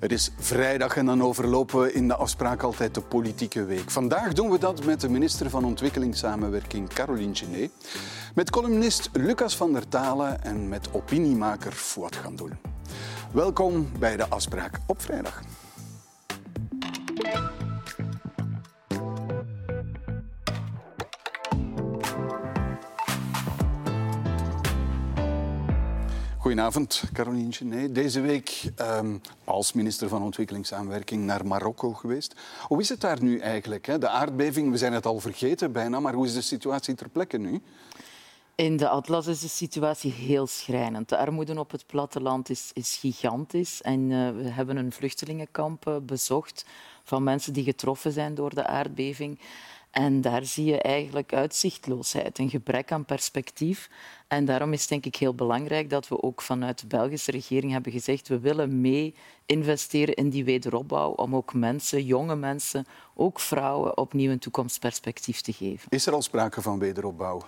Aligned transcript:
Het 0.00 0.12
is 0.12 0.30
vrijdag 0.38 0.96
en 0.96 1.06
dan 1.06 1.22
overlopen 1.22 1.80
we 1.80 1.92
in 1.92 2.08
de 2.08 2.14
afspraak 2.14 2.62
altijd 2.62 2.94
de 2.94 3.00
politieke 3.00 3.64
week. 3.64 3.90
Vandaag 3.90 4.32
doen 4.32 4.50
we 4.50 4.58
dat 4.58 4.84
met 4.84 5.00
de 5.00 5.08
minister 5.08 5.50
van 5.50 5.64
Ontwikkelingssamenwerking 5.64 6.88
Caroline 6.88 7.34
Genet, 7.34 7.70
met 8.34 8.50
columnist 8.50 9.08
Lucas 9.12 9.56
van 9.56 9.72
der 9.72 9.88
Talen 9.88 10.42
en 10.42 10.68
met 10.68 10.88
opiniemaker 10.92 11.72
Fouad 11.72 12.16
Gandoul. 12.16 12.50
Welkom 13.32 13.88
bij 13.98 14.16
de 14.16 14.28
afspraak 14.28 14.78
op 14.86 15.02
vrijdag. 15.02 15.42
Goedenavond, 26.50 27.02
Caroline 27.12 27.52
Genet. 27.52 27.94
Deze 27.94 28.20
week 28.20 28.70
um, 28.80 29.20
als 29.44 29.72
minister 29.72 30.08
van 30.08 30.22
Ontwikkelingssamenwerking 30.22 31.24
naar 31.24 31.46
Marokko 31.46 31.92
geweest. 31.92 32.34
Hoe 32.66 32.80
is 32.80 32.88
het 32.88 33.00
daar 33.00 33.22
nu 33.22 33.38
eigenlijk? 33.38 33.86
Hè? 33.86 33.98
De 33.98 34.08
aardbeving, 34.08 34.70
we 34.70 34.76
zijn 34.76 34.92
het 34.92 35.06
al 35.06 35.20
vergeten 35.20 35.72
bijna, 35.72 36.00
maar 36.00 36.14
hoe 36.14 36.26
is 36.26 36.34
de 36.34 36.40
situatie 36.40 36.94
ter 36.94 37.08
plekke 37.08 37.38
nu? 37.38 37.60
In 38.54 38.76
de 38.76 38.88
Atlas 38.88 39.26
is 39.26 39.40
de 39.40 39.48
situatie 39.48 40.12
heel 40.12 40.46
schrijnend. 40.46 41.08
De 41.08 41.16
armoede 41.16 41.58
op 41.58 41.70
het 41.70 41.86
platteland 41.86 42.50
is, 42.50 42.70
is 42.72 42.96
gigantisch. 43.00 43.82
En 43.82 44.10
uh, 44.10 44.30
we 44.30 44.48
hebben 44.48 44.76
een 44.76 44.92
vluchtelingenkamp 44.92 45.88
uh, 45.88 45.96
bezocht 46.02 46.64
van 47.04 47.22
mensen 47.22 47.52
die 47.52 47.64
getroffen 47.64 48.12
zijn 48.12 48.34
door 48.34 48.54
de 48.54 48.66
aardbeving. 48.66 49.38
En 49.90 50.20
daar 50.20 50.44
zie 50.44 50.64
je 50.64 50.80
eigenlijk 50.80 51.34
uitzichtloosheid, 51.34 52.38
een 52.38 52.50
gebrek 52.50 52.92
aan 52.92 53.04
perspectief. 53.04 53.90
En 54.30 54.44
daarom 54.44 54.72
is 54.72 54.80
het 54.80 54.88
denk 54.88 55.04
ik 55.04 55.16
heel 55.16 55.34
belangrijk 55.34 55.90
dat 55.90 56.08
we 56.08 56.22
ook 56.22 56.42
vanuit 56.42 56.80
de 56.80 56.86
Belgische 56.86 57.30
regering 57.30 57.72
hebben 57.72 57.92
gezegd 57.92 58.28
we 58.28 58.38
willen 58.38 58.80
mee 58.80 59.14
investeren 59.46 60.14
in 60.14 60.28
die 60.28 60.44
wederopbouw 60.44 61.10
om 61.10 61.36
ook 61.36 61.54
mensen, 61.54 62.04
jonge 62.04 62.36
mensen, 62.36 62.86
ook 63.14 63.40
vrouwen 63.40 63.96
opnieuw 63.96 64.30
een 64.30 64.38
toekomstperspectief 64.38 65.40
te 65.40 65.52
geven. 65.52 65.90
Is 65.90 66.06
er 66.06 66.12
al 66.12 66.22
sprake 66.22 66.62
van 66.62 66.78
wederopbouw? 66.78 67.42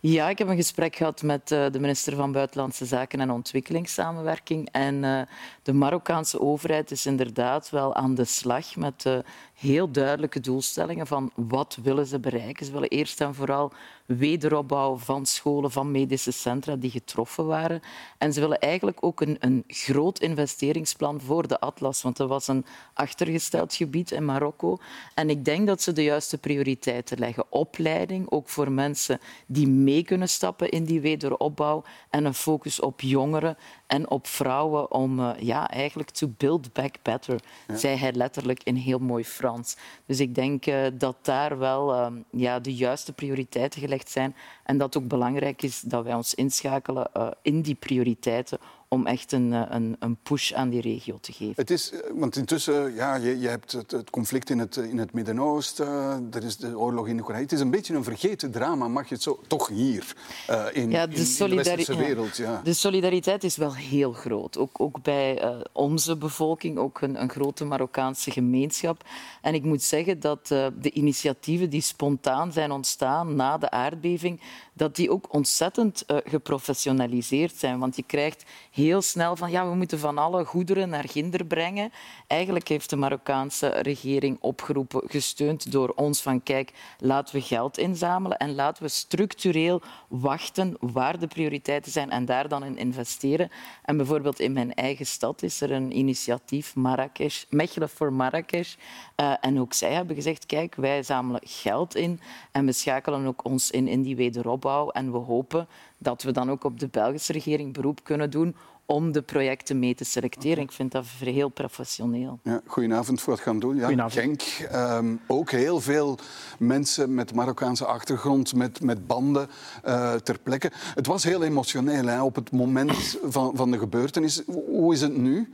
Ja, 0.00 0.28
ik 0.28 0.38
heb 0.38 0.48
een 0.48 0.56
gesprek 0.56 0.96
gehad 0.96 1.22
met 1.22 1.50
eh, 1.50 1.66
de 1.70 1.80
minister 1.80 2.16
van 2.16 2.32
Buitenlandse 2.32 2.84
Zaken 2.84 3.20
en 3.20 3.30
Ontwikkelingssamenwerking. 3.30 4.68
En 4.72 4.94
uh, 5.02 5.20
de 5.62 5.72
Marokkaanse 5.72 6.40
overheid 6.40 6.90
is 6.90 7.06
inderdaad 7.06 7.70
wel 7.70 7.94
aan 7.94 8.14
de 8.14 8.24
slag 8.24 8.76
met 8.76 9.04
uh, 9.04 9.18
heel 9.54 9.90
duidelijke 9.90 10.40
doelstellingen 10.40 11.06
van 11.06 11.30
wat 11.34 11.78
willen 11.82 12.06
ze 12.06 12.20
bereiken. 12.20 12.66
Ze 12.66 12.72
willen 12.72 12.88
eerst 12.88 13.20
en 13.20 13.34
vooral 13.34 13.72
wederopbouw 14.06 14.96
van 14.96 15.26
scholen, 15.26 15.70
van 15.70 15.90
medische 15.90 16.30
centra 16.30 16.76
die 16.76 16.90
getroffen 16.90 17.46
waren. 17.46 17.80
En 18.18 18.32
ze 18.32 18.40
willen 18.40 18.58
eigenlijk 18.58 18.98
ook 19.00 19.20
een, 19.20 19.36
een 19.40 19.64
groot 19.66 20.18
investeringsplan 20.18 21.20
voor 21.20 21.48
de 21.48 21.60
Atlas, 21.60 22.02
want 22.02 22.16
dat 22.16 22.28
was 22.28 22.48
een 22.48 22.64
achtergesteld 22.94 23.74
gebied 23.74 24.10
in 24.10 24.24
Marokko. 24.24 24.78
En 25.14 25.30
ik 25.30 25.44
denk 25.44 25.66
dat 25.66 25.82
ze 25.82 25.92
de 25.92 26.02
juiste 26.02 26.38
prioriteiten 26.38 27.18
leggen. 27.18 27.44
Opleiding, 27.48 28.30
ook 28.30 28.48
voor 28.48 28.72
mensen 28.72 29.20
die 29.46 29.68
mee 29.68 30.02
kunnen 30.02 30.28
stappen 30.28 30.68
in 30.68 30.84
die 30.84 31.00
wederopbouw. 31.00 31.84
En 32.10 32.24
een 32.24 32.34
focus 32.34 32.80
op 32.80 33.00
jongeren 33.00 33.56
en 33.86 34.10
op 34.10 34.26
vrouwen 34.26 34.92
om 34.92 35.20
uh, 35.20 35.30
ja, 35.38 35.70
eigenlijk 35.70 36.10
to 36.10 36.28
build 36.36 36.72
back 36.72 36.94
better, 37.02 37.40
ja. 37.68 37.76
zei 37.76 37.96
hij 37.96 38.12
letterlijk 38.12 38.62
in 38.62 38.74
heel 38.74 38.98
mooi 38.98 39.24
Frans. 39.24 39.76
Dus 40.06 40.20
ik 40.20 40.34
denk 40.34 40.66
uh, 40.66 40.86
dat 40.92 41.16
daar 41.22 41.58
wel 41.58 41.94
uh, 41.94 42.06
ja, 42.30 42.60
de 42.60 42.74
juiste 42.74 43.12
prioriteiten 43.12 43.80
gelegd 43.80 44.10
zijn 44.10 44.36
en 44.64 44.78
dat 44.78 44.94
het 44.94 45.02
ook 45.02 45.08
belangrijk 45.08 45.62
is 45.62 45.80
dat 45.80 46.04
wij 46.04 46.14
ons 46.14 46.34
inschakelen 46.34 47.10
in 47.42 47.62
die 47.62 47.74
prioriteiten 47.74 48.58
om 48.88 49.06
echt 49.06 49.32
een, 49.32 49.52
eh, 49.52 49.62
een, 49.68 49.96
een, 49.98 50.16
push 50.22 50.52
aan 50.52 50.68
die 50.68 50.80
regio 50.80 51.18
te 51.20 51.32
geven. 51.32 51.54
Het 51.56 51.70
is, 51.70 51.90
eh, 51.90 52.00
want 52.14 52.36
intussen, 52.36 52.94
ja, 52.94 53.14
je, 53.14 53.38
je 53.38 53.48
hebt 53.48 53.72
het, 53.72 53.90
het, 53.90 54.10
conflict 54.10 54.50
in 54.50 54.58
het, 54.58 54.76
in 54.76 54.98
het 54.98 55.12
Midden-Oosten, 55.12 56.28
er 56.32 56.44
is 56.44 56.56
de 56.56 56.78
oorlog 56.78 57.08
in 57.08 57.18
Oekraïne. 57.18 57.42
Het 57.42 57.52
is 57.52 57.60
een 57.60 57.70
beetje 57.70 57.94
een 57.94 58.04
vergeten 58.04 58.50
drama, 58.50 58.88
mag 58.88 59.08
je 59.08 59.14
het 59.14 59.22
zo... 59.22 59.40
Toch 59.46 59.68
hier, 59.68 60.14
uh, 60.50 60.64
in, 60.72 60.90
ja, 60.90 61.06
de, 61.06 61.16
in, 61.16 61.38
in 61.38 61.48
de 61.48 61.54
westerse 61.54 61.96
wereld. 61.96 62.36
Ja. 62.36 62.60
De 62.64 62.72
solidariteit 62.72 63.44
is 63.44 63.56
wel 63.56 63.74
heel 63.74 64.12
groot. 64.12 64.58
Ook, 64.58 64.80
ook 64.80 65.02
bij 65.02 65.44
uh, 65.44 65.60
onze 65.72 66.16
bevolking, 66.16 66.78
ook 66.78 67.00
een, 67.00 67.22
een, 67.22 67.30
grote 67.30 67.64
Marokkaanse 67.64 68.30
gemeenschap. 68.30 69.04
En 69.40 69.54
ik 69.54 69.62
moet 69.62 69.82
zeggen 69.82 70.20
dat 70.20 70.50
uh, 70.52 70.66
de 70.80 70.90
initiatieven 70.90 71.70
die 71.70 71.80
spontaan 71.80 72.52
zijn 72.52 72.70
ontstaan 72.70 73.36
na 73.36 73.58
de 73.58 73.70
aardbeving, 73.70 74.40
dat 74.72 74.96
die 74.96 75.10
ook 75.10 75.32
ontzettend 75.32 76.04
geprofessionaliseerd 76.06 77.54
zijn. 77.56 77.78
Want 77.78 77.96
je 77.96 78.02
krijgt 78.02 78.44
heel 78.76 79.02
snel 79.02 79.36
van 79.36 79.50
ja, 79.50 79.68
we 79.68 79.74
moeten 79.74 79.98
van 79.98 80.18
alle 80.18 80.44
goederen 80.44 80.88
naar 80.88 81.08
Ginder 81.08 81.44
brengen. 81.44 81.92
Eigenlijk 82.26 82.68
heeft 82.68 82.90
de 82.90 82.96
Marokkaanse 82.96 83.68
regering 83.68 84.38
opgeroepen, 84.40 85.02
gesteund 85.06 85.72
door 85.72 85.88
ons, 85.88 86.22
van 86.22 86.42
kijk, 86.42 86.72
laten 86.98 87.34
we 87.34 87.42
geld 87.42 87.78
inzamelen 87.78 88.36
en 88.36 88.54
laten 88.54 88.82
we 88.82 88.88
structureel 88.88 89.82
wachten 90.08 90.76
waar 90.80 91.18
de 91.18 91.26
prioriteiten 91.26 91.92
zijn 91.92 92.10
en 92.10 92.24
daar 92.24 92.48
dan 92.48 92.64
in 92.64 92.76
investeren. 92.76 93.50
En 93.82 93.96
bijvoorbeeld 93.96 94.40
in 94.40 94.52
mijn 94.52 94.74
eigen 94.74 95.06
stad 95.06 95.42
is 95.42 95.60
er 95.60 95.70
een 95.70 95.98
initiatief, 95.98 96.74
Marrakesh, 96.74 97.44
Mechelen 97.50 97.88
voor 97.88 98.12
Marrakesh. 98.12 98.74
Uh, 99.16 99.32
en 99.40 99.60
ook 99.60 99.72
zij 99.72 99.92
hebben 99.92 100.16
gezegd, 100.16 100.46
kijk, 100.46 100.74
wij 100.74 101.02
zamelen 101.02 101.40
geld 101.44 101.94
in 101.94 102.20
en 102.52 102.66
we 102.66 102.72
schakelen 102.72 103.26
ook 103.26 103.44
ons 103.44 103.70
in 103.70 103.88
in 103.88 104.02
die 104.02 104.16
wederopbouw. 104.16 104.90
En 104.90 105.12
we 105.12 105.18
hopen 105.18 105.68
dat 105.98 106.22
we 106.22 106.32
dan 106.32 106.50
ook 106.50 106.64
op 106.64 106.80
de 106.80 106.88
Belgische 106.88 107.32
regering 107.32 107.72
beroep 107.72 108.04
kunnen 108.04 108.30
doen 108.30 108.56
om 108.86 109.12
de 109.12 109.22
projecten 109.22 109.78
mee 109.78 109.94
te 109.94 110.04
selecteren. 110.04 110.62
Ik 110.62 110.72
vind 110.72 110.92
dat 110.92 111.04
heel 111.18 111.48
professioneel. 111.48 112.38
Ja, 112.42 112.60
goedenavond 112.66 113.20
voor 113.20 113.32
het 113.32 113.42
gaan 113.42 113.58
doen. 113.58 113.76
Ja, 113.76 114.08
Genk, 114.08 114.42
um, 114.72 115.20
ook 115.26 115.50
heel 115.50 115.80
veel 115.80 116.18
mensen 116.58 117.14
met 117.14 117.34
Marokkaanse 117.34 117.84
achtergrond, 117.84 118.54
met, 118.54 118.80
met 118.80 119.06
banden 119.06 119.48
uh, 119.86 120.14
ter 120.14 120.38
plekke. 120.38 120.70
Het 120.94 121.06
was 121.06 121.24
heel 121.24 121.42
emotioneel 121.42 122.06
hè, 122.06 122.22
op 122.22 122.34
het 122.34 122.50
moment 122.50 123.18
van, 123.22 123.56
van 123.56 123.70
de 123.70 123.78
gebeurtenis. 123.78 124.42
Hoe 124.46 124.92
is 124.92 125.00
het 125.00 125.16
nu? 125.16 125.52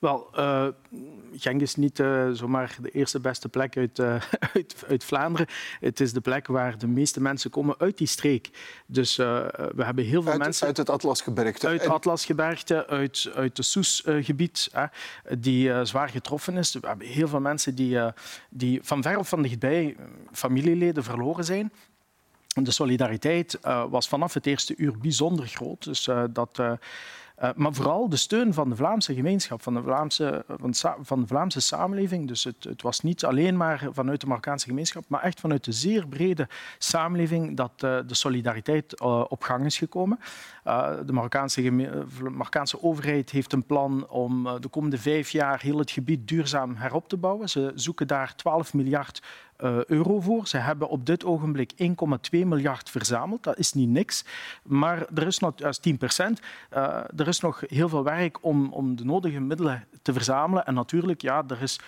Wel, 0.00 0.28
uh, 0.38 0.66
Genk 1.36 1.60
is 1.60 1.74
niet 1.74 1.98
uh, 1.98 2.30
zomaar 2.30 2.76
de 2.80 2.90
eerste 2.90 3.20
beste 3.20 3.48
plek 3.48 3.76
uit, 3.76 3.98
uh, 3.98 4.22
uit, 4.54 4.84
uit, 4.88 5.04
Vlaanderen. 5.04 5.46
Het 5.80 6.00
is 6.00 6.12
de 6.12 6.20
plek 6.20 6.46
waar 6.46 6.78
de 6.78 6.86
meeste 6.86 7.20
mensen 7.20 7.50
komen 7.50 7.74
uit 7.78 7.98
die 7.98 8.06
streek. 8.06 8.50
Dus 8.86 9.16
we 9.16 9.72
hebben 9.76 10.04
heel 10.04 10.22
veel 10.22 10.32
uit, 10.32 10.40
mensen... 10.40 10.66
Uit 10.66 10.76
het 10.76 10.90
Atlasgebergte? 10.90 11.66
Uit 11.66 11.80
het 11.80 11.90
Atlasgebergte, 11.90 12.86
uit, 12.86 13.30
uit 13.34 13.56
het 13.56 13.66
Soesgebied, 13.66 14.70
die 15.38 15.84
zwaar 15.84 16.08
getroffen 16.08 16.56
is. 16.56 16.72
We 16.72 16.86
hebben 16.86 17.06
heel 17.06 17.28
veel 17.28 17.40
mensen 17.40 17.74
die, 17.74 17.98
die 18.50 18.80
van 18.82 19.02
ver 19.02 19.18
of 19.18 19.28
van 19.28 19.42
dichtbij 19.42 19.96
familieleden 20.32 21.04
verloren 21.04 21.44
zijn. 21.44 21.72
De 22.54 22.70
solidariteit 22.70 23.58
was 23.88 24.08
vanaf 24.08 24.34
het 24.34 24.46
eerste 24.46 24.74
uur 24.76 24.98
bijzonder 24.98 25.46
groot. 25.46 25.84
Dus 25.84 26.08
dat... 26.30 26.60
Uh, 27.42 27.50
maar 27.54 27.74
vooral 27.74 28.08
de 28.08 28.16
steun 28.16 28.54
van 28.54 28.68
de 28.68 28.76
Vlaamse 28.76 29.14
gemeenschap, 29.14 29.62
van 29.62 29.74
de 29.74 29.82
Vlaamse, 29.82 30.44
van, 30.48 30.74
van 31.00 31.20
de 31.20 31.26
Vlaamse 31.26 31.60
samenleving. 31.60 32.28
Dus 32.28 32.44
het, 32.44 32.64
het, 32.64 32.82
was 32.82 33.00
niet 33.00 33.24
alleen 33.24 33.56
maar 33.56 33.88
vanuit 33.92 34.20
de 34.20 34.26
Marokkaanse 34.26 34.66
gemeenschap, 34.66 35.04
maar 35.08 35.22
echt 35.22 35.40
vanuit 35.40 35.64
de 35.64 35.72
zeer 35.72 36.06
brede 36.08 36.48
samenleving 36.78 37.56
dat 37.56 37.72
uh, 37.84 37.98
de 38.06 38.14
solidariteit 38.14 39.00
op 39.00 39.42
gang 39.42 39.64
is 39.64 39.78
gekomen. 39.78 40.18
de 41.06 41.12
Marokkaanse, 41.12 41.70
Marokkaanse, 42.20 42.82
overheid 42.82 43.30
heeft 43.30 43.52
een 43.52 43.66
plan 43.66 44.08
om 44.08 44.60
de 44.60 44.68
komende 44.68 44.98
vijf 44.98 45.30
jaar 45.30 45.60
heel 45.60 45.78
het 45.78 45.90
gebied 45.90 46.28
duurzaam 46.28 46.74
herop 46.74 47.08
te 47.08 47.16
bouwen. 47.16 47.48
Ze 47.48 47.72
zoeken 47.74 48.06
daar 48.06 48.34
12 48.34 48.74
miljard 48.74 49.22
euro 49.86 50.20
voor. 50.20 50.46
Ze 50.46 50.56
hebben 50.56 50.88
op 50.88 51.06
dit 51.06 51.24
ogenblik 51.24 51.72
1,2 51.72 51.86
miljard 52.30 52.90
verzameld. 52.90 53.42
Dat 53.42 53.58
is 53.58 53.72
niet 53.72 53.88
niks. 53.88 54.24
Maar 54.62 55.06
er 55.14 55.26
is 55.26 55.38
nog, 55.38 55.54
dat 55.54 55.70
is 55.70 55.78
10 55.78 55.98
procent. 55.98 56.40
Uh, 56.76 56.98
er 57.16 57.28
is 57.28 57.40
nog 57.40 57.62
heel 57.66 57.88
veel 57.88 58.04
werk 58.04 58.44
om, 58.44 58.72
om 58.72 58.96
de 58.96 59.04
nodige 59.04 59.40
middelen 59.40 59.86
te 60.02 60.12
verzamelen. 60.12 60.66
En 60.66 60.74
natuurlijk, 60.74 61.22
ja, 61.22 61.44
er 61.48 61.62
is 61.62 61.80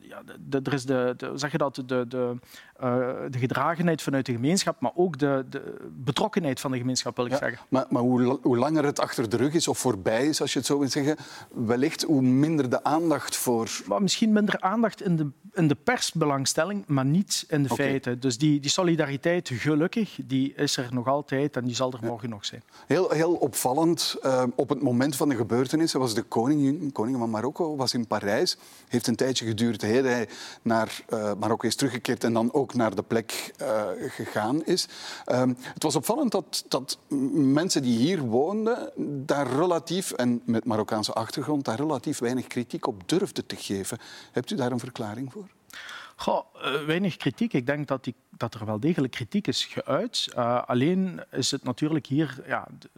ja, 0.00 0.22
er 0.50 0.72
is 0.72 0.84
de, 0.84 1.14
de, 1.16 1.32
zeg 1.34 1.52
je 1.52 1.58
dat, 1.58 1.74
de, 1.74 2.06
de, 2.08 2.36
uh, 2.82 3.06
de 3.30 3.38
gedragenheid 3.38 4.02
vanuit 4.02 4.26
de 4.26 4.32
gemeenschap, 4.32 4.80
maar 4.80 4.92
ook 4.94 5.18
de, 5.18 5.44
de 5.50 5.90
betrokkenheid 6.04 6.60
van 6.60 6.70
de 6.70 6.78
gemeenschap, 6.78 7.16
wil 7.16 7.24
ik 7.24 7.30
ja, 7.30 7.38
zeggen. 7.38 7.58
Maar, 7.68 7.86
maar 7.88 8.02
hoe, 8.02 8.38
hoe, 8.42 8.56
langer 8.56 8.84
het 8.84 9.00
achter 9.00 9.28
de 9.28 9.36
rug 9.36 9.54
is 9.54 9.68
of 9.68 9.78
voorbij 9.78 10.26
is, 10.26 10.40
als 10.40 10.52
je 10.52 10.58
het 10.58 10.68
zo 10.68 10.78
wil 10.78 10.88
zeggen, 10.88 11.16
wellicht 11.54 12.02
hoe 12.02 12.22
minder 12.22 12.70
de 12.70 12.84
aandacht 12.84 13.36
voor... 13.36 13.68
Maar 13.86 14.02
misschien 14.02 14.32
minder 14.32 14.60
aandacht 14.60 15.02
in 15.02 15.16
de, 15.16 15.26
in 15.52 15.68
de 15.68 15.74
persbelangstelling, 15.74 16.84
maar 16.86 17.04
niet 17.04 17.44
in 17.48 17.62
de 17.62 17.72
okay. 17.72 17.86
feiten. 17.86 18.20
Dus 18.20 18.38
die, 18.38 18.60
die 18.60 18.70
solidariteit, 18.70 19.50
gelukkig, 19.52 20.18
die 20.24 20.54
is 20.54 20.76
er 20.76 20.88
nog 20.90 21.06
altijd 21.06 21.56
en 21.56 21.64
die 21.64 21.74
zal 21.74 21.92
er 21.92 21.98
ja. 22.02 22.08
morgen 22.08 22.28
nog 22.28 22.44
zijn. 22.44 22.62
Heel, 22.86 23.10
heel 23.10 23.34
opvallend, 23.34 24.16
uh, 24.22 24.42
op 24.54 24.68
het 24.68 24.82
moment 24.82 25.16
van 25.16 25.28
de 25.28 25.36
gebeurtenissen 25.36 26.00
was 26.00 26.14
de 26.14 26.22
koning, 26.22 26.92
koning 26.92 27.18
van 27.18 27.30
Marokko 27.30 27.76
was 27.76 27.94
in 27.94 28.06
Parijs, 28.06 28.56
heeft 28.88 29.06
een 29.06 29.16
tijd 29.16 29.31
tijdje 29.32 29.46
geduurd 29.46 29.80
hij 29.80 30.28
naar 30.62 31.00
uh, 31.08 31.32
Marokko 31.38 31.66
is 31.66 31.76
teruggekeerd 31.76 32.24
en 32.24 32.32
dan 32.32 32.52
ook 32.52 32.74
naar 32.74 32.94
de 32.94 33.02
plek 33.02 33.52
uh, 33.62 33.82
gegaan 33.98 34.64
is. 34.64 34.88
Um, 35.32 35.56
het 35.74 35.82
was 35.82 35.96
opvallend 35.96 36.32
dat, 36.32 36.64
dat 36.68 36.98
mensen 37.32 37.82
die 37.82 37.98
hier 37.98 38.20
woonden 38.20 38.92
daar 39.26 39.46
relatief, 39.46 40.12
en 40.12 40.42
met 40.44 40.64
Marokkaanse 40.64 41.12
achtergrond, 41.12 41.64
daar 41.64 41.76
relatief 41.76 42.18
weinig 42.18 42.46
kritiek 42.46 42.86
op 42.86 43.08
durfden 43.08 43.46
te 43.46 43.56
geven. 43.56 43.98
Hebt 44.32 44.50
u 44.50 44.56
daar 44.56 44.72
een 44.72 44.78
verklaring 44.78 45.32
voor? 45.32 45.46
Goh, 46.16 46.44
uh, 46.54 46.84
weinig 46.84 47.16
kritiek. 47.16 47.52
Ik 47.52 47.66
denk 47.66 47.88
dat, 47.88 48.04
die, 48.04 48.14
dat 48.36 48.54
er 48.54 48.66
wel 48.66 48.80
degelijk 48.80 49.12
kritiek 49.12 49.46
is 49.46 49.64
geuit. 49.64 50.28
Uh, 50.36 50.62
alleen 50.62 51.20
is 51.30 51.50
het 51.50 51.64
natuurlijk 51.64 52.06
hier... 52.06 52.42
Ja, 52.46 52.68
de, 52.78 52.88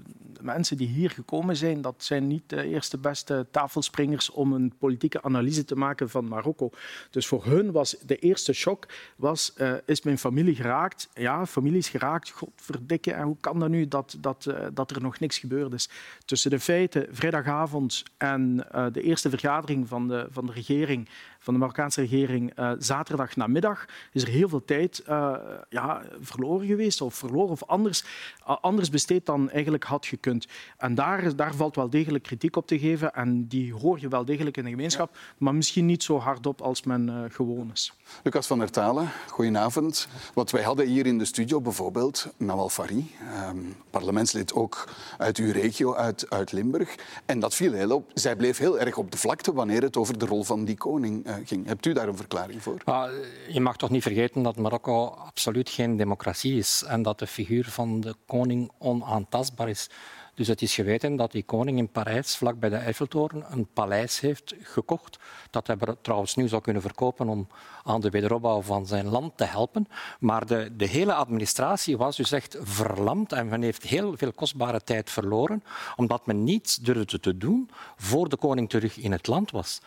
mensen 0.44 0.76
die 0.76 0.88
hier 0.88 1.10
gekomen 1.10 1.56
zijn, 1.56 1.80
dat 1.80 1.94
zijn 1.98 2.26
niet 2.26 2.42
de 2.46 2.66
eerste 2.66 2.98
beste 2.98 3.46
tafelspringers 3.50 4.30
om 4.30 4.52
een 4.52 4.72
politieke 4.78 5.22
analyse 5.22 5.64
te 5.64 5.76
maken 5.76 6.10
van 6.10 6.28
Marokko. 6.28 6.70
Dus 7.10 7.26
voor 7.26 7.44
hun 7.44 7.72
was 7.72 7.96
de 8.06 8.16
eerste 8.16 8.52
shock, 8.52 8.86
was, 9.16 9.52
uh, 9.56 9.72
is 9.84 10.02
mijn 10.02 10.18
familie 10.18 10.54
geraakt? 10.54 11.08
Ja, 11.14 11.46
familie 11.46 11.78
is 11.78 11.88
geraakt. 11.88 12.30
Godverdikke, 12.30 13.12
en 13.12 13.22
hoe 13.22 13.36
kan 13.40 13.58
dat 13.58 13.68
nu 13.68 13.88
dat, 13.88 14.16
dat, 14.20 14.54
dat 14.72 14.90
er 14.90 15.02
nog 15.02 15.18
niks 15.18 15.38
gebeurd 15.38 15.72
is? 15.72 15.88
Tussen 16.24 16.50
de 16.50 16.60
feiten, 16.60 17.06
vrijdagavond 17.10 18.02
en 18.16 18.56
de 18.92 19.02
eerste 19.02 19.30
vergadering 19.30 19.88
van 19.88 20.08
de, 20.08 20.26
van 20.30 20.46
de 20.46 20.52
regering 20.52 21.08
van 21.38 21.54
de 21.54 21.60
Marokkaanse 21.60 22.00
regering 22.00 22.52
zaterdag 22.78 23.36
namiddag 23.36 23.86
is 24.12 24.22
er 24.22 24.28
heel 24.28 24.48
veel 24.48 24.64
tijd 24.64 25.02
uh, 25.32 25.54
ja, 25.68 26.02
verloren 26.20 26.66
geweest 26.66 27.00
of 27.00 27.14
verloren 27.14 27.50
of 27.50 27.64
anders, 27.64 28.04
uh, 28.48 28.56
anders 28.60 28.90
besteed 28.90 29.26
dan 29.26 29.50
eigenlijk 29.50 29.84
had 29.84 30.06
gekund. 30.06 30.46
En 30.76 30.94
daar, 30.94 31.36
daar 31.36 31.54
valt 31.54 31.76
wel 31.76 31.90
degelijk 31.90 32.24
kritiek 32.24 32.56
op 32.56 32.66
te 32.66 32.78
geven 32.78 33.14
en 33.14 33.46
die 33.46 33.74
hoor 33.74 34.00
je 34.00 34.08
wel 34.08 34.24
degelijk 34.24 34.56
in 34.56 34.64
de 34.64 34.70
gemeenschap, 34.70 35.10
ja. 35.12 35.20
maar 35.38 35.54
misschien 35.54 35.86
niet 35.86 36.02
zo 36.02 36.18
hardop 36.18 36.60
als 36.60 36.82
men 36.82 37.30
gewoon 37.30 37.70
is. 37.72 37.92
Lucas 38.22 38.46
van 38.46 38.58
der 38.58 38.70
Talen, 38.70 39.10
goedenavond. 39.28 40.08
Wat 40.34 40.50
wij 40.50 40.62
hadden 40.62 40.86
hier 40.86 41.06
in 41.06 41.18
de 41.18 41.24
studio 41.24 41.60
bijvoorbeeld 41.60 42.32
Nawal 42.36 42.68
Fari, 42.68 43.10
um, 43.50 43.76
parlementslid 43.90 44.54
ook 44.54 44.88
uit 45.18 45.36
uw 45.36 45.52
regio, 45.52 45.94
uit, 45.94 46.30
uit 46.30 46.52
Limburg. 46.52 46.94
En 47.26 47.40
dat 47.40 47.54
viel 47.54 47.72
heel 47.72 47.90
op. 47.90 48.10
Zij 48.14 48.36
bleef 48.36 48.58
heel 48.58 48.78
erg 48.78 48.96
op 48.96 49.10
de 49.10 49.16
vlakte 49.16 49.52
wanneer 49.52 49.82
het 49.82 49.96
over 49.96 50.18
de 50.18 50.26
rol 50.26 50.44
van 50.44 50.64
die 50.64 50.76
koning 50.76 51.26
uh, 51.26 51.34
ging. 51.44 51.66
Hebt 51.66 51.86
u 51.86 51.92
daar 51.92 52.08
een 52.08 52.16
verklaring 52.16 52.62
voor? 52.62 52.82
Uh, 52.88 53.04
je 53.48 53.60
mag 53.60 53.76
toch 53.76 53.90
niet 53.90 54.02
vergeten 54.02 54.42
dat 54.42 54.56
Marokko 54.56 55.13
absoluut 55.14 55.70
geen 55.70 55.96
democratie 55.96 56.58
is 56.58 56.84
en 56.86 57.02
dat 57.02 57.18
de 57.18 57.26
figuur 57.26 57.64
van 57.64 58.00
de 58.00 58.14
koning 58.26 58.70
onaantastbaar 58.78 59.68
is. 59.68 59.88
Dus 60.34 60.48
het 60.48 60.62
is 60.62 60.74
geweten 60.74 61.16
dat 61.16 61.32
die 61.32 61.42
koning 61.42 61.78
in 61.78 61.88
Parijs, 61.88 62.36
vlak 62.36 62.58
bij 62.58 62.68
de 62.68 62.76
Eiffeltoren, 62.76 63.44
een 63.50 63.66
paleis 63.72 64.20
heeft 64.20 64.54
gekocht. 64.60 65.18
Dat 65.50 65.66
hij 65.66 65.76
trouwens 66.02 66.34
nu 66.34 66.48
zou 66.48 66.62
kunnen 66.62 66.82
verkopen 66.82 67.28
om 67.28 67.48
aan 67.84 68.00
de 68.00 68.10
wederopbouw 68.10 68.62
van 68.62 68.86
zijn 68.86 69.06
land 69.06 69.36
te 69.36 69.44
helpen. 69.44 69.88
Maar 70.20 70.46
de, 70.46 70.72
de 70.76 70.86
hele 70.86 71.14
administratie 71.14 71.96
was 71.96 72.16
dus 72.16 72.32
echt 72.32 72.56
verlamd 72.60 73.32
en 73.32 73.48
men 73.48 73.62
heeft 73.62 73.82
heel 73.82 74.16
veel 74.16 74.32
kostbare 74.32 74.80
tijd 74.80 75.10
verloren, 75.10 75.64
omdat 75.96 76.26
men 76.26 76.44
niets 76.44 76.76
durfde 76.76 77.20
te 77.20 77.36
doen 77.36 77.70
voor 77.96 78.28
de 78.28 78.36
koning 78.36 78.70
terug 78.70 78.96
in 78.96 79.12
het 79.12 79.26
land 79.26 79.50
was. 79.50 79.80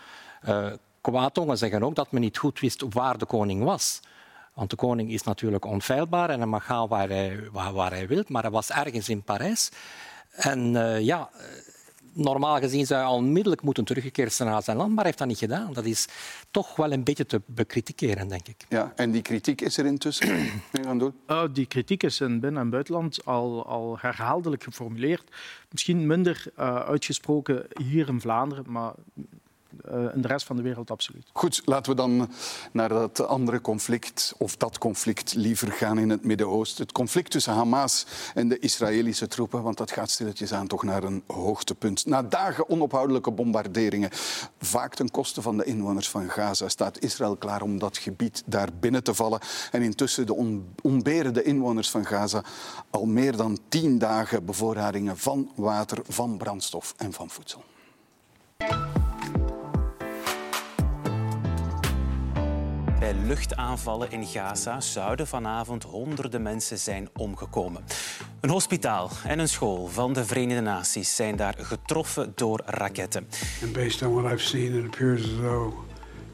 Uh, 0.47 0.71
Kwaadtongen 1.01 1.57
zeggen 1.57 1.83
ook 1.83 1.95
dat 1.95 2.11
men 2.11 2.21
niet 2.21 2.37
goed 2.37 2.59
wist 2.59 2.83
waar 2.89 3.17
de 3.17 3.25
koning 3.25 3.63
was. 3.63 3.99
Want 4.57 4.69
de 4.69 4.75
koning 4.75 5.11
is 5.11 5.23
natuurlijk 5.23 5.65
onfeilbaar 5.65 6.29
en 6.29 6.37
hij 6.37 6.47
mag 6.47 6.65
gaan 6.65 6.87
waar 6.87 7.09
hij, 7.09 7.39
waar, 7.51 7.73
waar 7.73 7.91
hij 7.91 8.07
wil, 8.07 8.23
maar 8.27 8.41
hij 8.41 8.51
was 8.51 8.69
ergens 8.69 9.09
in 9.09 9.23
Parijs. 9.23 9.69
En 10.31 10.73
uh, 10.73 10.99
ja, 10.99 11.29
normaal 12.13 12.59
gezien 12.59 12.85
zou 12.85 13.01
hij 13.01 13.11
onmiddellijk 13.11 13.61
moeten 13.61 13.83
teruggekeerd 13.85 14.33
zijn 14.33 14.49
naar 14.49 14.63
zijn 14.63 14.77
land, 14.77 14.89
maar 14.89 14.97
hij 14.97 15.05
heeft 15.05 15.17
dat 15.17 15.27
niet 15.27 15.37
gedaan. 15.37 15.73
Dat 15.73 15.85
is 15.85 16.07
toch 16.51 16.75
wel 16.75 16.91
een 16.91 17.03
beetje 17.03 17.25
te 17.25 17.41
bekritikeren, 17.45 18.27
denk 18.27 18.47
ik. 18.47 18.65
Ja, 18.69 18.93
en 18.95 19.11
die 19.11 19.21
kritiek 19.21 19.61
is 19.61 19.77
er 19.77 19.85
intussen, 19.85 20.27
meneer? 20.71 21.11
Uh, 21.27 21.43
die 21.53 21.65
kritiek 21.65 22.03
is 22.03 22.21
in 22.21 22.39
binnen- 22.39 22.61
en 22.61 22.69
buitenland 22.69 23.25
al, 23.25 23.65
al 23.65 23.97
herhaaldelijk 23.99 24.63
geformuleerd. 24.63 25.31
Misschien 25.71 26.07
minder 26.07 26.45
uh, 26.59 26.75
uitgesproken 26.75 27.65
hier 27.83 28.07
in 28.07 28.21
Vlaanderen, 28.21 28.65
maar 28.67 28.93
in 30.13 30.21
de 30.21 30.27
rest 30.27 30.45
van 30.45 30.55
de 30.55 30.61
wereld 30.61 30.91
absoluut. 30.91 31.29
Goed, 31.33 31.61
laten 31.65 31.91
we 31.91 31.97
dan 31.97 32.29
naar 32.71 32.89
dat 32.89 33.27
andere 33.27 33.61
conflict, 33.61 34.33
of 34.37 34.55
dat 34.55 34.77
conflict 34.77 35.33
liever 35.33 35.71
gaan 35.71 35.99
in 35.99 36.09
het 36.09 36.23
Midden-Oosten. 36.23 36.83
Het 36.83 36.91
conflict 36.91 37.31
tussen 37.31 37.53
Hamas 37.53 38.05
en 38.33 38.47
de 38.47 38.59
Israëlische 38.59 39.27
troepen, 39.27 39.63
want 39.63 39.77
dat 39.77 39.91
gaat 39.91 40.09
stilletjes 40.09 40.53
aan 40.53 40.67
toch 40.67 40.83
naar 40.83 41.03
een 41.03 41.23
hoogtepunt. 41.27 42.05
Na 42.05 42.23
dagen 42.23 42.69
onophoudelijke 42.69 43.31
bombarderingen, 43.31 44.09
vaak 44.59 44.95
ten 44.95 45.11
koste 45.11 45.41
van 45.41 45.57
de 45.57 45.63
inwoners 45.63 46.09
van 46.09 46.29
Gaza, 46.29 46.69
staat 46.69 46.99
Israël 46.99 47.35
klaar 47.35 47.61
om 47.61 47.79
dat 47.79 47.97
gebied 47.97 48.43
daar 48.45 48.69
binnen 48.79 49.03
te 49.03 49.13
vallen. 49.13 49.39
En 49.71 49.81
intussen 49.81 50.25
de 50.25 50.33
on 50.33 50.75
ontberen 50.81 51.33
de 51.33 51.43
inwoners 51.43 51.89
van 51.89 52.05
Gaza 52.05 52.43
al 52.89 53.05
meer 53.05 53.37
dan 53.37 53.59
tien 53.69 53.97
dagen 53.97 54.45
bevoorradingen 54.45 55.17
van 55.17 55.51
water, 55.55 55.99
van 56.07 56.37
brandstof 56.37 56.93
en 56.97 57.13
van 57.13 57.29
voedsel. 57.29 57.63
Bij 63.07 63.15
luchtaanvallen 63.15 64.11
in 64.11 64.25
Gaza 64.25 64.81
zouden 64.81 65.27
vanavond 65.27 65.83
honderden 65.83 66.41
mensen 66.41 66.77
zijn 66.77 67.09
omgekomen. 67.15 67.83
Een 68.39 68.49
hospitaal 68.49 69.09
en 69.25 69.39
een 69.39 69.47
school 69.49 69.87
van 69.87 70.13
de 70.13 70.25
Verenigde 70.25 70.61
Naties 70.61 71.15
zijn 71.15 71.35
daar 71.35 71.55
getroffen 71.57 72.31
door 72.35 72.61
raketten. 72.65 73.27
And 73.63 73.73
based 73.73 74.01
on 74.01 74.13
what 74.13 74.31
I've 74.31 74.43
seen, 74.43 74.77
it 74.77 74.85
appears 74.85 75.23
as 75.23 75.29
though 75.29 75.73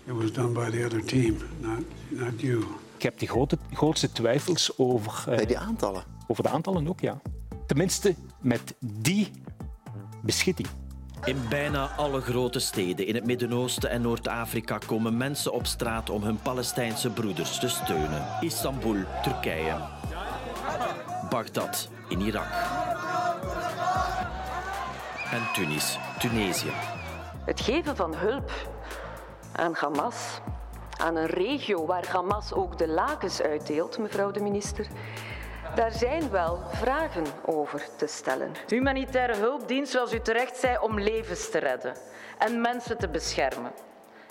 it 0.06 0.14
was 0.14 0.32
done 0.32 0.50
by 0.50 0.78
the 0.78 0.86
other 0.86 1.04
team, 1.06 1.38
not, 1.60 1.80
not 2.10 2.42
you. 2.42 2.64
Ik 2.96 3.04
heb 3.04 3.20
de 3.20 3.28
grote, 3.28 3.58
grootste 3.74 4.12
twijfels 4.12 4.78
over... 4.78 5.26
Uh, 5.30 5.36
bij 5.36 5.46
die 5.46 5.58
aantallen? 5.58 6.04
Over 6.28 6.44
de 6.44 6.50
aantallen 6.50 6.88
ook, 6.88 7.00
ja. 7.00 7.22
Tenminste, 7.68 8.16
met 8.40 8.74
die 8.80 9.32
beschitting. 10.22 10.68
In 11.26 11.48
bijna 11.50 11.90
alle 11.98 12.22
grote 12.22 12.60
steden 12.60 13.08
in 13.08 13.16
het 13.16 13.26
Midden-Oosten 13.26 13.90
en 13.90 14.02
Noord-Afrika 14.02 14.78
komen 14.78 15.18
mensen 15.18 15.52
op 15.52 15.66
straat 15.66 16.10
om 16.10 16.24
hun 16.24 16.40
Palestijnse 16.42 17.10
broeders 17.10 17.60
te 17.60 17.68
steunen. 17.68 18.26
Istanbul, 18.40 18.96
Turkije. 19.22 19.76
Bagdad 21.30 21.90
in 22.08 22.22
Irak. 22.22 22.48
En 25.32 25.42
Tunis, 25.54 25.98
Tunesië. 26.20 26.72
Het 27.46 27.62
geven 27.62 27.96
van 27.96 28.16
hulp 28.16 28.52
aan 29.52 29.74
Hamas, 29.74 30.40
aan 30.98 31.16
een 31.16 31.28
regio 31.28 31.86
waar 31.86 32.08
Hamas 32.08 32.54
ook 32.54 32.78
de 32.78 32.88
lakens 32.88 33.42
uitdeelt, 33.42 33.98
mevrouw 33.98 34.32
de 34.32 34.40
minister, 34.40 34.88
daar 35.76 35.92
zijn 35.92 36.30
wel 36.30 36.60
vragen 36.72 37.26
over 37.46 37.86
te 37.98 38.08
stellen. 38.08 38.52
Humanitaire 38.68 39.36
hulp 39.36 39.68
dient, 39.68 39.90
zoals 39.90 40.14
u 40.14 40.20
terecht 40.20 40.58
zei, 40.58 40.78
om 40.78 41.00
levens 41.00 41.50
te 41.50 41.58
redden 41.58 41.94
en 42.38 42.62
mensen 42.62 42.98
te 42.98 43.10
beschermen. 43.10 43.72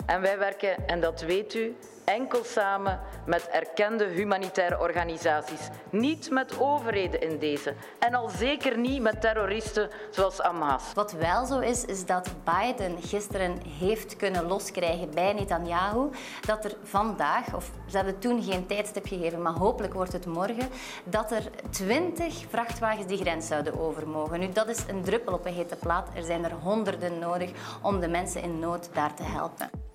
En 0.05 0.21
wij 0.21 0.37
werken, 0.37 0.87
en 0.87 0.99
dat 0.99 1.21
weet 1.21 1.53
u, 1.53 1.75
enkel 2.05 2.43
samen 2.43 2.99
met 3.25 3.47
erkende 3.47 4.05
humanitaire 4.05 4.79
organisaties. 4.79 5.69
Niet 5.89 6.29
met 6.29 6.59
overheden 6.59 7.21
in 7.21 7.39
deze. 7.39 7.73
En 7.99 8.13
al 8.13 8.29
zeker 8.29 8.77
niet 8.77 9.01
met 9.01 9.21
terroristen 9.21 9.89
zoals 10.09 10.37
Hamas. 10.37 10.83
Wat 10.93 11.11
wel 11.11 11.45
zo 11.45 11.59
is, 11.59 11.85
is 11.85 12.05
dat 12.05 12.29
Biden 12.43 13.01
gisteren 13.01 13.57
heeft 13.79 14.15
kunnen 14.15 14.47
loskrijgen 14.47 15.09
bij 15.13 15.33
Netanyahu 15.33 16.09
dat 16.45 16.65
er 16.65 16.75
vandaag, 16.83 17.55
of 17.55 17.71
ze 17.87 17.95
hebben 17.95 18.19
toen 18.19 18.43
geen 18.43 18.65
tijdstip 18.65 19.07
gegeven, 19.07 19.41
maar 19.41 19.53
hopelijk 19.53 19.93
wordt 19.93 20.13
het 20.13 20.25
morgen, 20.25 20.69
dat 21.03 21.31
er 21.31 21.43
twintig 21.69 22.45
vrachtwagens 22.49 23.07
die 23.07 23.17
grens 23.17 23.47
zouden 23.47 23.79
overmogen. 23.79 24.39
Nu, 24.39 24.49
dat 24.49 24.69
is 24.69 24.83
een 24.87 25.01
druppel 25.01 25.33
op 25.33 25.45
een 25.45 25.53
hete 25.53 25.75
plaat. 25.75 26.09
Er 26.15 26.23
zijn 26.23 26.43
er 26.43 26.51
honderden 26.51 27.19
nodig 27.19 27.51
om 27.81 27.99
de 27.99 28.07
mensen 28.07 28.41
in 28.41 28.59
nood 28.59 28.89
daar 28.93 29.13
te 29.13 29.23
helpen. 29.23 29.92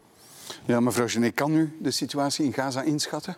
Ja, 0.64 0.80
mevrouw 0.80 1.08
Genet, 1.08 1.34
kan 1.34 1.54
u 1.54 1.76
de 1.80 1.90
situatie 1.90 2.44
in 2.44 2.52
Gaza 2.52 2.82
inschatten? 2.82 3.36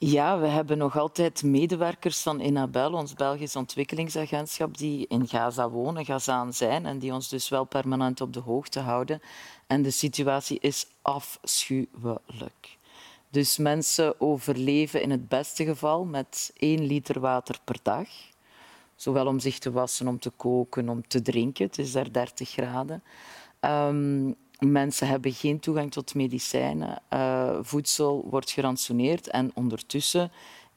Ja, 0.00 0.38
we 0.38 0.46
hebben 0.46 0.78
nog 0.78 0.98
altijd 0.98 1.42
medewerkers 1.42 2.22
van 2.22 2.40
Enabel, 2.40 2.92
ons 2.92 3.14
Belgisch 3.14 3.56
ontwikkelingsagentschap, 3.56 4.78
die 4.78 5.06
in 5.08 5.28
Gaza 5.28 5.70
wonen, 5.70 6.04
Gazaan 6.04 6.52
zijn 6.52 6.86
en 6.86 6.98
die 6.98 7.12
ons 7.12 7.28
dus 7.28 7.48
wel 7.48 7.64
permanent 7.64 8.20
op 8.20 8.32
de 8.32 8.40
hoogte 8.40 8.80
houden. 8.80 9.20
En 9.66 9.82
de 9.82 9.90
situatie 9.90 10.58
is 10.60 10.86
afschuwelijk. 11.02 12.76
Dus 13.30 13.56
mensen 13.56 14.20
overleven 14.20 15.02
in 15.02 15.10
het 15.10 15.28
beste 15.28 15.64
geval 15.64 16.04
met 16.04 16.50
één 16.56 16.86
liter 16.86 17.20
water 17.20 17.58
per 17.64 17.76
dag. 17.82 18.08
Zowel 18.96 19.26
om 19.26 19.38
zich 19.38 19.58
te 19.58 19.70
wassen, 19.70 20.08
om 20.08 20.18
te 20.18 20.30
koken, 20.30 20.88
om 20.88 21.08
te 21.08 21.22
drinken. 21.22 21.66
Het 21.66 21.78
is 21.78 21.92
daar 21.92 22.12
30 22.12 22.50
graden. 22.50 23.02
Um, 23.60 24.36
Mensen 24.58 25.08
hebben 25.08 25.32
geen 25.32 25.60
toegang 25.60 25.92
tot 25.92 26.14
medicijnen. 26.14 27.02
Uh, 27.12 27.58
voedsel 27.62 28.26
wordt 28.30 28.50
gerantsoeneerd 28.50 29.28
en 29.28 29.50
ondertussen 29.54 30.30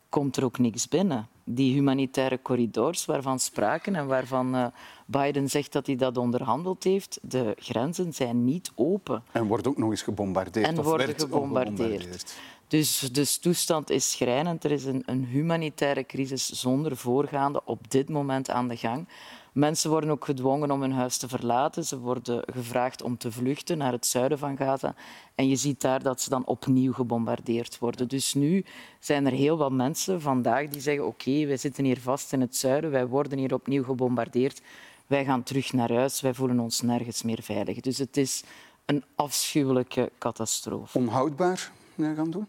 komt 0.09 0.38
er 0.38 0.43
ook 0.43 0.59
niks 0.59 0.88
binnen. 0.88 1.27
die 1.43 1.73
humanitaire 1.73 2.41
corridors 2.41 3.05
waarvan 3.05 3.39
spraken 3.39 3.95
en 3.95 4.07
waarvan 4.07 4.55
uh, 4.55 4.65
Biden 5.05 5.50
zegt 5.50 5.71
dat 5.71 5.88
hij 5.88 5.95
dat 5.95 6.17
onderhandeld 6.17 6.83
heeft, 6.83 7.19
de 7.21 7.55
grenzen 7.57 8.13
zijn 8.13 8.45
niet 8.45 8.71
open. 8.75 9.23
En 9.31 9.47
wordt 9.47 9.67
ook 9.67 9.77
nog 9.77 9.89
eens 9.89 10.01
gebombardeerd. 10.01 10.67
En 10.67 10.79
of 10.79 10.85
worden 10.85 11.15
gebombardeerd. 11.19 11.79
gebombardeerd. 11.79 12.35
Dus 12.67 13.00
de 13.00 13.38
toestand 13.41 13.89
is 13.89 14.11
schrijnend. 14.11 14.63
Er 14.63 14.71
is 14.71 14.85
een, 14.85 15.03
een 15.05 15.25
humanitaire 15.25 16.05
crisis 16.05 16.50
zonder 16.50 16.97
voorgaande 16.97 17.61
op 17.65 17.91
dit 17.91 18.09
moment 18.09 18.50
aan 18.50 18.67
de 18.67 18.77
gang. 18.77 19.07
Mensen 19.51 19.89
worden 19.89 20.10
ook 20.10 20.25
gedwongen 20.25 20.72
om 20.72 20.81
hun 20.81 20.91
huis 20.91 21.17
te 21.17 21.27
verlaten. 21.27 21.86
Ze 21.86 22.00
worden 22.00 22.43
gevraagd 22.53 23.01
om 23.01 23.17
te 23.17 23.31
vluchten 23.31 23.77
naar 23.77 23.91
het 23.91 24.05
zuiden 24.05 24.38
van 24.38 24.58
Gaza. 24.58 24.96
En 25.36 25.48
je 25.48 25.55
ziet 25.55 25.81
daar 25.81 26.03
dat 26.03 26.22
ze 26.22 26.29
dan 26.29 26.46
opnieuw 26.46 26.93
gebombardeerd 26.93 27.79
worden. 27.79 28.08
Dus 28.08 28.34
nu 28.34 28.65
zijn 29.00 29.25
er 29.25 29.31
heel 29.31 29.58
wat 29.58 29.72
mensen 29.72 30.22
vandaag 30.22 30.67
die 30.67 30.81
zeggen 30.81 31.05
oké, 31.05 31.29
okay, 31.29 31.48
wij 31.48 31.58
zitten 31.58 31.84
hier 31.84 32.00
vast 32.00 32.34
in 32.34 32.41
het 32.41 32.55
zuiden, 32.55 32.91
wij 32.91 33.08
worden 33.08 33.38
hier 33.38 33.53
opnieuw 33.53 33.84
gebombardeerd. 33.84 34.62
Wij 35.08 35.25
gaan 35.25 35.43
terug 35.43 35.74
naar 35.74 35.93
huis, 35.93 36.22
wij 36.22 36.34
voelen 36.34 36.60
ons 36.60 36.81
nergens 36.81 37.24
meer 37.24 37.41
veilig. 37.41 37.79
Dus 37.79 37.98
het 37.98 38.17
is 38.17 38.43
een 38.86 39.03
afschuwelijke 39.15 40.12
catastrofe. 40.17 40.98
Onhoudbaar, 40.98 41.72
meneer 41.96 42.15
Gaan 42.15 42.31
doen? 42.31 42.48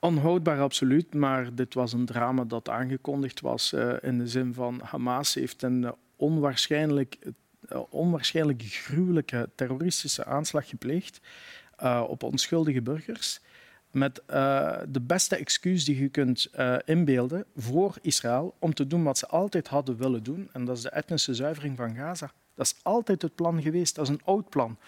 Onhoudbaar, 0.00 0.60
absoluut. 0.60 1.14
Maar 1.14 1.54
dit 1.54 1.74
was 1.74 1.92
een 1.92 2.06
drama 2.06 2.44
dat 2.44 2.68
aangekondigd 2.68 3.40
was 3.40 3.72
uh, 3.72 3.92
in 4.00 4.18
de 4.18 4.28
zin 4.28 4.54
van 4.54 4.80
Hamas 4.84 5.34
heeft 5.34 5.62
een 5.62 5.82
uh, 5.82 5.90
onwaarschijnlijk, 6.16 7.18
uh, 7.72 7.80
onwaarschijnlijk 7.88 8.62
gruwelijke 8.62 9.48
terroristische 9.54 10.24
aanslag 10.24 10.68
gepleegd 10.68 11.20
op 12.06 12.22
onschuldige 12.22 12.82
burgers. 12.82 13.40
Met 13.90 14.22
de 14.88 15.00
beste 15.02 15.36
excuus 15.36 15.84
die 15.84 16.00
je 16.02 16.08
kunt 16.08 16.50
inbeelden 16.84 17.44
voor 17.56 17.96
Israël 18.00 18.54
om 18.58 18.74
te 18.74 18.86
doen 18.86 19.02
wat 19.02 19.18
ze 19.18 19.26
altijd 19.26 19.68
hadden 19.68 19.96
willen 19.96 20.22
doen. 20.22 20.48
En 20.52 20.64
dat 20.64 20.76
is 20.76 20.82
de 20.82 20.90
etnische 20.90 21.34
zuivering 21.34 21.76
van 21.76 21.94
Gaza. 21.94 22.32
Dat 22.54 22.66
is 22.66 22.74
altijd 22.82 23.22
het 23.22 23.34
plan 23.34 23.62
geweest. 23.62 23.94
Dat 23.94 24.04
is 24.04 24.10
een 24.10 24.24
oud 24.24 24.48
plan. 24.48 24.78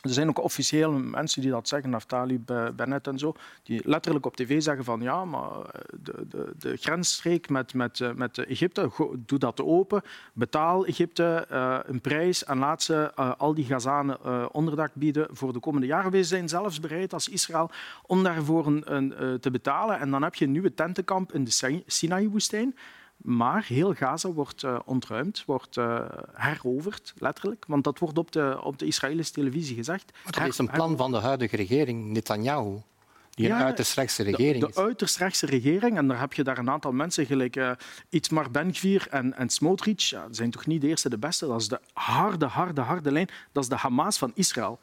Er 0.00 0.10
zijn 0.10 0.28
ook 0.28 0.42
officieel 0.42 0.92
mensen 0.92 1.42
die 1.42 1.50
dat 1.50 1.68
zeggen, 1.68 1.90
Naftali 1.90 2.40
Bennett 2.76 3.06
en 3.06 3.18
zo, 3.18 3.34
die 3.62 3.80
letterlijk 3.84 4.26
op 4.26 4.36
tv 4.36 4.62
zeggen 4.62 4.84
van 4.84 5.00
ja, 5.00 5.24
maar 5.24 5.50
eh, 5.50 5.80
de, 6.02 6.26
de, 6.28 6.52
de 6.58 6.76
grensstreek 6.76 7.48
met, 7.48 7.74
met, 7.74 8.00
eh, 8.00 8.12
met 8.12 8.38
Egypte, 8.38 8.90
doe 9.18 9.38
dat 9.38 9.60
open, 9.60 10.02
betaal 10.32 10.86
Egypte 10.86 11.46
uh, 11.52 11.78
een 11.82 12.00
prijs 12.00 12.44
en 12.44 12.58
laat 12.58 12.82
ze 12.82 13.14
al 13.14 13.54
die 13.54 13.64
Gazanen 13.64 14.54
onderdak 14.54 14.90
bieden 14.94 15.26
voor 15.30 15.52
de 15.52 15.60
komende 15.60 15.86
jaren. 15.86 16.10
We 16.10 16.24
zijn 16.24 16.48
zelfs 16.48 16.80
bereid 16.80 17.12
als 17.12 17.28
Israël 17.28 17.70
om 18.06 18.22
daarvoor 18.22 18.66
een, 18.66 19.14
te 19.40 19.50
betalen 19.50 19.98
en 19.98 20.10
dan 20.10 20.22
heb 20.22 20.34
je 20.34 20.44
een 20.44 20.52
nieuwe 20.52 20.74
tentenkamp 20.74 21.32
in 21.32 21.44
de 21.44 21.82
Sinai-woestijn. 21.86 22.74
Maar 23.22 23.64
heel 23.66 23.94
Gaza 23.94 24.28
wordt 24.28 24.62
uh, 24.62 24.78
ontruimd, 24.84 25.42
wordt 25.46 25.76
uh, 25.76 26.00
heroverd, 26.32 27.14
letterlijk. 27.18 27.64
Want 27.68 27.84
dat 27.84 27.98
wordt 27.98 28.18
op 28.18 28.32
de, 28.32 28.58
op 28.62 28.78
de 28.78 28.86
Israëlische 28.86 29.32
televisie 29.32 29.76
gezegd. 29.76 30.12
Maar 30.24 30.32
dat 30.32 30.46
is 30.46 30.58
een 30.58 30.70
plan 30.70 30.96
van 30.96 31.10
de 31.10 31.18
huidige 31.18 31.56
regering, 31.56 32.04
Netanyahu. 32.04 32.82
Die 33.30 33.50
een 33.50 33.54
uiterst 33.54 33.94
rechtse 33.94 34.22
regering 34.22 34.64
de, 34.64 34.72
de 34.72 34.80
uiterst 34.80 35.16
rechtse 35.16 35.46
regering. 35.46 35.96
En 35.96 36.08
daar 36.08 36.20
heb 36.20 36.32
je 36.32 36.44
daar 36.44 36.58
een 36.58 36.70
aantal 36.70 36.92
mensen, 36.92 37.26
gelijk 37.26 37.56
uh, 37.56 37.70
Itzmar 38.08 38.50
Ben-Gvir 38.50 39.06
en, 39.10 39.36
en 39.36 39.48
Smotrich. 39.48 40.10
Ja, 40.10 40.26
zijn 40.30 40.50
toch 40.50 40.66
niet 40.66 40.80
de 40.80 40.86
eerste 40.86 41.08
de 41.08 41.18
beste. 41.18 41.46
Dat 41.46 41.60
is 41.60 41.68
de 41.68 41.80
harde, 41.92 42.46
harde, 42.46 42.80
harde 42.80 43.12
lijn. 43.12 43.28
Dat 43.52 43.62
is 43.62 43.68
de 43.68 43.76
Hamas 43.76 44.18
van 44.18 44.32
Israël. 44.34 44.78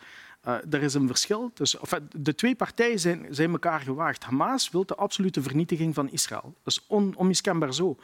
Uh, 0.48 0.54
er 0.70 0.84
is 0.84 0.94
een 0.94 1.08
verschil. 1.08 1.52
Dus, 1.54 1.80
enfin, 1.80 2.10
de 2.16 2.36
twee 2.36 2.56
partijen 2.56 3.00
zijn, 3.00 3.26
zijn 3.30 3.52
elkaar 3.52 3.80
gewaagd. 3.80 4.24
Hamas 4.24 4.70
wil 4.70 4.86
de 4.86 4.96
absolute 4.96 5.42
vernietiging 5.42 5.94
van 5.94 6.10
Israël. 6.10 6.54
Dat 6.64 6.74
is 6.74 6.86
on, 6.88 7.14
onmiskenbaar 7.16 7.74
zo. 7.74 7.98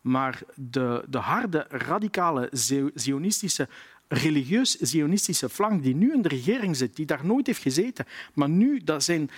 Maar 0.00 0.42
de, 0.54 1.04
de 1.08 1.18
harde, 1.18 1.66
radicale, 1.68 2.48
zionistische 2.94 3.68
religieus-zionistische 4.08 5.48
flank 5.48 5.82
die 5.82 5.94
nu 5.94 6.12
in 6.12 6.22
de 6.22 6.28
regering 6.28 6.76
zit, 6.76 6.96
die 6.96 7.06
daar 7.06 7.26
nooit 7.26 7.46
heeft 7.46 7.62
gezeten, 7.62 8.06
maar 8.34 8.48
nu, 8.48 8.80
dat 8.84 9.04
zijn 9.04 9.30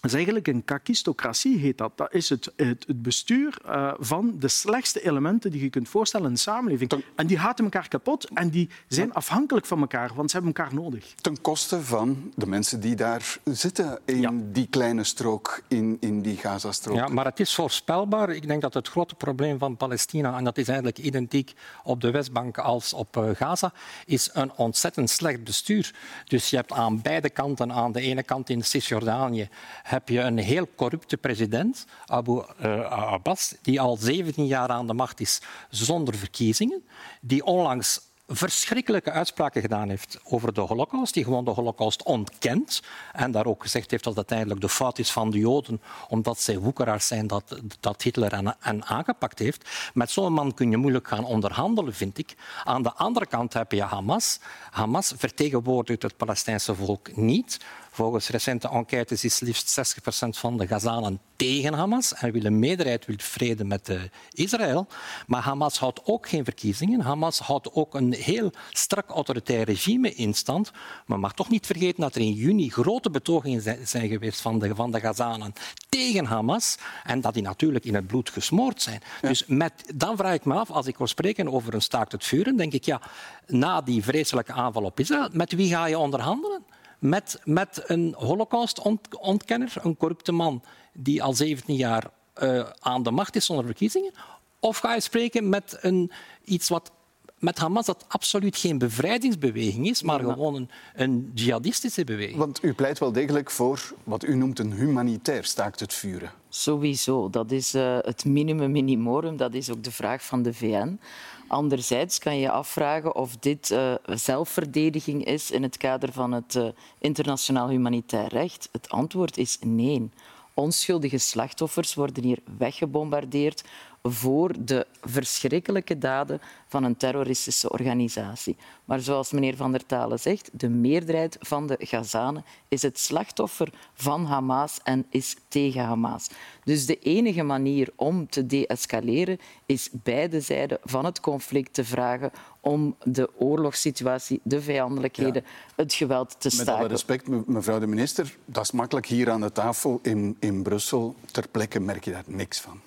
dat 0.00 0.10
is 0.10 0.16
eigenlijk 0.16 0.46
een 0.46 0.64
kakistocratie, 0.64 1.58
heet 1.58 1.78
dat. 1.78 1.92
Dat 1.96 2.14
is 2.14 2.28
het, 2.28 2.52
het, 2.56 2.84
het 2.86 3.02
bestuur 3.02 3.58
uh, 3.66 3.92
van 3.98 4.34
de 4.38 4.48
slechtste 4.48 5.04
elementen 5.04 5.50
die 5.50 5.62
je 5.62 5.70
kunt 5.70 5.88
voorstellen 5.88 6.26
in 6.26 6.32
de 6.32 6.38
samenleving. 6.38 6.90
Ten... 6.90 7.02
En 7.14 7.26
die 7.26 7.38
haten 7.38 7.64
elkaar 7.64 7.88
kapot 7.88 8.28
en 8.34 8.50
die 8.50 8.68
zijn 8.88 9.12
afhankelijk 9.12 9.66
van 9.66 9.80
elkaar, 9.80 10.10
want 10.14 10.30
ze 10.30 10.36
hebben 10.36 10.54
elkaar 10.54 10.74
nodig. 10.74 11.14
Ten 11.20 11.40
koste 11.40 11.82
van 11.82 12.32
de 12.34 12.46
mensen 12.46 12.80
die 12.80 12.96
daar 12.96 13.38
zitten 13.44 13.98
in 14.04 14.20
ja. 14.20 14.32
die 14.52 14.66
kleine 14.66 15.04
strook, 15.04 15.62
in, 15.68 15.96
in 16.00 16.22
die 16.22 16.36
Gazastrook. 16.36 16.96
Ja, 16.96 17.08
maar 17.08 17.24
het 17.24 17.40
is 17.40 17.54
voorspelbaar. 17.54 18.30
Ik 18.30 18.46
denk 18.46 18.62
dat 18.62 18.74
het 18.74 18.88
grote 18.88 19.14
probleem 19.14 19.58
van 19.58 19.76
Palestina, 19.76 20.36
en 20.36 20.44
dat 20.44 20.58
is 20.58 20.66
eigenlijk 20.66 20.98
identiek 20.98 21.52
op 21.84 22.00
de 22.00 22.10
Westbank 22.10 22.58
als 22.58 22.92
op 22.92 23.16
uh, 23.16 23.30
Gaza, 23.34 23.72
is 24.06 24.30
een 24.32 24.52
ontzettend 24.56 25.10
slecht 25.10 25.44
bestuur. 25.44 25.94
Dus 26.24 26.50
je 26.50 26.56
hebt 26.56 26.72
aan 26.72 27.02
beide 27.02 27.30
kanten, 27.30 27.72
aan 27.72 27.92
de 27.92 28.00
ene 28.00 28.22
kant 28.22 28.50
in 28.50 28.64
Cisjordanië, 28.64 29.48
heb 29.86 30.08
je 30.08 30.20
een 30.20 30.38
heel 30.38 30.68
corrupte 30.74 31.16
president, 31.16 31.86
Abu 32.06 32.42
uh, 32.62 32.90
Abbas, 32.90 33.54
die 33.62 33.80
al 33.80 33.96
17 33.96 34.46
jaar 34.46 34.68
aan 34.68 34.86
de 34.86 34.94
macht 34.94 35.20
is 35.20 35.40
zonder 35.70 36.14
verkiezingen, 36.14 36.84
die 37.20 37.44
onlangs 37.44 38.00
verschrikkelijke 38.28 39.10
uitspraken 39.10 39.60
gedaan 39.60 39.88
heeft 39.88 40.20
over 40.24 40.52
de 40.52 40.60
holocaust, 40.60 41.14
die 41.14 41.24
gewoon 41.24 41.44
de 41.44 41.50
holocaust 41.50 42.02
ontkent 42.02 42.82
en 43.12 43.30
daar 43.30 43.46
ook 43.46 43.62
gezegd 43.62 43.90
heeft 43.90 44.04
dat 44.04 44.16
het 44.16 44.30
uiteindelijk 44.30 44.60
de 44.60 44.74
fout 44.74 44.98
is 44.98 45.10
van 45.10 45.30
de 45.30 45.38
Joden, 45.38 45.80
omdat 46.08 46.40
zij 46.40 46.58
woekeraars 46.58 47.06
zijn 47.06 47.26
dat, 47.26 47.60
dat 47.80 48.02
Hitler 48.02 48.34
hen, 48.34 48.56
hen 48.58 48.84
aangepakt 48.84 49.38
heeft. 49.38 49.90
Met 49.94 50.10
zo'n 50.10 50.32
man 50.32 50.54
kun 50.54 50.70
je 50.70 50.76
moeilijk 50.76 51.08
gaan 51.08 51.24
onderhandelen, 51.24 51.94
vind 51.94 52.18
ik. 52.18 52.34
Aan 52.64 52.82
de 52.82 52.92
andere 52.92 53.26
kant 53.26 53.52
heb 53.52 53.72
je 53.72 53.82
Hamas. 53.82 54.40
Hamas 54.70 55.12
vertegenwoordigt 55.16 56.02
het 56.02 56.16
Palestijnse 56.16 56.74
volk 56.74 57.16
niet. 57.16 57.60
Volgens 57.96 58.28
recente 58.28 58.68
enquêtes 58.68 59.24
is 59.24 59.40
liefst 59.40 59.96
60% 60.26 60.28
van 60.28 60.56
de 60.58 60.66
Gazanen 60.66 61.20
tegen 61.36 61.74
Hamas 61.74 62.14
en 62.14 62.32
wil 62.32 62.44
een 62.44 62.58
meerderheid 62.58 63.06
wil 63.06 63.16
vrede 63.18 63.64
met 63.64 63.88
uh, 63.88 64.00
Israël. 64.30 64.86
Maar 65.26 65.42
Hamas 65.42 65.78
houdt 65.78 66.00
ook 66.04 66.28
geen 66.28 66.44
verkiezingen. 66.44 67.00
Hamas 67.00 67.38
houdt 67.38 67.72
ook 67.72 67.94
een 67.94 68.12
heel 68.12 68.52
strak 68.70 69.10
autoritair 69.10 69.64
regime 69.64 70.14
in 70.14 70.34
stand. 70.34 70.72
Maar 71.06 71.18
mag 71.18 71.34
toch 71.34 71.48
niet 71.48 71.66
vergeten 71.66 72.00
dat 72.00 72.14
er 72.14 72.20
in 72.20 72.32
juni 72.32 72.70
grote 72.70 73.10
betogingen 73.10 73.86
zijn 73.86 74.08
geweest 74.08 74.40
van 74.40 74.58
de, 74.58 74.74
van 74.74 74.90
de 74.90 75.00
Gazanen 75.00 75.52
tegen 75.88 76.24
Hamas 76.24 76.76
en 77.04 77.20
dat 77.20 77.34
die 77.34 77.42
natuurlijk 77.42 77.84
in 77.84 77.94
het 77.94 78.06
bloed 78.06 78.30
gesmoord 78.30 78.82
zijn. 78.82 79.00
Ja. 79.22 79.28
Dus 79.28 79.46
met, 79.46 79.72
dan 79.94 80.16
vraag 80.16 80.34
ik 80.34 80.44
me 80.44 80.54
af, 80.54 80.70
als 80.70 80.86
ik 80.86 80.98
wil 80.98 81.06
spreken 81.06 81.52
over 81.52 81.74
een 81.74 81.82
staakt 81.82 82.12
het 82.12 82.24
vuren, 82.24 82.56
denk 82.56 82.72
ik 82.72 82.84
ja, 82.84 83.00
na 83.46 83.80
die 83.80 84.02
vreselijke 84.02 84.52
aanval 84.52 84.82
op 84.82 85.00
Israël, 85.00 85.28
met 85.32 85.52
wie 85.52 85.68
ga 85.68 85.86
je 85.86 85.98
onderhandelen? 85.98 86.74
Met, 87.08 87.40
met 87.44 87.82
een 87.86 88.14
holocaust-ontkenner, 88.18 89.72
een 89.82 89.96
corrupte 89.96 90.32
man 90.32 90.62
die 90.92 91.22
al 91.22 91.32
17 91.32 91.74
jaar 91.74 92.10
uh, 92.42 92.68
aan 92.78 93.02
de 93.02 93.10
macht 93.10 93.36
is 93.36 93.46
zonder 93.46 93.64
verkiezingen? 93.64 94.12
Of 94.60 94.78
ga 94.78 94.94
je 94.94 95.00
spreken 95.00 95.48
met 95.48 95.78
een, 95.80 96.10
iets 96.44 96.68
wat 96.68 96.90
met 97.38 97.58
Hamas 97.58 97.86
dat 97.86 98.04
absoluut 98.08 98.56
geen 98.56 98.78
bevrijdingsbeweging 98.78 99.88
is, 99.88 100.02
maar 100.02 100.20
gewoon 100.20 100.54
een, 100.54 100.70
een 100.94 101.30
jihadistische 101.34 102.04
beweging. 102.04 102.36
Want 102.36 102.62
u 102.62 102.74
pleit 102.74 102.98
wel 102.98 103.12
degelijk 103.12 103.50
voor 103.50 103.94
wat 104.04 104.24
u 104.24 104.36
noemt 104.36 104.58
een 104.58 104.72
humanitair 104.72 105.44
staakt 105.44 105.80
het 105.80 105.94
vuren. 105.94 106.30
Sowieso, 106.48 107.30
dat 107.30 107.50
is 107.50 107.74
uh, 107.74 107.98
het 108.00 108.24
minimum 108.24 108.70
minimorum, 108.70 109.36
dat 109.36 109.54
is 109.54 109.70
ook 109.70 109.84
de 109.84 109.90
vraag 109.90 110.24
van 110.24 110.42
de 110.42 110.54
VN. 110.54 111.00
Anderzijds 111.48 112.18
kan 112.18 112.34
je 112.34 112.40
je 112.40 112.50
afvragen 112.50 113.14
of 113.14 113.36
dit 113.36 113.70
uh, 113.70 113.94
zelfverdediging 114.04 115.24
is 115.24 115.50
in 115.50 115.62
het 115.62 115.76
kader 115.76 116.12
van 116.12 116.32
het 116.32 116.54
uh, 116.54 116.68
internationaal 116.98 117.68
humanitair 117.68 118.28
recht. 118.28 118.68
Het 118.72 118.88
antwoord 118.90 119.36
is 119.36 119.58
nee. 119.60 120.10
Onschuldige 120.54 121.18
slachtoffers 121.18 121.94
worden 121.94 122.24
hier 122.24 122.38
weggebombardeerd 122.58 123.64
voor 124.12 124.52
de 124.58 124.86
verschrikkelijke 125.02 125.98
daden 125.98 126.40
van 126.68 126.84
een 126.84 126.96
terroristische 126.96 127.70
organisatie. 127.70 128.56
Maar 128.84 129.00
zoals 129.00 129.32
meneer 129.32 129.56
Van 129.56 129.72
der 129.72 129.86
Talen 129.86 130.18
zegt, 130.18 130.50
de 130.52 130.68
meerderheid 130.68 131.36
van 131.40 131.66
de 131.66 131.76
Gazanen 131.80 132.44
is 132.68 132.82
het 132.82 132.98
slachtoffer 132.98 133.72
van 133.94 134.24
Hamas 134.24 134.80
en 134.82 135.06
is 135.10 135.36
tegen 135.48 135.84
Hamas. 135.84 136.28
Dus 136.64 136.86
de 136.86 136.98
enige 136.98 137.42
manier 137.42 137.92
om 137.96 138.28
te 138.28 138.46
deescaleren 138.46 139.38
is 139.66 139.88
beide 139.92 140.40
zijden 140.40 140.78
van 140.82 141.04
het 141.04 141.20
conflict 141.20 141.74
te 141.74 141.84
vragen 141.84 142.30
om 142.60 142.96
de 143.02 143.30
oorlogssituatie, 143.38 144.40
de 144.42 144.62
vijandelijkheden, 144.62 145.42
ja. 145.44 145.72
het 145.76 145.92
geweld 145.92 146.40
te 146.40 146.50
staken. 146.50 146.72
Met 146.72 146.80
alle 146.80 146.88
respect, 146.88 147.46
mevrouw 147.46 147.78
de 147.78 147.86
minister, 147.86 148.36
dat 148.44 148.62
is 148.62 148.70
makkelijk 148.70 149.06
hier 149.06 149.30
aan 149.30 149.40
de 149.40 149.52
tafel 149.52 149.98
in, 150.02 150.36
in 150.40 150.62
Brussel. 150.62 151.14
Ter 151.30 151.48
plekke 151.48 151.80
merk 151.80 152.04
je 152.04 152.10
daar 152.10 152.24
niks 152.26 152.60
van. 152.60 152.80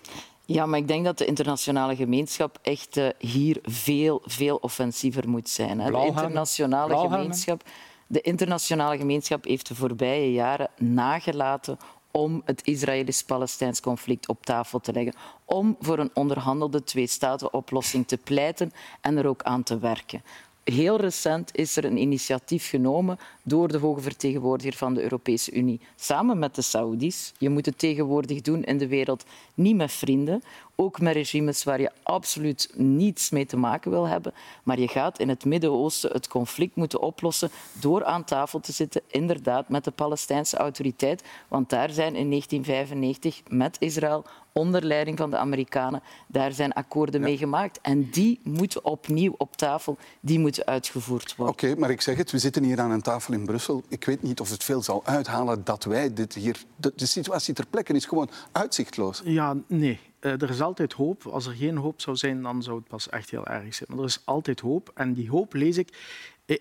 Ja, 0.53 0.65
maar 0.65 0.79
ik 0.79 0.88
denk 0.88 1.06
dat 1.06 1.18
de 1.18 1.25
internationale 1.25 1.96
gemeenschap 1.96 2.60
echt 2.62 2.98
uh, 2.98 3.08
hier 3.18 3.60
veel, 3.63 4.22
veel 4.25 4.56
offensiever 4.56 5.29
moet 5.29 5.50
zijn. 5.50 5.79
Hè. 5.79 5.91
De 5.91 6.06
internationale 6.06 6.98
gemeenschap, 6.98 7.63
de 8.08 8.22
internationale 8.22 8.98
gemeenschap 8.98 9.44
heeft 9.46 9.68
de 9.68 9.75
voorbije 9.75 10.32
jaren 10.32 10.70
nagelaten 10.77 11.77
om 12.12 12.41
het 12.46 12.62
Israëlisch-Palestijns 12.63 13.82
conflict 13.82 14.27
op 14.27 14.46
tafel 14.46 14.79
te 14.79 14.94
leggen, 14.94 15.13
om 15.46 15.75
voor 15.79 16.00
een 16.00 16.12
onderhandelde 16.13 16.84
twee-staten-oplossing 16.84 18.08
te 18.08 18.18
pleiten 18.18 18.72
en 19.01 19.18
er 19.18 19.27
ook 19.27 19.44
aan 19.44 19.63
te 19.63 19.79
werken. 19.79 20.24
Heel 20.63 20.97
recent 20.97 21.55
is 21.55 21.75
er 21.75 21.85
een 21.85 21.97
initiatief 21.97 22.69
genomen 22.69 23.17
door 23.43 23.67
de 23.67 23.77
hoge 23.77 24.01
vertegenwoordiger 24.01 24.73
van 24.73 24.93
de 24.93 25.01
Europese 25.01 25.51
Unie, 25.51 25.79
samen 25.95 26.39
met 26.39 26.55
de 26.55 26.61
Saoedi's. 26.61 27.33
Je 27.37 27.49
moet 27.49 27.65
het 27.65 27.79
tegenwoordig 27.79 28.41
doen 28.41 28.63
in 28.63 28.77
de 28.77 28.87
wereld, 28.87 29.25
niet 29.53 29.75
met 29.75 29.91
vrienden, 29.91 30.43
ook 30.79 31.01
met 31.01 31.13
regimes 31.13 31.63
waar 31.63 31.81
je 31.81 31.91
absoluut 32.03 32.69
niets 32.75 33.29
mee 33.29 33.45
te 33.45 33.57
maken 33.57 33.91
wil 33.91 34.07
hebben. 34.07 34.33
Maar 34.63 34.79
je 34.79 34.88
gaat 34.88 35.19
in 35.19 35.29
het 35.29 35.45
Midden-Oosten 35.45 36.12
het 36.12 36.27
conflict 36.27 36.75
moeten 36.75 37.01
oplossen 37.01 37.50
door 37.74 38.05
aan 38.05 38.24
tafel 38.24 38.59
te 38.59 38.71
zitten, 38.71 39.01
inderdaad, 39.07 39.69
met 39.69 39.83
de 39.83 39.91
Palestijnse 39.91 40.57
autoriteit. 40.57 41.24
Want 41.48 41.69
daar 41.69 41.89
zijn 41.89 42.15
in 42.15 42.29
1995 42.29 43.41
met 43.48 43.75
Israël 43.79 44.25
onder 44.51 44.86
leiding 44.86 45.17
van 45.17 45.29
de 45.29 45.38
Amerikanen. 45.38 46.01
Daar 46.27 46.51
zijn 46.51 46.74
akkoorden 46.74 47.21
mee 47.21 47.38
gemaakt. 47.38 47.79
En 47.81 48.09
die 48.09 48.39
moeten 48.43 48.86
opnieuw 48.86 49.33
op 49.38 49.55
tafel, 49.55 49.98
die 50.19 50.39
moeten 50.39 50.65
uitgevoerd 50.65 51.36
worden. 51.36 51.55
Oké, 51.55 51.75
maar 51.75 51.89
ik 51.89 52.01
zeg 52.01 52.17
het, 52.17 52.31
we 52.31 52.39
zitten 52.39 52.63
hier 52.63 52.79
aan 52.79 52.91
een 52.91 53.01
tafel 53.01 53.33
in 53.33 53.45
Brussel. 53.45 53.83
Ik 53.88 54.05
weet 54.05 54.21
niet 54.21 54.39
of 54.39 54.50
het 54.50 54.63
veel 54.63 54.81
zal 54.81 55.05
uithalen 55.05 55.63
dat 55.63 55.83
wij 55.83 56.13
dit 56.13 56.33
hier... 56.33 56.63
De, 56.75 56.93
de 56.95 57.05
situatie 57.05 57.53
ter 57.53 57.67
plekke 57.67 57.93
is 57.93 58.05
gewoon 58.05 58.29
uitzichtloos. 58.51 59.21
Ja, 59.24 59.55
nee. 59.67 60.00
Uh, 60.21 60.41
er 60.41 60.49
is 60.49 60.61
altijd 60.61 60.93
hoop. 60.93 61.25
Als 61.25 61.45
er 61.45 61.53
geen 61.53 61.77
hoop 61.77 62.01
zou 62.01 62.15
zijn, 62.15 62.41
dan 62.41 62.63
zou 62.63 62.77
het 62.77 62.88
pas 62.88 63.09
echt 63.09 63.29
heel 63.29 63.45
erg 63.45 63.73
zijn. 63.73 63.89
Maar 63.89 63.99
er 63.99 64.05
is 64.05 64.21
altijd 64.25 64.59
hoop. 64.59 64.91
En 64.93 65.13
die 65.13 65.29
hoop 65.29 65.53
lees 65.53 65.77
ik... 65.77 65.97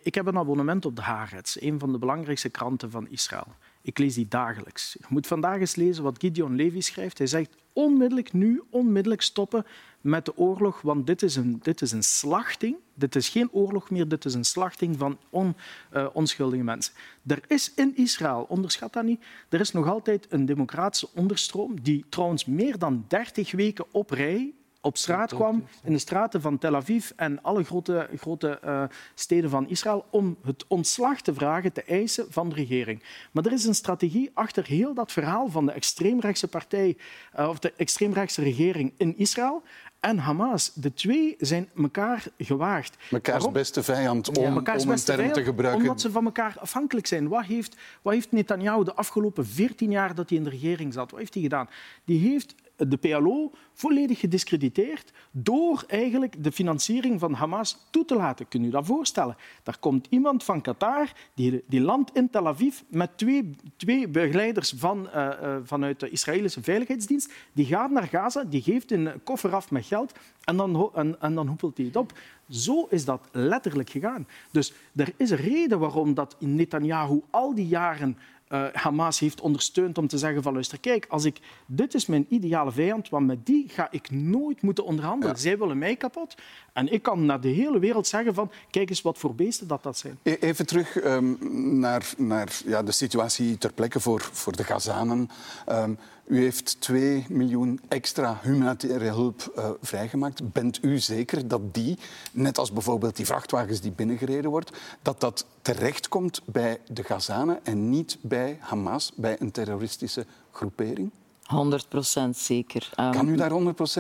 Ik 0.03 0.15
heb 0.15 0.27
een 0.27 0.39
abonnement 0.39 0.85
op 0.85 0.97
de 0.97 1.03
Haaretz, 1.03 1.57
een 1.61 1.79
van 1.79 1.93
de 1.93 1.99
belangrijkste 1.99 2.49
kranten 2.49 2.91
van 2.91 3.09
Israël. 3.09 3.47
Ik 3.83 3.99
lees 3.99 4.15
die 4.15 4.29
dagelijks. 4.29 4.97
Je 4.99 5.07
moet 5.09 5.27
vandaag 5.27 5.59
eens 5.59 5.75
lezen 5.75 6.03
wat 6.03 6.19
Gideon 6.19 6.57
Levy 6.57 6.81
schrijft. 6.81 7.19
Hij 7.19 7.27
zegt 7.27 7.57
onmiddellijk 7.73 8.33
nu, 8.33 8.63
onmiddellijk 8.71 9.23
stoppen 9.23 9.67
met 10.01 10.25
de 10.25 10.37
oorlog, 10.37 10.81
want 10.81 11.07
dit 11.07 11.23
is 11.23 11.37
een, 11.37 11.59
dit 11.63 11.81
is 11.81 11.93
een 11.93 12.03
slachting. 12.03 12.77
Dit 12.95 13.17
is 13.17 13.29
geen 13.29 13.53
oorlog 13.53 13.91
meer, 13.91 14.09
dit 14.09 14.25
is 14.25 14.35
een 14.35 14.45
slachting 14.45 14.99
van 14.99 15.19
on, 15.31 15.57
uh, 15.93 16.07
onschuldige 16.13 16.63
mensen. 16.63 16.95
Er 17.27 17.43
is 17.47 17.73
in 17.75 17.97
Israël, 17.97 18.47
onderschat 18.49 18.93
dat 18.93 19.05
niet, 19.05 19.25
er 19.49 19.61
is 19.61 19.73
nog 19.73 19.89
altijd 19.89 20.27
een 20.29 20.47
democratische 20.47 21.09
onderstroom 21.15 21.83
die 21.83 22.05
trouwens 22.09 22.45
meer 22.45 22.79
dan 22.79 23.05
30 23.09 23.53
weken 23.53 23.85
op 23.91 24.11
rij 24.11 24.53
op 24.81 24.97
straat 24.97 25.35
kwam, 25.35 25.65
in 25.85 25.93
de 25.93 25.99
straten 25.99 26.41
van 26.41 26.59
Tel 26.59 26.77
Aviv 26.77 27.11
en 27.17 27.43
alle 27.43 27.65
grote, 27.65 28.09
grote 28.17 28.61
uh, 28.65 28.83
steden 29.15 29.51
van 29.51 29.69
Israël, 29.69 30.05
om 30.11 30.37
het 30.45 30.65
ontslag 30.67 31.21
te 31.21 31.35
vragen, 31.35 31.73
te 31.73 31.83
eisen 31.83 32.27
van 32.29 32.49
de 32.49 32.55
regering. 32.55 33.03
Maar 33.33 33.45
er 33.45 33.53
is 33.53 33.65
een 33.65 33.75
strategie 33.75 34.31
achter 34.35 34.67
heel 34.67 34.95
dat 34.95 35.13
verhaal 35.13 35.49
van 35.49 35.67
de 35.67 35.73
extreemrechtse 35.73 36.49
partij 36.49 36.97
uh, 37.39 37.49
of 37.49 37.59
de 37.59 37.73
extreemrechtse 37.77 38.43
regering 38.43 38.93
in 38.97 39.17
Israël 39.17 39.63
en 40.01 40.19
Hamas. 40.19 40.73
De 40.75 40.95
twee 40.95 41.35
zijn 41.39 41.69
elkaar 41.77 42.25
gewaagd. 42.39 42.97
Mekaars 43.11 43.37
Waarom? 43.37 43.53
beste 43.53 43.83
vijand, 43.83 44.29
om, 44.29 44.43
ja. 44.43 44.51
om 44.51 44.57
een 44.57 44.65
term 44.65 44.99
vijand, 44.99 45.35
te 45.35 45.43
gebruiken. 45.43 45.83
Omdat 45.83 46.01
ze 46.01 46.11
van 46.11 46.25
elkaar 46.25 46.57
afhankelijk 46.59 47.07
zijn. 47.07 47.29
Wat 47.29 47.45
heeft, 47.45 47.77
wat 48.03 48.13
heeft 48.13 48.33
Netanyahu 48.33 48.85
de 48.85 48.95
afgelopen 48.95 49.47
14 49.47 49.91
jaar 49.91 50.15
dat 50.15 50.29
hij 50.29 50.39
in 50.39 50.45
de 50.45 50.51
regering 50.51 50.93
zat, 50.93 51.11
wat 51.11 51.21
heeft 51.21 51.35
hij 51.35 51.43
gedaan? 51.43 51.69
Die 52.05 52.29
heeft 52.29 52.55
de 52.79 52.97
PLO 52.97 53.53
volledig 53.73 54.21
gediscrediteerd 54.21 55.13
door 55.31 55.85
eigenlijk 55.87 56.45
de 56.45 56.53
financiering 56.53 57.21
van 57.21 57.33
Hamas 57.33 57.87
toe 57.91 58.05
te 58.05 58.17
laten. 58.17 58.49
Kun 58.49 58.65
je 58.65 58.71
dat 58.71 58.87
voorstellen? 58.87 59.37
Daar 59.63 59.79
komt 59.79 60.07
iemand 60.11 60.45
van 60.45 60.61
Qatar, 60.61 61.13
die, 61.35 61.65
die 61.67 61.81
landt 61.81 62.11
in 62.15 62.31
Tel 62.31 62.47
Aviv 62.47 62.81
met 62.89 63.19
twee, 63.19 63.57
twee 63.77 64.09
begeleiders 64.09 64.75
van, 64.77 65.09
uh, 65.15 65.29
uh, 65.43 65.57
vanuit 65.63 66.01
de 66.01 66.11
Israëlische 66.11 66.63
Veiligheidsdienst. 66.63 67.33
Die 67.53 67.67
gaat 67.67 67.91
naar 67.91 68.07
Gaza, 68.07 68.45
die 68.45 68.63
geeft 68.63 68.93
een 68.93 69.23
koffer 69.25 69.55
af 69.55 69.71
met 69.71 69.87
geld 69.87 70.13
en 70.45 70.57
dan, 70.57 70.91
en, 70.95 71.21
en 71.21 71.35
dan 71.35 71.47
hoepelt 71.47 71.77
hij 71.77 71.87
het 71.87 71.97
op. 71.97 72.13
Zo 72.49 72.87
is 72.91 73.05
dat 73.05 73.29
letterlijk 73.33 73.91
gegaan. 73.91 74.27
Dus 74.51 74.73
er 74.97 75.13
is 75.17 75.31
een 75.31 75.37
reden 75.37 75.79
waarom 75.79 76.15
dat 76.15 76.37
Netanyahu 76.39 77.21
al 77.31 77.55
die 77.55 77.67
jaren 77.67 78.19
uh, 78.49 78.65
Hamas 78.73 79.19
heeft 79.19 79.41
ondersteund 79.41 79.99
om 79.99 80.09
te 80.09 80.19
zeggen 80.19 80.43
van 80.43 80.53
luister, 80.53 80.81
kijk, 80.81 81.07
als 81.09 81.25
ik, 81.25 81.39
dit 81.67 81.95
is 81.95 82.07
mijn 82.07 82.27
ideale 82.29 82.73
vijand, 82.73 83.09
want 83.09 83.27
met 83.27 83.47
die 83.47 83.69
ga 83.69 83.89
ik 83.91 84.11
nooit 84.11 84.63
moeten 84.63 84.85
onderhandelen. 84.85 85.37
Zij 85.39 85.59
willen 85.59 85.79
mij 85.79 85.97
kapot. 85.97 86.35
En 86.73 86.93
ik 86.93 87.03
kan 87.03 87.27
naar 87.27 87.41
de 87.41 87.49
hele 87.49 87.79
wereld 87.79 88.07
zeggen 88.07 88.35
van 88.35 88.51
kijk 88.71 88.91
eens 88.91 89.03
wat 89.03 89.19
voor 89.19 89.35
beesten 89.35 89.69
dat, 89.69 89.83
dat 89.83 89.99
zijn. 89.99 90.19
E-, 90.23 90.37
even 90.41 90.67
terug 90.67 91.05
um, 91.05 91.39
naar, 91.81 92.13
naar 92.17 92.61
ja, 92.65 92.83
de 92.83 92.93
situatie 92.93 93.59
ter 93.59 93.73
plekke 93.73 94.01
voor, 94.01 94.29
voor 94.33 94.57
de 94.57 94.65
Gazanen. 94.65 95.31
Um, 95.69 95.99
u 96.29 96.41
heeft 96.41 96.81
2 96.81 97.27
miljoen 97.29 97.81
extra 97.89 98.41
humanitaire 98.43 99.05
hulp 99.05 99.53
uh, 99.57 99.71
vrijgemaakt. 99.81 100.53
Bent 100.53 100.79
u 100.83 100.99
zeker 100.99 101.49
dat 101.49 101.75
die, 101.75 101.99
net 102.33 102.59
als 102.59 102.73
bijvoorbeeld 102.73 103.17
die 103.17 103.27
vrachtwagens 103.27 103.81
die 103.81 103.93
binnengereden 103.93 104.51
wordt, 104.51 104.71
dat 105.03 105.21
dat 105.21 105.47
terechtkomt 105.63 106.41
bij 106.45 106.81
de 106.87 107.05
Gazanen 107.05 107.65
en 107.65 107.91
niet 107.91 108.19
bij 108.21 108.59
Hamas, 108.61 109.13
bij 109.15 109.37
een 109.41 109.51
terroristische 109.51 110.27
groepering? 110.53 111.11
100% 111.49 112.31
zeker. 112.31 112.91
Um, 113.01 113.13
kan 113.13 113.29
u 113.29 113.37
daar 113.37 113.51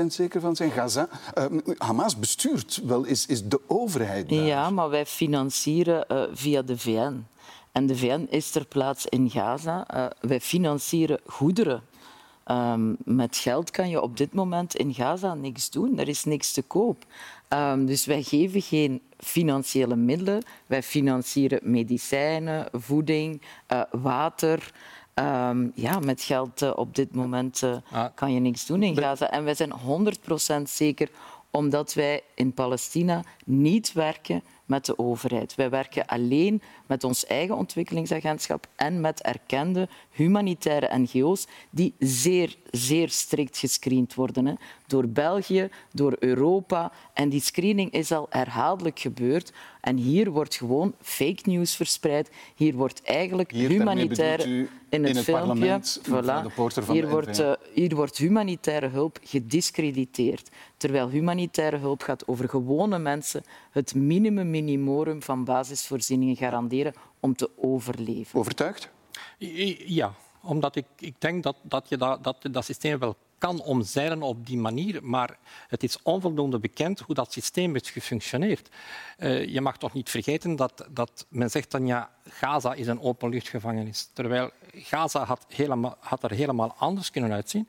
100% 0.02 0.06
zeker 0.06 0.40
van 0.40 0.56
zijn? 0.56 0.70
Gaza, 0.70 1.08
uh, 1.38 1.44
Hamas 1.78 2.18
bestuurt 2.18 2.80
wel, 2.84 3.04
is, 3.04 3.26
is 3.26 3.44
de 3.44 3.60
overheid 3.66 4.28
daar. 4.28 4.38
Ja, 4.38 4.70
maar 4.70 4.90
wij 4.90 5.06
financieren 5.06 6.04
uh, 6.12 6.22
via 6.32 6.62
de 6.62 6.78
VN. 6.78 7.26
En 7.72 7.86
de 7.86 7.96
VN 7.96 8.26
is 8.30 8.50
ter 8.50 8.66
plaatse 8.66 9.10
in 9.10 9.30
Gaza. 9.30 9.86
Uh, 9.94 10.06
wij 10.20 10.40
financieren 10.40 11.20
goederen. 11.26 11.82
Um, 12.50 12.96
met 13.04 13.36
geld 13.36 13.70
kan 13.70 13.88
je 13.88 14.00
op 14.00 14.16
dit 14.16 14.34
moment 14.34 14.76
in 14.76 14.94
Gaza 14.94 15.34
niks 15.34 15.70
doen. 15.70 15.98
Er 15.98 16.08
is 16.08 16.24
niks 16.24 16.52
te 16.52 16.62
koop. 16.62 17.04
Um, 17.48 17.86
dus 17.86 18.06
wij 18.06 18.22
geven 18.22 18.62
geen 18.62 19.00
financiële 19.18 19.96
middelen. 19.96 20.42
Wij 20.66 20.82
financieren 20.82 21.60
medicijnen, 21.62 22.68
voeding, 22.72 23.42
uh, 23.72 23.82
water. 23.90 24.72
Um, 25.14 25.72
ja, 25.74 25.98
met 25.98 26.22
geld 26.22 26.62
uh, 26.62 26.72
op 26.74 26.94
dit 26.94 27.14
moment 27.14 27.62
uh, 27.62 27.76
ah. 27.90 28.06
kan 28.14 28.32
je 28.32 28.40
niks 28.40 28.66
doen 28.66 28.82
in 28.82 28.96
Gaza. 28.96 29.30
En 29.30 29.44
wij 29.44 29.54
zijn 29.54 29.72
100% 30.60 30.62
zeker 30.62 31.10
omdat 31.50 31.94
wij 31.94 32.22
in 32.34 32.52
Palestina 32.52 33.22
niet 33.44 33.92
werken 33.92 34.42
met 34.68 34.84
de 34.84 34.98
overheid. 34.98 35.54
Wij 35.54 35.70
werken 35.70 36.06
alleen 36.06 36.62
met 36.86 37.04
ons 37.04 37.26
eigen 37.26 37.56
ontwikkelingsagentschap 37.56 38.66
en 38.76 39.00
met 39.00 39.22
erkende 39.22 39.88
humanitaire 40.10 40.98
NGO's 40.98 41.46
die 41.70 41.94
zeer, 41.98 42.56
zeer 42.70 43.08
strikt 43.08 43.58
gescreend 43.58 44.14
worden. 44.14 44.58
Door 44.88 45.08
België, 45.08 45.68
door 45.92 46.16
Europa. 46.18 46.92
En 47.12 47.28
die 47.28 47.40
screening 47.40 47.90
is 47.90 48.12
al 48.12 48.26
herhaaldelijk 48.30 48.98
gebeurd. 48.98 49.52
En 49.80 49.96
hier 49.96 50.30
wordt 50.30 50.54
gewoon 50.54 50.94
fake 51.00 51.40
news 51.44 51.76
verspreid. 51.76 52.30
Hier 52.54 52.74
wordt 52.74 53.02
eigenlijk 53.02 53.50
hier, 53.50 53.68
humanitaire... 53.68 54.68
In 54.90 55.04
het, 55.04 55.10
in 55.10 55.16
het 55.16 55.24
filmpje, 55.24 55.80
voilà, 56.02 56.54
hier, 56.90 57.08
wordt, 57.08 57.40
uh, 57.40 57.52
hier 57.74 57.94
wordt 57.94 58.16
humanitaire 58.16 58.88
hulp 58.88 59.18
gediscrediteerd. 59.22 60.48
Terwijl 60.76 61.08
humanitaire 61.08 61.76
hulp 61.76 62.02
gaat 62.02 62.28
over 62.28 62.48
gewone 62.48 62.98
mensen 62.98 63.42
het 63.70 63.94
minimum 63.94 64.50
minimorum 64.50 65.22
van 65.22 65.44
basisvoorzieningen 65.44 66.36
garanderen 66.36 66.92
om 67.20 67.34
te 67.34 67.50
overleven. 67.56 68.38
Overtuigd? 68.38 68.90
Ja, 69.86 70.14
omdat 70.42 70.76
ik, 70.76 70.84
ik 70.98 71.14
denk 71.18 71.42
dat, 71.42 71.56
dat 71.62 71.88
je 71.88 71.96
dat, 71.96 72.24
dat, 72.24 72.36
dat 72.50 72.64
systeem 72.64 72.98
wel 72.98 73.16
kan 73.38 73.62
omzeilen 73.62 74.22
op 74.22 74.46
die 74.46 74.58
manier, 74.58 75.04
maar 75.04 75.38
het 75.68 75.82
is 75.82 76.02
onvoldoende 76.02 76.58
bekend 76.58 77.00
hoe 77.00 77.14
dat 77.14 77.32
systeem 77.32 77.72
heeft 77.72 77.88
gefunctioneerd. 77.88 78.68
Uh, 79.18 79.46
je 79.46 79.60
mag 79.60 79.78
toch 79.78 79.92
niet 79.92 80.10
vergeten 80.10 80.56
dat, 80.56 80.86
dat 80.90 81.26
men 81.28 81.50
zegt 81.50 81.70
dan 81.70 81.86
ja, 81.86 82.10
Gaza 82.28 82.74
is 82.74 82.86
een 82.86 83.00
openluchtgevangenis, 83.00 84.10
terwijl 84.12 84.50
Gaza 84.74 85.24
had, 85.24 85.44
helemaal, 85.48 85.96
had 86.00 86.22
er 86.22 86.30
helemaal 86.30 86.74
anders 86.78 87.10
kunnen 87.10 87.32
uitzien 87.32 87.68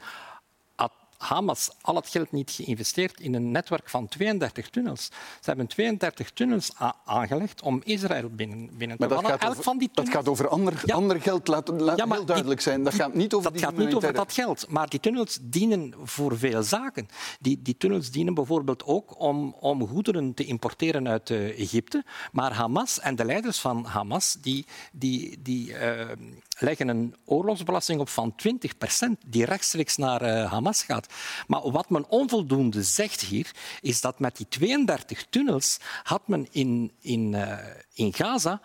Hamas 1.19 1.69
al 1.82 1.95
het 1.95 2.08
geld 2.08 2.32
niet 2.32 2.51
geïnvesteerd 2.51 3.19
in 3.19 3.34
een 3.34 3.51
netwerk 3.51 3.89
van 3.89 4.08
32 4.08 4.69
tunnels. 4.69 5.05
Ze 5.39 5.49
hebben 5.49 5.67
32 5.67 6.32
tunnels 6.32 6.71
aangelegd 7.05 7.62
om 7.62 7.82
Israël 7.84 8.29
binnen, 8.29 8.69
binnen 8.77 8.97
te 8.97 9.08
maar 9.08 9.21
dat 9.21 9.41
gaat, 9.41 9.58
over, 9.58 9.88
dat 9.93 10.10
gaat 10.10 10.27
over 10.27 10.47
ander, 10.47 10.84
ander 10.86 11.21
geld, 11.21 11.47
laat, 11.47 11.67
laat 11.67 11.97
ja, 11.97 12.08
heel 12.08 12.25
duidelijk 12.25 12.62
zijn. 12.62 12.84
Dat 12.84 12.93
gaat 12.93 13.13
niet 13.13 13.34
over 13.34 13.51
dat 13.51 13.62
gaat 13.62 13.77
niet 13.77 13.93
over 13.93 14.13
dat 14.13 14.34
geld, 14.34 14.65
maar 14.69 14.89
die 14.89 14.99
tunnels 14.99 15.39
dienen 15.41 15.93
voor 16.03 16.38
veel 16.38 16.63
zaken. 16.63 17.08
Die, 17.39 17.62
die 17.62 17.77
tunnels 17.77 18.12
dienen 18.12 18.34
bijvoorbeeld 18.34 18.86
ook 18.86 19.19
om, 19.19 19.55
om 19.60 19.88
goederen 19.88 20.34
te 20.34 20.45
importeren 20.45 21.08
uit 21.08 21.29
uh, 21.29 21.60
Egypte. 21.60 22.03
Maar 22.32 22.53
Hamas 22.53 22.99
en 22.99 23.15
de 23.15 23.25
leiders 23.25 23.60
van 23.60 23.86
Hamas 23.86 24.38
die, 24.41 24.65
die, 24.91 25.41
die 25.41 25.69
uh, 25.69 26.10
leggen 26.60 26.88
een 26.88 27.15
oorlogsbelasting 27.25 27.99
op 27.99 28.10
van 28.10 28.36
20 28.36 28.77
procent 28.77 29.17
die 29.25 29.45
rechtstreeks 29.45 29.97
naar 29.97 30.21
uh, 30.21 30.51
Hamas 30.51 30.84
gaat. 30.84 31.08
Maar 31.47 31.71
wat 31.71 31.89
men 31.89 32.09
onvoldoende 32.09 32.83
zegt 32.83 33.21
hier, 33.21 33.51
is 33.81 34.01
dat 34.01 34.19
met 34.19 34.37
die 34.37 34.47
32 34.47 35.25
tunnels 35.29 35.77
had 36.03 36.27
men 36.27 36.47
in, 36.51 36.91
in, 37.01 37.33
uh, 37.33 37.57
in 37.93 38.13
Gaza 38.13 38.61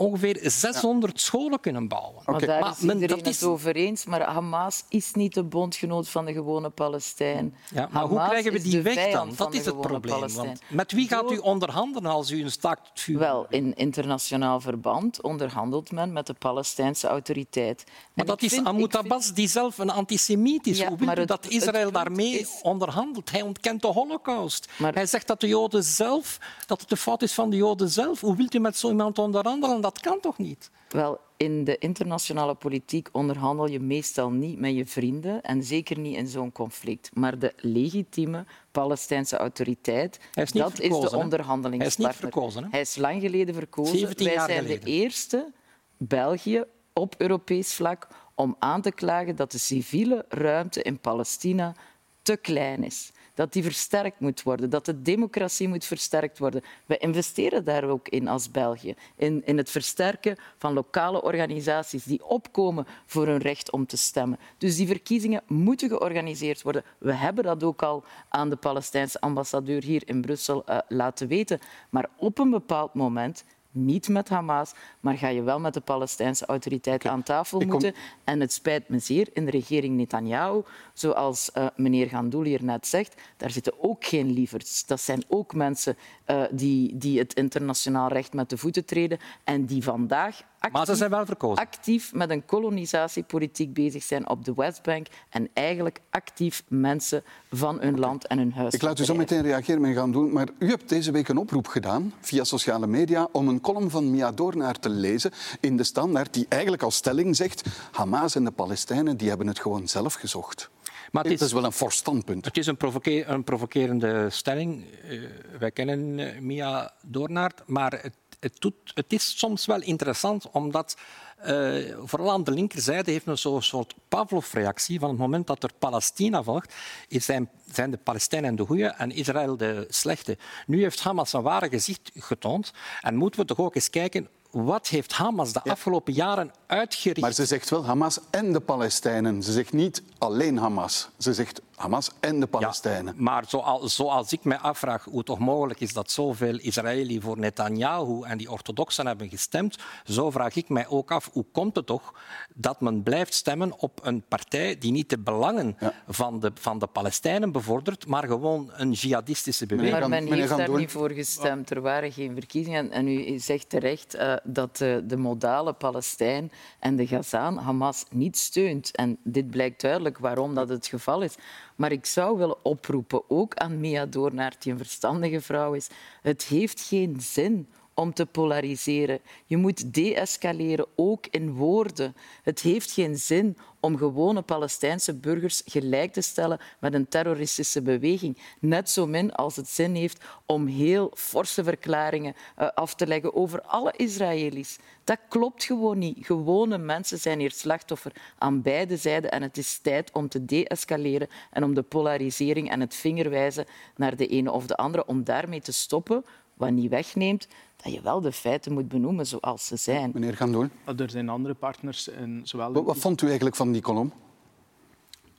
ongeveer 0.00 0.38
600 0.42 1.20
scholen 1.20 1.60
kunnen 1.60 1.88
bouwen. 1.88 2.22
Maar 2.26 2.46
daar 2.46 2.60
Maar 2.60 2.70
is 2.70 2.78
men- 2.78 2.94
iedereen 2.94 3.16
dat 3.16 3.26
is- 3.26 3.40
het 3.40 3.48
over 3.48 3.76
eens. 3.76 4.04
Maar 4.04 4.22
Hamas 4.22 4.84
is 4.88 5.12
niet 5.12 5.34
de 5.34 5.42
bondgenoot 5.42 6.08
van 6.08 6.24
de 6.24 6.32
gewone 6.32 6.70
Palestijn. 6.70 7.54
Ja, 7.74 7.88
maar 7.92 8.04
hoe 8.04 8.18
krijgen 8.28 8.52
we 8.52 8.62
die 8.62 8.82
weg 8.82 9.10
dan? 9.12 9.32
Dat 9.36 9.54
is 9.54 9.64
het 9.64 9.80
probleem. 9.80 10.34
Want 10.34 10.60
met 10.68 10.92
wie 10.92 11.08
gaat 11.08 11.30
u 11.30 11.36
onderhandelen 11.38 12.10
als 12.10 12.30
u 12.30 12.42
een 12.42 12.50
staakt 12.50 12.88
het 12.88 13.00
vuur 13.00 13.18
Wel, 13.18 13.46
in 13.48 13.74
internationaal 13.74 14.60
verband 14.60 15.22
onderhandelt 15.22 15.90
men 15.92 16.12
met 16.12 16.26
de 16.26 16.34
Palestijnse 16.34 17.06
autoriteit. 17.06 17.84
Maar 17.86 17.96
En 18.14 18.26
dat 18.26 18.42
is 18.42 18.52
vind- 18.52 18.94
Abbas 18.94 19.32
die 19.34 19.48
zelf 19.48 19.78
een 19.78 19.90
antisemiet 19.90 20.66
is. 20.66 20.78
Ja, 20.78 20.88
Hoe 20.88 20.96
wil 20.96 21.06
maar 21.06 21.16
u 21.16 21.20
het- 21.20 21.28
dat 21.28 21.44
het 21.44 21.52
Israël 21.52 21.90
daarmee 21.92 22.38
is- 22.38 22.58
onderhandelt? 22.62 23.30
Hij 23.30 23.42
ontkent 23.42 23.82
de 23.82 23.88
holocaust. 23.88 24.68
Maar- 24.78 24.94
Hij 24.94 25.06
zegt 25.06 25.26
dat 25.26 25.40
de 25.40 25.48
Joden 25.48 25.84
zelf, 25.84 26.38
dat 26.66 26.80
het 26.80 26.88
de 26.88 26.96
fout 26.96 27.22
is 27.22 27.32
van 27.32 27.50
de 27.50 27.56
Joden 27.56 27.88
zelf. 27.90 28.20
Hoe 28.20 28.36
wilt 28.36 28.54
u 28.54 28.58
met 28.58 28.76
zo 28.78 28.88
iemand 28.88 29.18
onderhandelen? 29.18 29.80
Dat 29.92 30.00
kan 30.00 30.20
toch 30.20 30.38
niet? 30.38 30.70
Wel, 30.88 31.20
in 31.36 31.64
de 31.64 31.78
internationale 31.78 32.54
politiek 32.54 33.08
onderhandel 33.12 33.66
je 33.68 33.80
meestal 33.80 34.30
niet 34.30 34.58
met 34.58 34.74
je 34.74 34.86
vrienden 34.86 35.42
en 35.42 35.62
zeker 35.62 35.98
niet 35.98 36.16
in 36.16 36.26
zo'n 36.26 36.52
conflict. 36.52 37.10
Maar 37.14 37.38
de 37.38 37.52
legitieme 37.56 38.44
Palestijnse 38.70 39.36
autoriteit, 39.36 40.20
is 40.34 40.52
dat 40.52 40.80
is 40.80 41.00
de 41.00 41.16
onderhandelingspartner. 41.16 41.78
Hij 41.78 41.86
is 41.86 41.96
niet 41.96 42.14
verkozen, 42.32 42.62
hè? 42.62 42.68
Hij 42.70 42.80
is 42.80 42.96
lang 42.96 43.20
geleden 43.20 43.54
verkozen. 43.54 43.98
17 43.98 44.26
Wij 44.26 44.34
jaar 44.34 44.48
zijn 44.48 44.62
geleden. 44.62 44.84
de 44.84 44.90
eerste 44.90 45.52
België 45.96 46.64
op 46.92 47.14
Europees 47.18 47.74
vlak 47.74 48.08
om 48.34 48.56
aan 48.58 48.82
te 48.82 48.92
klagen 48.92 49.36
dat 49.36 49.52
de 49.52 49.58
civiele 49.58 50.24
ruimte 50.28 50.82
in 50.82 51.00
Palestina 51.00 51.74
te 52.22 52.36
klein 52.36 52.84
is. 52.84 53.12
Dat 53.40 53.52
die 53.52 53.62
versterkt 53.62 54.20
moet 54.20 54.42
worden, 54.42 54.70
dat 54.70 54.84
de 54.84 55.02
democratie 55.02 55.68
moet 55.68 55.84
versterkt 55.84 56.38
worden. 56.38 56.62
We 56.86 56.96
investeren 56.96 57.64
daar 57.64 57.84
ook 57.84 58.08
in 58.08 58.28
als 58.28 58.50
België. 58.50 58.94
In, 59.16 59.42
in 59.44 59.56
het 59.56 59.70
versterken 59.70 60.36
van 60.58 60.72
lokale 60.72 61.22
organisaties 61.22 62.04
die 62.04 62.24
opkomen 62.24 62.86
voor 63.06 63.26
hun 63.26 63.38
recht 63.38 63.70
om 63.70 63.86
te 63.86 63.96
stemmen. 63.96 64.38
Dus 64.58 64.76
die 64.76 64.86
verkiezingen 64.86 65.42
moeten 65.46 65.88
georganiseerd 65.88 66.62
worden. 66.62 66.84
We 66.98 67.12
hebben 67.12 67.44
dat 67.44 67.62
ook 67.62 67.82
al 67.82 68.04
aan 68.28 68.50
de 68.50 68.56
Palestijnse 68.56 69.20
ambassadeur 69.20 69.82
hier 69.82 70.02
in 70.08 70.20
Brussel 70.20 70.64
eh, 70.64 70.78
laten 70.88 71.28
weten. 71.28 71.58
Maar 71.90 72.08
op 72.16 72.38
een 72.38 72.50
bepaald 72.50 72.94
moment 72.94 73.44
niet 73.70 74.08
met 74.08 74.28
Hamas, 74.28 74.72
maar 75.00 75.16
ga 75.18 75.28
je 75.28 75.42
wel 75.42 75.60
met 75.60 75.74
de 75.74 75.80
Palestijnse 75.80 76.46
autoriteit 76.46 77.06
aan 77.06 77.22
tafel 77.22 77.58
kom- 77.58 77.68
moeten. 77.68 77.94
En 78.24 78.40
het 78.40 78.52
spijt 78.52 78.88
me 78.88 78.98
zeer, 78.98 79.28
in 79.32 79.44
de 79.44 79.50
regering 79.50 79.96
Netanyahu, 79.96 80.62
zoals 80.94 81.52
eh, 81.52 81.66
meneer 81.76 82.08
Gandoul 82.08 82.44
hier 82.44 82.64
net 82.64 82.86
zegt, 82.86 83.14
daar 83.36 83.50
zitten 83.50 83.72
ook 83.82 84.04
geen 84.04 84.30
lieverds. 84.30 84.86
Dat 84.86 85.00
zijn 85.00 85.24
ook 85.28 85.54
mensen 85.54 85.96
eh, 86.24 86.42
die, 86.50 86.96
die 86.96 87.18
het 87.18 87.34
internationaal 87.34 88.08
recht 88.08 88.32
met 88.32 88.50
de 88.50 88.56
voeten 88.56 88.84
treden 88.84 89.18
en 89.44 89.64
die 89.64 89.82
vandaag 89.82 90.42
actief, 90.60 90.72
Maar 90.72 90.86
ze 90.86 90.94
zijn 90.94 91.10
wel 91.10 91.26
verkozen. 91.26 91.64
actief 91.64 92.12
met 92.14 92.30
een 92.30 92.44
kolonisatiepolitiek 92.44 93.74
bezig 93.74 94.02
zijn 94.02 94.28
op 94.28 94.44
de 94.44 94.52
Westbank 94.54 95.06
en 95.28 95.48
eigenlijk 95.52 96.00
actief 96.10 96.62
mensen 96.68 97.22
van 97.50 97.80
hun 97.80 97.98
land 97.98 98.26
en 98.26 98.38
hun 98.38 98.52
huis 98.52 98.74
Ik 98.74 98.82
laat 98.82 98.98
u 98.98 99.04
zo 99.04 99.14
meteen 99.14 99.42
reageren 99.42 99.84
en 99.84 99.94
gaan 99.94 100.12
doen. 100.12 100.32
Maar 100.32 100.48
u 100.58 100.68
hebt 100.68 100.88
deze 100.88 101.10
week 101.10 101.28
een 101.28 101.36
oproep 101.38 101.66
gedaan 101.66 102.12
via 102.20 102.44
sociale 102.44 102.86
media 102.86 103.28
om 103.32 103.48
een 103.48 103.60
column 103.60 103.90
van 103.90 104.10
Mia 104.10 104.32
Doornaar 104.32 104.78
te 104.78 104.88
lezen 104.88 105.30
in 105.60 105.76
de 105.76 105.84
Standaard 105.84 106.34
die 106.34 106.46
eigenlijk 106.48 106.82
als 106.82 106.94
stelling 106.96 107.36
zegt 107.36 107.62
Hamas 107.92 108.34
en 108.34 108.44
de 108.44 108.50
Palestijnen 108.50 109.16
die 109.16 109.28
hebben 109.28 109.46
het 109.46 109.60
gewoon 109.60 109.88
zelf 109.88 110.14
gezocht. 110.14 110.70
Maar 111.12 111.24
het 111.24 111.38
Dat 111.38 111.48
is 111.48 111.54
wel 111.54 111.64
een 111.64 111.72
fors 111.72 111.96
standpunt. 111.96 112.44
Het 112.44 112.56
is 112.56 112.66
een, 112.66 112.76
provoke- 112.76 113.24
een 113.26 113.44
provocerende 113.44 114.30
stelling. 114.30 114.84
Eh, 115.08 115.18
wij 115.58 115.70
kennen 115.70 116.18
eh, 116.18 116.40
Mia 116.40 116.92
Doornaert, 117.02 117.62
maar 117.66 117.92
het, 118.02 118.14
het, 118.40 118.60
doet, 118.60 118.74
het 118.94 119.12
is 119.12 119.38
soms 119.38 119.66
wel 119.66 119.82
interessant 119.82 120.50
omdat 120.50 120.96
eh, 121.36 121.76
vooral 122.04 122.30
aan 122.30 122.44
de 122.44 122.50
linkerzijde 122.50 123.10
heeft 123.10 123.26
zo'n 123.40 123.62
soort 123.62 123.94
Pavlov-reactie. 124.08 124.98
Van 124.98 125.08
het 125.08 125.18
moment 125.18 125.46
dat 125.46 125.62
er 125.62 125.70
Palestina 125.78 126.42
volgt, 126.42 126.74
zijn, 127.08 127.50
zijn 127.72 127.90
de 127.90 127.96
Palestijnen 127.96 128.56
de 128.56 128.66
goede 128.66 128.86
en 128.86 129.10
Israël 129.10 129.56
de 129.56 129.86
slechte. 129.88 130.38
Nu 130.66 130.82
heeft 130.82 131.00
Hamas 131.00 131.32
een 131.32 131.42
ware 131.42 131.68
gezicht 131.68 132.10
getoond 132.14 132.72
en 133.00 133.14
moeten 133.14 133.40
we 133.40 133.46
toch 133.46 133.58
ook 133.58 133.74
eens 133.74 133.90
kijken 133.90 134.28
wat 134.50 134.88
heeft 134.88 135.12
Hamas 135.12 135.52
de 135.52 135.62
afgelopen 135.62 136.12
jaren 136.12 136.50
uitgericht. 136.66 137.20
Maar 137.20 137.32
ze 137.32 137.46
zegt 137.46 137.70
wel 137.70 137.84
Hamas 137.84 138.18
en 138.30 138.52
de 138.52 138.60
Palestijnen. 138.60 139.42
Ze 139.42 139.52
zegt 139.52 139.72
niet 139.72 140.02
alleen 140.18 140.58
Hamas. 140.58 141.08
Ze 141.18 141.34
zegt 141.34 141.60
Hamas 141.80 142.10
en 142.20 142.40
de 142.40 142.46
Palestijnen. 142.46 143.14
Maar 143.16 143.44
zoals, 143.48 143.94
zoals 143.94 144.32
ik 144.32 144.44
mij 144.44 144.58
afvraag 144.58 145.04
hoe 145.04 145.16
het 145.16 145.26
toch 145.26 145.38
mogelijk 145.38 145.80
is 145.80 145.92
dat 145.92 146.10
zoveel 146.10 146.58
Israëli 146.58 147.20
voor 147.20 147.38
Netanyahu 147.38 148.22
en 148.22 148.38
die 148.38 148.50
orthodoxen 148.50 149.06
hebben 149.06 149.28
gestemd, 149.28 149.78
zo 150.04 150.30
vraag 150.30 150.56
ik 150.56 150.68
mij 150.68 150.88
ook 150.88 151.10
af 151.10 151.30
hoe 151.32 151.44
komt 151.52 151.76
het 151.76 151.86
toch 151.86 152.14
dat 152.54 152.80
men 152.80 153.02
blijft 153.02 153.34
stemmen 153.34 153.78
op 153.78 154.00
een 154.02 154.22
partij 154.28 154.78
die 154.78 154.92
niet 154.92 155.10
de 155.10 155.18
belangen 155.18 155.76
van, 156.08 156.40
de, 156.40 156.50
van 156.54 156.78
de 156.78 156.86
Palestijnen 156.86 157.52
bevordert, 157.52 158.06
maar 158.06 158.26
gewoon 158.26 158.70
een 158.72 158.92
jihadistische 158.92 159.66
beweging. 159.66 159.98
Maar 159.98 160.08
men 160.08 160.32
heeft 160.32 160.56
daar 160.56 160.70
niet 160.76 160.90
voor 160.90 161.10
gestemd. 161.10 161.70
Er 161.70 161.80
waren 161.80 162.12
geen 162.12 162.34
verkiezingen. 162.34 162.90
En 162.90 163.08
u 163.08 163.38
zegt 163.38 163.68
terecht 163.68 164.14
eh, 164.14 164.34
dat 164.44 164.80
eh, 164.80 164.96
de 165.04 165.16
modale 165.16 165.72
Palestijn 165.72 166.52
en 166.78 166.96
de 166.96 167.06
Gazaan 167.06 167.56
Hamas 167.56 168.04
niet 168.10 168.38
steunt. 168.38 168.96
En 168.96 169.18
dit 169.24 169.50
blijkt 169.50 169.80
duidelijk 169.80 170.18
waarom 170.18 170.54
dat 170.54 170.68
het 170.68 170.86
geval 170.86 171.22
is. 171.22 171.34
Maar 171.80 171.92
ik 171.92 172.06
zou 172.06 172.38
willen 172.38 172.64
oproepen, 172.64 173.30
ook 173.30 173.54
aan 173.54 173.80
Mia 173.80 174.06
Doornaert, 174.06 174.62
die 174.62 174.72
een 174.72 174.78
verstandige 174.78 175.40
vrouw 175.40 175.72
is. 175.72 175.88
Het 176.22 176.44
heeft 176.44 176.80
geen 176.80 177.20
zin 177.20 177.68
om 177.94 178.14
te 178.14 178.26
polariseren. 178.26 179.20
Je 179.46 179.56
moet 179.56 179.94
deescaleren, 179.94 180.86
ook 180.96 181.26
in 181.30 181.52
woorden. 181.52 182.16
Het 182.42 182.60
heeft 182.60 182.90
geen 182.90 183.16
zin 183.16 183.56
om 183.80 183.96
gewone 183.96 184.42
Palestijnse 184.42 185.14
burgers 185.14 185.62
gelijk 185.64 186.12
te 186.12 186.20
stellen 186.20 186.60
met 186.78 186.94
een 186.94 187.08
terroristische 187.08 187.82
beweging. 187.82 188.38
Net 188.60 188.90
zo 188.90 189.06
min 189.06 189.32
als 189.32 189.56
het 189.56 189.68
zin 189.68 189.94
heeft 189.94 190.24
om 190.46 190.66
heel 190.66 191.10
forse 191.14 191.64
verklaringen 191.64 192.34
eh, 192.56 192.68
af 192.74 192.94
te 192.94 193.06
leggen 193.06 193.34
over 193.34 193.62
alle 193.62 193.92
Israëli's. 193.96 194.78
Dat 195.04 195.18
klopt 195.28 195.64
gewoon 195.64 195.98
niet. 195.98 196.26
Gewone 196.26 196.78
mensen 196.78 197.18
zijn 197.18 197.38
hier 197.38 197.50
slachtoffer 197.50 198.12
aan 198.38 198.62
beide 198.62 198.96
zijden 198.96 199.30
en 199.30 199.42
het 199.42 199.56
is 199.56 199.78
tijd 199.78 200.12
om 200.12 200.28
te 200.28 200.44
deescaleren 200.44 201.28
en 201.50 201.64
om 201.64 201.74
de 201.74 201.82
polarisering 201.82 202.70
en 202.70 202.80
het 202.80 202.94
vingerwijzen 202.94 203.66
naar 203.96 204.16
de 204.16 204.26
ene 204.26 204.52
of 204.52 204.66
de 204.66 204.76
andere, 204.76 205.06
om 205.06 205.24
daarmee 205.24 205.60
te 205.60 205.72
stoppen, 205.72 206.24
wat 206.60 206.70
niet 206.70 206.90
wegneemt 206.90 207.48
dat 207.76 207.92
je 207.92 208.00
wel 208.00 208.20
de 208.20 208.32
feiten 208.32 208.72
moet 208.72 208.88
benoemen 208.88 209.26
zoals 209.26 209.66
ze 209.66 209.76
zijn. 209.76 210.10
Meneer 210.14 210.36
Gandoel, 210.36 210.68
Er 210.96 211.10
zijn 211.10 211.28
andere 211.28 211.54
partners, 211.54 212.08
in 212.08 212.40
zowel 212.44 212.72
wat, 212.72 212.84
wat 212.84 212.98
vond 212.98 213.22
u 213.22 213.26
eigenlijk 213.26 213.56
van 213.56 213.72
die 213.72 213.82
column? 213.82 214.12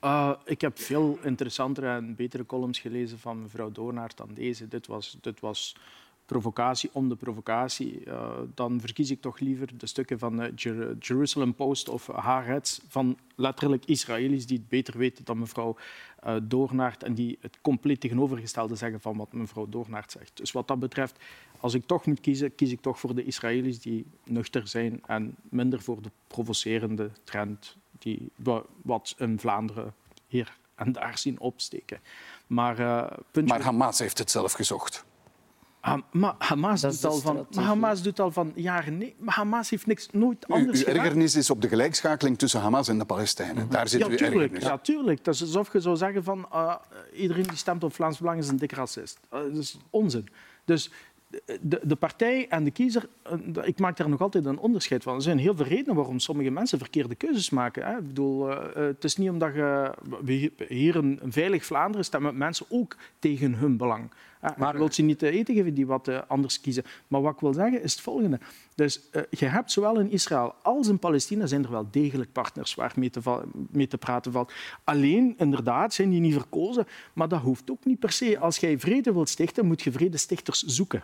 Uh, 0.03 0.31
ik 0.45 0.61
heb 0.61 0.79
veel 0.79 1.17
interessantere 1.23 1.87
en 1.87 2.15
betere 2.15 2.45
columns 2.45 2.79
gelezen 2.79 3.19
van 3.19 3.41
mevrouw 3.41 3.71
Doornaert 3.71 4.17
dan 4.17 4.29
deze. 4.33 4.67
Dit 4.67 4.87
was, 4.87 5.17
dit 5.21 5.39
was 5.39 5.75
provocatie 6.31 6.89
om 6.93 7.09
de 7.09 7.15
provocatie. 7.15 8.05
Uh, 8.05 8.29
dan 8.53 8.79
verkies 8.79 9.11
ik 9.11 9.21
toch 9.21 9.39
liever 9.39 9.77
de 9.77 9.87
stukken 9.87 10.19
van 10.19 10.37
de 10.37 10.51
Jer 10.55 10.97
Jerusalem 10.97 11.53
Post 11.53 11.89
of 11.89 12.07
Haaretz 12.07 12.79
van 12.87 13.17
letterlijk 13.35 13.85
Israëli's 13.85 14.45
die 14.45 14.57
het 14.57 14.67
beter 14.67 14.97
weten 14.97 15.25
dan 15.25 15.39
mevrouw 15.39 15.75
uh, 16.25 16.35
Doornaert 16.43 17.03
en 17.03 17.13
die 17.13 17.37
het 17.41 17.57
compleet 17.61 17.99
tegenovergestelde 17.99 18.75
zeggen 18.75 19.01
van 19.01 19.17
wat 19.17 19.33
mevrouw 19.33 19.69
Doornaert 19.69 20.11
zegt. 20.11 20.31
Dus 20.37 20.51
wat 20.51 20.67
dat 20.67 20.79
betreft, 20.79 21.19
als 21.59 21.73
ik 21.73 21.85
toch 21.85 22.05
moet 22.05 22.21
kiezen, 22.21 22.55
kies 22.55 22.71
ik 22.71 22.81
toch 22.81 22.99
voor 22.99 23.15
de 23.15 23.23
Israëli's 23.23 23.79
die 23.79 24.05
nuchter 24.23 24.67
zijn 24.67 25.01
en 25.05 25.35
minder 25.49 25.81
voor 25.81 26.01
de 26.01 26.11
provocerende 26.27 27.11
trend 27.23 27.77
die 27.99 28.31
wat 28.81 29.15
in 29.17 29.39
Vlaanderen 29.39 29.93
hier 30.27 30.57
en 30.75 30.91
daar 30.91 31.17
zien 31.17 31.39
opsteken. 31.39 31.99
Maar, 32.47 32.79
uh, 32.79 33.43
maar 33.45 33.61
Hamas 33.61 33.99
heeft 33.99 34.17
het 34.17 34.31
zelf 34.31 34.51
gezocht. 34.51 35.05
Hamas, 36.37 36.81
doet 36.81 37.05
al, 37.05 37.17
van, 37.17 37.47
Hamas 37.55 38.01
doet 38.01 38.19
al 38.19 38.31
van 38.31 38.51
jaren 38.55 38.97
nee. 38.97 39.15
Hamas 39.25 39.69
heeft 39.69 39.87
niks, 39.87 40.07
nooit 40.11 40.47
anders 40.47 40.79
uw, 40.79 40.85
uw 40.85 40.87
gedaan. 40.87 41.05
ergernis 41.05 41.35
is 41.35 41.49
op 41.49 41.61
de 41.61 41.67
gelijkschakeling 41.67 42.37
tussen 42.37 42.61
Hamas 42.61 42.87
en 42.87 42.97
de 42.97 43.05
Palestijnen. 43.05 43.69
Daar 43.69 43.87
zit 43.87 43.99
ja, 43.99 44.07
uw 44.07 44.15
tuurlijk, 44.15 44.39
ergernis. 44.39 44.63
ja, 44.63 44.77
tuurlijk. 44.77 45.23
Dat 45.23 45.33
is 45.33 45.41
alsof 45.41 45.73
je 45.73 45.79
zou 45.79 45.95
zeggen 45.95 46.23
van 46.23 46.47
uh, 46.53 46.75
iedereen 47.13 47.43
die 47.43 47.57
stemt 47.57 47.83
op 47.83 47.93
Vlaams 47.93 48.17
Belang 48.17 48.39
is 48.39 48.47
een 48.47 48.57
dikke 48.57 48.75
racist. 48.75 49.19
Uh, 49.33 49.39
dat 49.39 49.57
is 49.57 49.77
onzin. 49.89 50.27
Dus 50.65 50.91
de, 51.61 51.79
de, 51.83 51.95
partij 51.95 52.47
en 52.49 52.63
de 52.63 52.71
kiezer, 52.71 53.07
ik 53.63 53.79
maak 53.79 53.97
daar 53.97 54.09
nog 54.09 54.21
altijd 54.21 54.45
een 54.45 54.59
onderscheid 54.59 55.03
van. 55.03 55.15
Er 55.15 55.21
zijn 55.21 55.37
heel 55.37 55.55
veel 55.55 55.65
redenen 55.65 55.95
waarom 55.95 56.19
sommige 56.19 56.49
mensen 56.49 56.77
verkeerde 56.77 57.15
keuzes 57.15 57.49
maken. 57.49 57.85
Hè. 57.85 57.97
Ik 57.97 58.07
bedoel, 58.07 58.49
uh, 58.49 58.57
het 58.73 59.03
is 59.03 59.17
niet 59.17 59.29
omdat 59.29 59.53
je 59.53 60.51
hier 60.67 60.95
een, 60.95 61.19
een 61.21 61.31
veilig 61.31 61.65
Vlaanderen 61.65 62.05
stemmen 62.05 62.37
mensen 62.37 62.65
ook 62.69 62.95
tegen 63.19 63.53
hun 63.53 63.77
belang. 63.77 64.11
Ja, 64.41 64.55
maar, 64.57 64.73
ik 64.73 64.77
wil 64.77 64.91
ze 64.91 65.01
niet 65.01 65.19
te 65.19 65.29
eten 65.29 65.55
geven 65.55 65.73
die 65.73 65.87
wat 65.87 66.07
uh, 66.07 66.19
anders 66.27 66.61
kiezen. 66.61 66.83
Maar 67.07 67.21
wat 67.21 67.33
ik 67.33 67.39
wil 67.39 67.53
zeggen 67.53 67.83
is 67.83 67.91
het 67.91 68.01
volgende. 68.01 68.39
Dus 68.75 69.01
uh, 69.11 69.21
je 69.29 69.45
hebt 69.45 69.71
zowel 69.71 69.99
in 69.99 70.11
Israël 70.11 70.53
als 70.61 70.87
in 70.87 70.99
Palestina 70.99 71.45
zijn 71.45 71.63
er 71.63 71.71
wel 71.71 71.87
degelijk 71.91 72.31
partners 72.31 72.75
waar 72.75 72.93
mee 72.95 73.09
te, 73.09 73.21
mee 73.71 73.87
te 73.87 73.97
praten 73.97 74.31
valt. 74.31 74.53
Alleen, 74.83 75.33
inderdaad, 75.37 75.93
zijn 75.93 76.09
die 76.09 76.19
niet 76.19 76.33
verkozen. 76.33 76.87
Maar 77.13 77.27
dat 77.27 77.41
hoeft 77.41 77.71
ook 77.71 77.85
niet 77.85 77.99
per 77.99 78.11
se. 78.11 78.39
Als 78.39 78.57
jij 78.57 78.79
vrede 78.79 79.13
wilt 79.13 79.29
stichten, 79.29 79.65
moet 79.65 79.81
je 79.81 79.91
vredestichters 79.91 80.63
zoeken. 80.63 81.03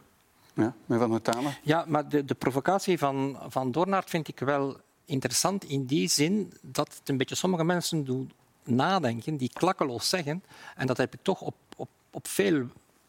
Ja, 0.54 0.74
met 0.86 1.00
Van 1.00 1.22
Talen? 1.22 1.58
Ja, 1.64 1.86
maar 1.88 2.10
de, 2.10 2.26
de 2.26 2.36
provocatie 2.36 2.98
van, 2.98 3.38
van 3.48 3.72
Doornaert 3.72 4.10
vind 4.10 4.28
ik 4.28 4.40
wel 4.40 4.78
interessant 5.06 5.64
in 5.64 5.86
die 5.86 6.08
zin 6.08 6.54
dat 6.62 6.96
het 7.00 7.10
een 7.10 7.18
beetje 7.18 7.36
sommige 7.36 7.64
mensen 7.64 8.04
doen 8.04 8.32
nadenken, 8.64 9.38
die 9.38 9.52
klakkeloos 9.54 10.10
zeggen, 10.10 10.44
en 10.76 10.88
dat 10.88 10.98
heb 10.98 11.14
ik 11.14 11.20
toch 11.22 11.42
op, 11.42 11.56
op, 11.76 11.90
op 12.12 12.28
veel 12.28 12.66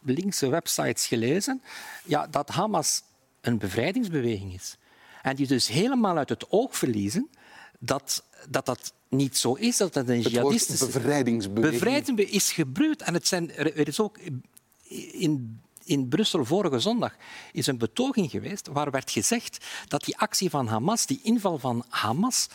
linkse 0.09 0.49
websites 0.49 1.07
gelezen, 1.07 1.63
ja, 2.05 2.27
dat 2.27 2.49
Hamas 2.49 3.03
een 3.41 3.59
bevrijdingsbeweging 3.59 4.55
is. 4.55 4.77
En 5.23 5.37
die 5.37 5.47
dus 5.47 5.69
helemaal 5.69 6.17
uit 6.17 6.29
het 6.29 6.51
oog 6.51 6.77
verliezen 6.77 7.29
dat 7.79 8.23
dat, 8.49 8.67
dat 8.67 8.93
niet 9.09 9.37
zo 9.37 9.55
is, 9.55 9.77
dat 9.77 9.95
het 9.95 10.09
een 10.09 10.21
jihadistische... 10.21 10.87
bevrijdingsbeweging. 10.87 11.81
Bevrijding 11.81 12.21
is 12.21 12.53
gebeurd. 12.53 13.03
En 13.03 13.15
het 13.15 13.27
zijn, 13.27 13.53
er 13.55 13.77
er 13.77 13.89
is 13.89 14.01
ook 14.01 14.19
in, 15.13 15.61
in 15.85 16.09
Brussel 16.09 16.45
vorige 16.45 16.79
zondag 16.79 17.17
is 17.53 17.67
een 17.67 17.79
betoging 17.79 18.31
geweest 18.31 18.67
waar 18.67 18.91
werd 18.91 19.11
gezegd 19.11 19.67
dat 19.89 20.05
die 20.05 20.19
actie 20.19 20.51
van 20.51 20.67
Hamas, 20.67 21.07
die 21.07 21.21
inval 21.23 21.59
van 21.59 21.85
Hamas, 21.89 22.49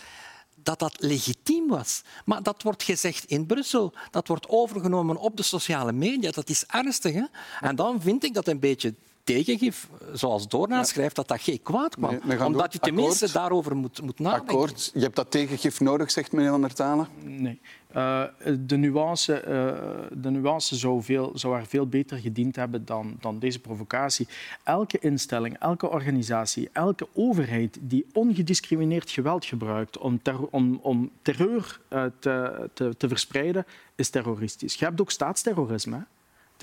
dat 0.63 0.79
dat 0.79 0.95
legitiem 0.99 1.67
was. 1.67 2.01
Maar 2.25 2.43
dat 2.43 2.63
wordt 2.63 2.83
gezegd 2.83 3.25
in 3.25 3.45
Brussel. 3.45 3.93
Dat 4.11 4.27
wordt 4.27 4.49
overgenomen 4.49 5.17
op 5.17 5.37
de 5.37 5.43
sociale 5.43 5.91
media. 5.91 6.31
Dat 6.31 6.49
is 6.49 6.65
ernstig. 6.65 7.13
Hè? 7.13 7.23
En 7.59 7.75
dan 7.75 8.01
vind 8.01 8.23
ik 8.23 8.33
dat 8.33 8.47
een 8.47 8.59
beetje 8.59 8.93
tegengif, 9.23 9.89
zoals 10.13 10.47
Doorna 10.47 10.83
schrijft, 10.83 11.15
dat 11.15 11.27
dat 11.27 11.41
geen 11.41 11.61
kwaad 11.61 11.95
kwam. 11.95 12.11
Nee, 12.11 12.19
we 12.23 12.37
gaan 12.37 12.45
Omdat 12.45 12.73
je 12.73 12.79
tenminste 12.79 13.25
Akkoord. 13.25 13.33
daarover 13.33 13.75
moet, 13.75 14.01
moet 14.01 14.19
nadenken. 14.19 14.47
Akkoord. 14.47 14.91
Je 14.93 14.99
hebt 14.99 15.15
dat 15.15 15.31
tegengif 15.31 15.79
nodig, 15.79 16.11
zegt 16.11 16.31
meneer 16.31 16.49
Van 16.49 16.61
der 16.61 16.73
Talen. 16.73 17.07
Nee. 17.21 17.61
Eh, 17.93 18.23
de 18.59 18.77
nuance, 18.77 19.33
eh, 19.33 19.73
de 20.11 20.29
nuance 20.29 20.75
zou, 20.75 21.03
veel, 21.03 21.31
zou 21.33 21.53
haar 21.53 21.65
veel 21.65 21.87
beter 21.87 22.17
gediend 22.17 22.55
hebben 22.55 22.85
dan, 22.85 23.17
dan 23.19 23.39
deze 23.39 23.59
provocatie. 23.59 24.27
Elke 24.63 24.99
instelling, 24.99 25.57
elke 25.59 25.89
organisatie, 25.89 26.69
elke 26.71 27.07
overheid 27.13 27.77
die 27.81 28.05
ongediscrimineerd 28.13 29.09
geweld 29.09 29.45
gebruikt 29.45 29.97
om, 29.97 30.19
om, 30.49 30.79
om 30.81 31.11
terreur 31.21 31.79
eh, 31.87 32.03
te, 32.19 32.69
te, 32.73 32.97
te 32.97 33.07
verspreiden, 33.07 33.65
is 33.95 34.09
terroristisch. 34.09 34.75
Je 34.75 34.85
hebt 34.85 35.01
ook 35.01 35.11
staatsterrorisme. 35.11 36.05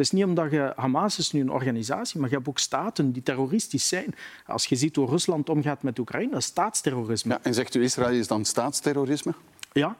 Het 0.00 0.12
is 0.12 0.18
niet 0.18 0.28
omdat 0.28 0.50
je 0.50 0.72
Hamas 0.76 1.18
is 1.18 1.32
nu 1.32 1.40
een 1.40 1.50
organisatie, 1.50 2.20
maar 2.20 2.28
je 2.28 2.34
hebt 2.34 2.48
ook 2.48 2.58
staten 2.58 3.12
die 3.12 3.22
terroristisch 3.22 3.88
zijn. 3.88 4.14
Als 4.46 4.66
je 4.66 4.76
ziet 4.76 4.96
hoe 4.96 5.06
Rusland 5.06 5.48
omgaat 5.48 5.82
met 5.82 5.98
Oekraïne, 5.98 6.30
dat 6.30 6.38
is 6.38 6.44
staatsterrorisme. 6.44 7.32
Ja, 7.32 7.40
en 7.42 7.54
zegt 7.54 7.74
u 7.74 7.82
Israël 7.82 8.18
is 8.18 8.26
dan 8.26 8.44
staatsterrorisme? 8.44 9.34
Ja, 9.72 9.96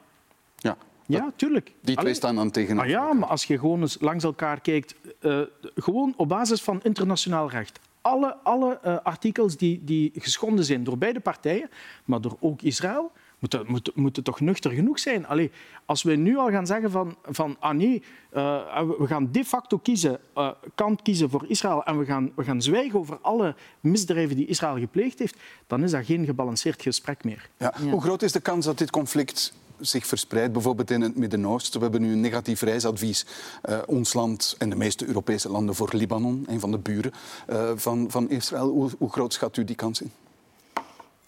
Ja. 0.57 0.77
ja 1.07 1.33
tuurlijk. 1.37 1.73
Die 1.81 1.97
twee 1.97 2.15
staan 2.15 2.35
dan 2.35 2.51
tegenover. 2.51 2.85
Ah 2.85 2.91
ja, 2.91 3.13
maar 3.13 3.29
als 3.29 3.45
je 3.45 3.59
gewoon 3.59 3.81
eens 3.81 3.97
langs 4.01 4.25
elkaar 4.25 4.61
kijkt, 4.61 4.95
eh, 5.19 5.41
gewoon 5.75 6.15
op 6.17 6.29
basis 6.29 6.63
van 6.63 6.81
internationaal 6.83 7.51
recht. 7.51 7.81
Alle, 8.01 8.37
alle 8.43 8.79
eh, 8.83 8.97
artikels 9.03 9.57
die, 9.57 9.85
die 9.85 10.13
geschonden 10.15 10.65
zijn 10.65 10.85
door 10.85 10.99
beide 10.99 11.21
partijen, 11.21 11.71
maar 12.05 12.21
door 12.21 12.37
ook 12.41 12.63
Israël, 12.63 13.13
moeten, 13.41 13.65
moeten, 13.67 13.93
moeten 13.97 14.23
toch 14.23 14.41
nuchter 14.41 14.71
genoeg 14.71 14.99
zijn. 14.99 15.27
Allee, 15.27 15.51
als 15.85 16.03
we 16.03 16.15
nu 16.15 16.37
al 16.37 16.51
gaan 16.51 16.67
zeggen 16.67 16.91
van, 16.91 17.17
van 17.23 17.57
ah 17.59 17.75
nee, 17.75 18.03
eh, 18.31 18.83
we 18.99 19.07
gaan 19.07 19.29
de 19.33 19.45
facto 19.45 19.79
kiezen, 19.79 20.19
eh, 20.35 20.51
kant 20.75 21.03
kiezen 21.03 21.31
voor 21.31 21.45
Israël 21.49 21.85
en 21.85 21.99
we 21.99 22.05
gaan, 22.05 22.33
we 22.37 22.45
gaan 22.45 22.63
zwijgen 22.63 22.99
over 22.99 23.19
alle 23.23 23.55
misdrijven 23.81 24.37
die 24.37 24.47
Israël 24.47 24.79
gepleegd 24.79 25.19
heeft, 25.19 25.37
dan 25.67 25.85
is 25.85 25.91
dat 25.91 26.05
geen 26.05 26.25
gebalanceerd 26.25 26.83
gesprek 26.83 27.25
meer. 27.25 27.49
Ja. 27.57 27.75
Hoe 27.91 28.01
groot 28.01 28.23
is 28.23 28.33
de 28.33 28.41
kans 28.41 28.65
dat 28.65 28.79
dit 28.79 28.91
conflict 28.91 29.53
zich 29.81 30.07
verspreidt, 30.07 30.53
bijvoorbeeld 30.53 30.91
in 30.91 31.01
het 31.01 31.17
Midden-Oosten? 31.17 31.81
We 31.81 31.87
hebben 31.87 32.03
nu 32.03 32.13
een 32.13 32.21
negatief 32.21 32.61
reisadvies. 32.61 33.27
eh, 33.63 33.79
ons 33.87 34.13
land 34.13 34.55
en 34.59 34.71
de 34.71 34.77
meeste 34.77 35.07
Europese 35.07 35.51
landen 35.51 35.75
voor 35.75 35.91
Libanon, 35.93 36.45
een 36.49 36.61
van 36.61 36.71
de 36.71 36.79
buren 36.79 37.13
eh, 37.47 37.71
van, 37.75 38.11
van 38.11 38.31
Israël. 38.31 38.69
Hoe, 38.69 38.91
hoe 38.99 39.13
groot 39.13 39.33
schat 39.33 39.57
u 39.57 39.65
die 39.65 39.77
kans 39.77 40.01
in? 40.01 40.11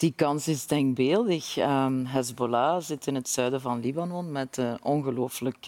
Die 0.03 0.13
kans 0.15 0.47
is 0.47 0.65
denkbeeldig. 0.67 1.57
Ehm, 1.57 2.05
Hezbollah 2.05 2.81
zit 2.81 3.07
in 3.07 3.15
het 3.15 3.29
zuiden 3.29 3.61
van 3.61 3.79
Libanon 3.79 4.31
met 4.31 4.57
eh, 4.57 4.73
ongelooflijk 4.81 5.67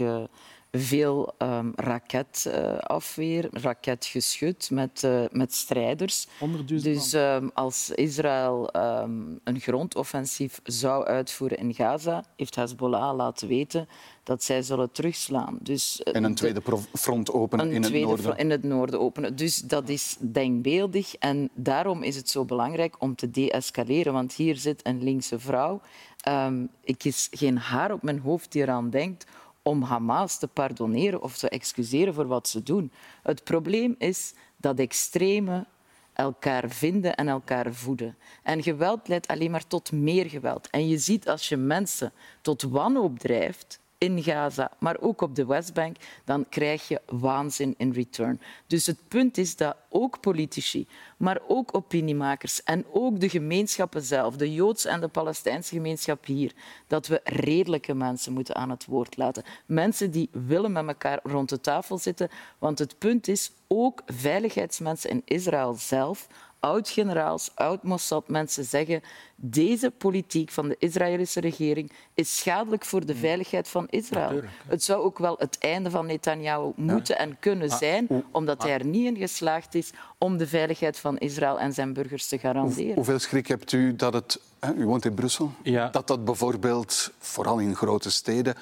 veel 0.79 1.33
ehm, 1.37 1.71
raketafweer, 1.75 3.47
raketgeschut 3.51 4.69
met, 4.71 5.03
eh, 5.03 5.23
met 5.31 5.53
strijders. 5.53 6.27
100.000 6.39 6.93
Dus 6.93 7.13
ehm, 7.13 7.47
als 7.53 7.89
Israël 7.89 8.69
ehm, 8.71 9.21
een 9.43 9.59
grondoffensief 9.59 10.59
zou 10.63 11.05
uitvoeren 11.05 11.57
in 11.57 11.73
Gaza, 11.73 12.23
heeft 12.35 12.55
Hezbollah 12.55 13.15
laten 13.15 13.47
weten 13.47 13.87
dat 14.23 14.43
zij 14.43 14.61
zullen 14.61 14.91
terugslaan. 14.91 15.57
Dus, 15.61 16.03
eh, 16.03 16.15
En 16.15 16.23
een 16.23 16.29
de- 16.31 16.37
tweede 16.37 16.61
front 16.93 17.31
openen 17.31 17.65
een 17.65 17.71
in 17.71 17.81
het 17.81 17.89
tweede 17.91 18.07
noorden. 18.07 18.37
in 18.37 18.49
het 18.49 18.63
noorden 18.63 18.99
openen. 18.99 19.35
Dus 19.35 19.57
dat 19.57 19.89
is 19.89 20.17
denkbeeldig 20.19 21.15
en 21.15 21.49
daarom 21.53 22.03
is 22.03 22.15
het 22.15 22.29
zo 22.29 22.45
belangrijk 22.45 22.95
om 22.99 23.15
te 23.15 23.29
deescaleren. 23.31 24.13
Want 24.13 24.33
hier 24.33 24.55
zit 24.55 24.79
een 24.85 25.03
linkse 25.03 25.39
vrouw. 25.39 25.81
Ehm, 26.21 26.65
ik 26.83 27.03
is 27.03 27.27
geen 27.31 27.57
haar 27.57 27.91
op 27.91 28.01
mijn 28.03 28.19
hoofd 28.19 28.51
die 28.51 28.61
eraan 28.61 28.89
denkt 28.89 29.25
om 29.67 29.81
Hamas 29.81 30.37
te 30.37 30.47
pardoneren 30.47 31.21
of 31.21 31.37
te 31.37 31.49
excuseren 31.49 32.13
voor 32.13 32.27
wat 32.27 32.47
ze 32.47 32.63
doen. 32.63 32.91
Het 33.23 33.43
probleem 33.43 33.95
is 33.97 34.33
dat 34.57 34.79
extreme 34.79 35.65
elkaar 36.13 36.69
vinden 36.69 37.15
en 37.15 37.27
elkaar 37.27 37.73
voeden. 37.73 38.17
En 38.43 38.63
geweld 38.63 39.07
leidt 39.07 39.27
alleen 39.27 39.51
maar 39.51 39.67
tot 39.67 39.91
meer 39.91 40.29
geweld. 40.29 40.69
En 40.69 40.87
je 40.87 40.97
ziet 40.97 41.29
als 41.29 41.49
je 41.49 41.57
mensen 41.57 42.13
tot 42.41 42.61
wanhoop 42.61 43.19
drijft 43.19 43.79
in 44.05 44.23
Gaza, 44.23 44.71
maar 44.79 44.97
ook 44.99 45.21
op 45.21 45.35
de 45.35 45.45
Westbank, 45.45 45.97
dan 46.23 46.45
krijg 46.49 46.87
je 46.87 47.01
waanzin 47.05 47.73
in 47.77 47.91
return. 47.91 48.41
Dus 48.67 48.85
het 48.85 49.07
punt 49.07 49.37
is 49.37 49.55
dat 49.55 49.75
ook 49.89 50.19
politici, 50.19 50.87
maar 51.17 51.39
ook 51.47 51.75
opiniemakers 51.75 52.63
en 52.63 52.85
ook 52.91 53.19
de 53.19 53.29
gemeenschappen 53.29 54.01
zelf, 54.01 54.35
de 54.35 54.53
Joodse 54.53 54.89
en 54.89 55.01
de 55.01 55.07
Palestijnse 55.07 55.75
gemeenschap 55.75 56.25
hier, 56.25 56.53
dat 56.87 57.07
we 57.07 57.21
redelijke 57.23 57.93
mensen 57.93 58.33
moeten 58.33 58.55
aan 58.55 58.69
het 58.69 58.85
woord 58.85 59.17
laten. 59.17 59.43
Mensen 59.65 60.11
die 60.11 60.29
willen 60.31 60.71
met 60.71 60.87
elkaar 60.87 61.19
rond 61.23 61.49
de 61.49 61.61
tafel 61.61 61.97
zitten. 61.97 62.29
Want 62.59 62.79
het 62.79 62.97
punt 62.97 63.27
is, 63.27 63.51
ook 63.67 64.01
veiligheidsmensen 64.05 65.09
in 65.09 65.21
Israël 65.25 65.73
zelf 65.73 66.27
oud-generaals, 66.65 67.51
oud-Mossad-mensen 67.55 68.63
zeggen 68.65 69.01
deze 69.35 69.91
politiek 69.91 70.51
van 70.51 70.67
de 70.67 70.75
Israëlische 70.79 71.39
regering 71.39 71.91
is 72.13 72.37
schadelijk 72.37 72.85
voor 72.85 73.05
de 73.05 73.15
veiligheid 73.15 73.67
van 73.67 73.87
Israël. 73.89 74.41
Het 74.67 74.83
zou 74.83 75.03
ook 75.03 75.17
wel 75.19 75.35
het 75.39 75.57
einde 75.59 75.89
van 75.89 76.05
Netanyahu 76.05 76.71
moeten 76.75 77.17
en 77.17 77.37
kunnen 77.39 77.69
zijn, 77.69 78.07
omdat 78.31 78.63
hij 78.63 78.73
er 78.73 78.85
niet 78.85 79.05
in 79.05 79.17
geslaagd 79.17 79.75
is 79.75 79.91
om 80.17 80.37
de 80.37 80.47
veiligheid 80.47 80.97
van 80.97 81.17
Israël 81.17 81.59
en 81.59 81.73
zijn 81.73 81.93
burgers 81.93 82.27
te 82.27 82.37
garanderen. 82.37 82.95
Hoeveel 82.95 83.19
schrik 83.19 83.47
hebt 83.47 83.71
u 83.71 83.95
dat 83.95 84.13
het, 84.13 84.39
hè, 84.59 84.73
u 84.73 84.85
woont 84.85 85.05
in 85.05 85.13
Brussel, 85.13 85.51
Ja. 85.63 85.89
dat 85.89 86.07
dat 86.07 86.25
bijvoorbeeld, 86.25 87.11
vooral 87.19 87.59
in 87.59 87.75
grote 87.75 88.11
steden, 88.11 88.55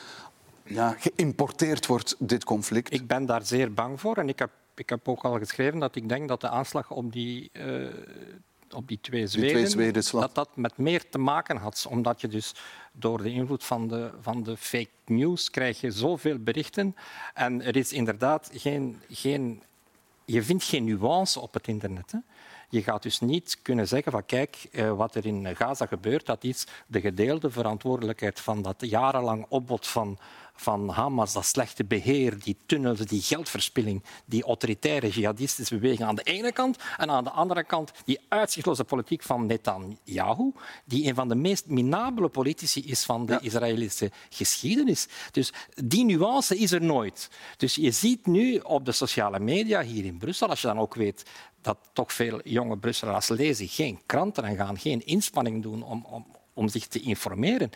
ja, 0.65 0.95
geïmporteerd 0.99 1.85
wordt, 1.85 2.15
dit 2.19 2.43
conflict? 2.43 2.93
Ik 2.93 3.07
ben 3.07 3.25
daar 3.25 3.45
zeer 3.45 3.73
bang 3.73 3.99
voor. 3.99 4.17
En 4.17 4.29
ik 4.29 4.39
heb, 4.39 4.49
ik 4.75 4.89
heb 4.89 5.07
ook 5.07 5.23
al 5.23 5.37
geschreven 5.37 5.79
dat 5.79 5.95
ik 5.95 6.09
denk 6.09 6.27
dat 6.27 6.41
de 6.41 6.49
aanslag 6.49 6.91
op 6.91 7.11
die, 7.11 7.49
eh, 7.53 7.87
op 8.69 8.87
die 8.87 8.99
twee 9.01 9.27
twee 9.27 9.67
Zweden, 9.67 10.03
dat 10.11 10.35
dat 10.35 10.49
met 10.55 10.77
meer 10.77 11.09
te 11.09 11.17
maken 11.17 11.57
had. 11.57 11.85
Omdat 11.89 12.21
je 12.21 12.27
dus 12.27 12.55
door 12.91 13.21
de 13.23 13.29
invloed 13.29 13.63
van 13.63 13.87
de, 13.87 14.11
van 14.21 14.43
de 14.43 14.57
fake 14.57 14.89
news 15.05 15.49
krijg 15.49 15.81
je 15.81 15.91
zoveel 15.91 16.39
berichten. 16.39 16.95
En 17.33 17.61
er 17.61 17.75
is 17.75 17.93
inderdaad 17.93 18.49
geen... 18.53 19.01
geen 19.09 19.63
je 20.25 20.43
vindt 20.43 20.63
geen 20.63 20.83
nuance 20.83 21.39
op 21.39 21.53
het 21.53 21.67
internet. 21.67 22.11
Hè. 22.11 22.17
Je 22.69 22.83
gaat 22.83 23.03
dus 23.03 23.19
niet 23.19 23.59
kunnen 23.61 23.87
zeggen 23.87 24.11
van 24.11 24.25
kijk, 24.25 24.67
eh, 24.71 24.91
wat 24.91 25.15
er 25.15 25.25
in 25.25 25.55
Gaza 25.55 25.85
gebeurt, 25.85 26.25
dat 26.25 26.43
is 26.43 26.67
de 26.87 27.01
gedeelde 27.01 27.49
verantwoordelijkheid 27.49 28.39
van 28.39 28.61
dat 28.61 28.75
jarenlang 28.79 29.45
opbod 29.49 29.87
van, 29.87 30.17
van 30.55 30.89
Hamas, 30.89 31.33
dat 31.33 31.45
slechte 31.45 31.83
beheer, 31.83 32.39
die 32.39 32.57
tunnels, 32.65 32.99
die 32.99 33.21
geldverspilling, 33.21 34.03
die 34.25 34.43
autoritaire 34.43 35.09
jihadistische 35.09 35.75
beweging 35.75 36.07
aan 36.07 36.15
de 36.15 36.23
ene 36.23 36.51
kant 36.51 36.77
en 36.97 37.09
aan 37.09 37.23
de 37.23 37.29
andere 37.29 37.63
kant 37.63 37.91
die 38.05 38.19
uitzichtloze 38.29 38.83
politiek 38.83 39.23
van 39.23 39.45
Netanyahu, 39.45 40.51
die 40.85 41.07
een 41.07 41.15
van 41.15 41.27
de 41.27 41.35
meest 41.35 41.67
minabele 41.67 42.29
politici 42.29 42.83
is 42.85 43.03
van 43.03 43.25
de 43.25 43.39
Israëlische 43.41 44.11
geschiedenis. 44.29 45.07
Dus 45.31 45.53
die 45.75 46.05
nuance 46.05 46.57
is 46.57 46.71
er 46.71 46.81
nooit. 46.81 47.29
Dus 47.57 47.75
je 47.75 47.91
ziet 47.91 48.25
nu 48.25 48.57
op 48.57 48.85
de 48.85 48.91
sociale 48.91 49.39
media 49.39 49.81
hier 49.81 50.05
in 50.05 50.17
Brussel, 50.17 50.47
als 50.47 50.61
je 50.61 50.67
dan 50.67 50.79
ook 50.79 50.95
weet 50.95 51.23
dat 51.61 51.77
toch 51.93 52.13
veel 52.13 52.41
jonge 52.43 52.77
Brusselaars 52.77 53.27
lezen 53.27 53.67
geen 53.67 53.99
kranten 54.05 54.43
en 54.43 54.55
gaan 54.55 54.79
geen 54.79 55.05
inspanning 55.05 55.61
doen 55.63 55.83
om, 55.83 56.05
om, 56.09 56.25
om 56.53 56.67
zich 56.67 56.87
te 56.87 56.99
informeren. 56.99 57.69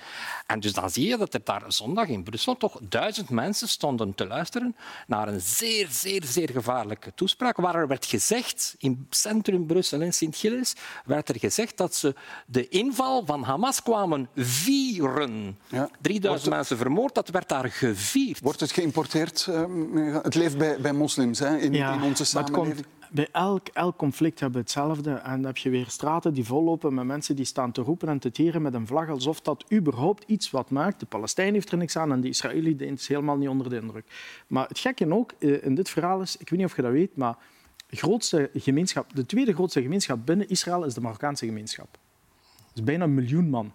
En 0.45 0.59
dus 0.59 0.73
dan 0.73 0.89
zie 0.89 1.07
je 1.07 1.17
dat 1.17 1.33
er 1.33 1.41
daar 1.43 1.63
zondag 1.67 2.07
in 2.07 2.23
Brussel 2.23 2.57
toch 2.57 2.79
duizend 2.81 3.29
mensen 3.29 3.67
stonden 3.67 4.15
te 4.15 4.27
luisteren 4.27 4.75
naar 5.07 5.27
een 5.27 5.41
zeer, 5.41 5.87
zeer, 5.91 6.23
zeer 6.23 6.49
gevaarlijke 6.49 7.11
toespraak, 7.15 7.57
waar 7.57 7.75
er 7.75 7.87
werd 7.87 8.05
gezegd, 8.05 8.75
in 8.77 9.07
centrum 9.09 9.65
Brussel, 9.65 10.01
in 10.01 10.13
Sint-Gilles, 10.13 10.75
werd 11.05 11.29
er 11.29 11.39
gezegd 11.39 11.77
dat 11.77 11.95
ze 11.95 12.15
de 12.45 12.67
inval 12.67 13.25
van 13.25 13.43
Hamas 13.43 13.83
kwamen 13.83 14.29
vieren. 14.35 15.59
Ja. 15.67 15.89
3000 16.01 16.49
mensen 16.49 16.77
vermoord, 16.77 17.15
dat 17.15 17.29
werd 17.29 17.49
daar 17.49 17.69
gevierd. 17.69 18.39
Wordt 18.39 18.59
het 18.59 18.71
geïmporteerd? 18.71 19.47
eh, 19.47 20.17
het 20.21 20.35
leeft 20.35 20.57
bij, 20.57 20.81
bij 20.81 20.93
moslims 20.93 21.39
hè, 21.39 21.57
in, 21.57 21.73
in 21.73 22.01
onze 22.01 22.25
maar 22.33 22.43
het 22.43 22.53
samenleving. 22.53 22.85
Bij 23.11 23.27
elk, 23.31 23.67
elk 23.67 23.97
conflict 23.97 24.39
hebben 24.39 24.57
we 24.57 24.63
hetzelfde. 24.63 25.11
En 25.11 25.31
dan 25.31 25.45
heb 25.45 25.57
je 25.57 25.69
weer 25.69 25.85
straten 25.87 26.33
die 26.33 26.43
vollopen 26.43 26.93
met 26.93 27.05
mensen 27.05 27.35
die 27.35 27.45
staan 27.45 27.71
te 27.71 27.81
roepen 27.81 28.07
en 28.07 28.19
te 28.19 28.31
tieren 28.31 28.61
met 28.61 28.73
een 28.73 28.87
vlag, 28.87 29.09
alsof 29.09 29.41
dat 29.41 29.65
überhaupt 29.73 30.23
iets 30.27 30.51
wat 30.51 30.69
maakt. 30.69 30.99
De 30.99 31.05
Palestijn 31.05 31.53
heeft 31.53 31.71
er 31.71 31.77
niks 31.77 31.97
aan 31.97 32.11
en 32.11 32.21
de 32.21 32.27
Israëli 32.27 32.75
is 32.75 33.07
helemaal 33.07 33.37
niet 33.37 33.49
onder 33.49 33.69
de 33.69 33.75
indruk. 33.75 34.05
Maar 34.47 34.67
het 34.67 34.79
gekke 34.79 35.13
ook 35.13 35.33
eh, 35.39 35.63
in 35.63 35.75
dit 35.75 35.89
verhaal 35.89 36.21
is, 36.21 36.37
ik 36.37 36.49
weet 36.49 36.59
niet 36.59 36.67
of 36.67 36.75
je 36.75 36.81
dat 36.81 36.91
weet, 36.91 37.15
maar 37.15 37.37
grootste 37.89 38.49
gemeenschap, 38.53 39.15
de 39.15 39.25
tweede 39.25 39.53
grootste 39.53 39.81
gemeenschap 39.81 40.25
binnen 40.25 40.49
Israël 40.49 40.83
is 40.83 40.93
de 40.93 41.01
Marokkaanse 41.01 41.45
gemeenschap. 41.45 41.87
Dat 42.67 42.75
is 42.75 42.83
bijna 42.83 43.03
een 43.03 43.13
miljoen 43.13 43.49
man. 43.49 43.71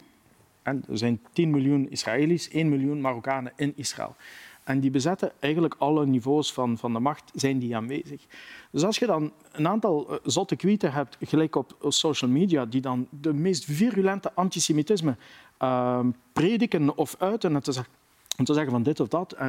En 0.62 0.84
er 0.88 0.98
zijn 0.98 1.20
10 1.32 1.50
miljoen 1.50 1.90
Israëli's, 1.90 2.48
1 2.48 2.68
miljoen 2.68 3.00
Marokkanen 3.00 3.52
in 3.56 3.72
Israël. 3.76 4.16
En 4.64 4.80
die 4.80 4.90
bezetten 4.90 5.32
eigenlijk 5.38 5.74
alle 5.78 6.06
niveaus 6.06 6.52
van, 6.52 6.78
van 6.78 6.92
de 6.92 6.98
macht, 6.98 7.30
zijn 7.34 7.58
die 7.58 7.76
aanwezig. 7.76 8.26
Dus 8.70 8.84
als 8.84 8.98
je 8.98 9.06
dan 9.06 9.32
een 9.52 9.68
aantal 9.68 10.10
eh, 10.10 10.16
zotte 10.22 10.56
kwieten 10.56 10.92
hebt, 10.92 11.16
gelijk 11.20 11.56
op 11.56 11.76
social 11.88 12.30
media, 12.30 12.64
die 12.64 12.80
dan 12.80 13.06
de 13.10 13.32
meest 13.32 13.64
virulente 13.64 14.32
antisemitisme 14.34 15.16
uh, 15.62 16.00
prediken 16.32 16.96
of 16.96 17.14
uiten, 17.18 17.54
en 17.54 17.62
te, 17.62 17.72
zeggen, 17.72 17.92
om 18.38 18.44
te 18.44 18.54
zeggen 18.54 18.72
van 18.72 18.82
dit 18.82 19.00
of 19.00 19.08
dat, 19.08 19.34
uh, 19.34 19.40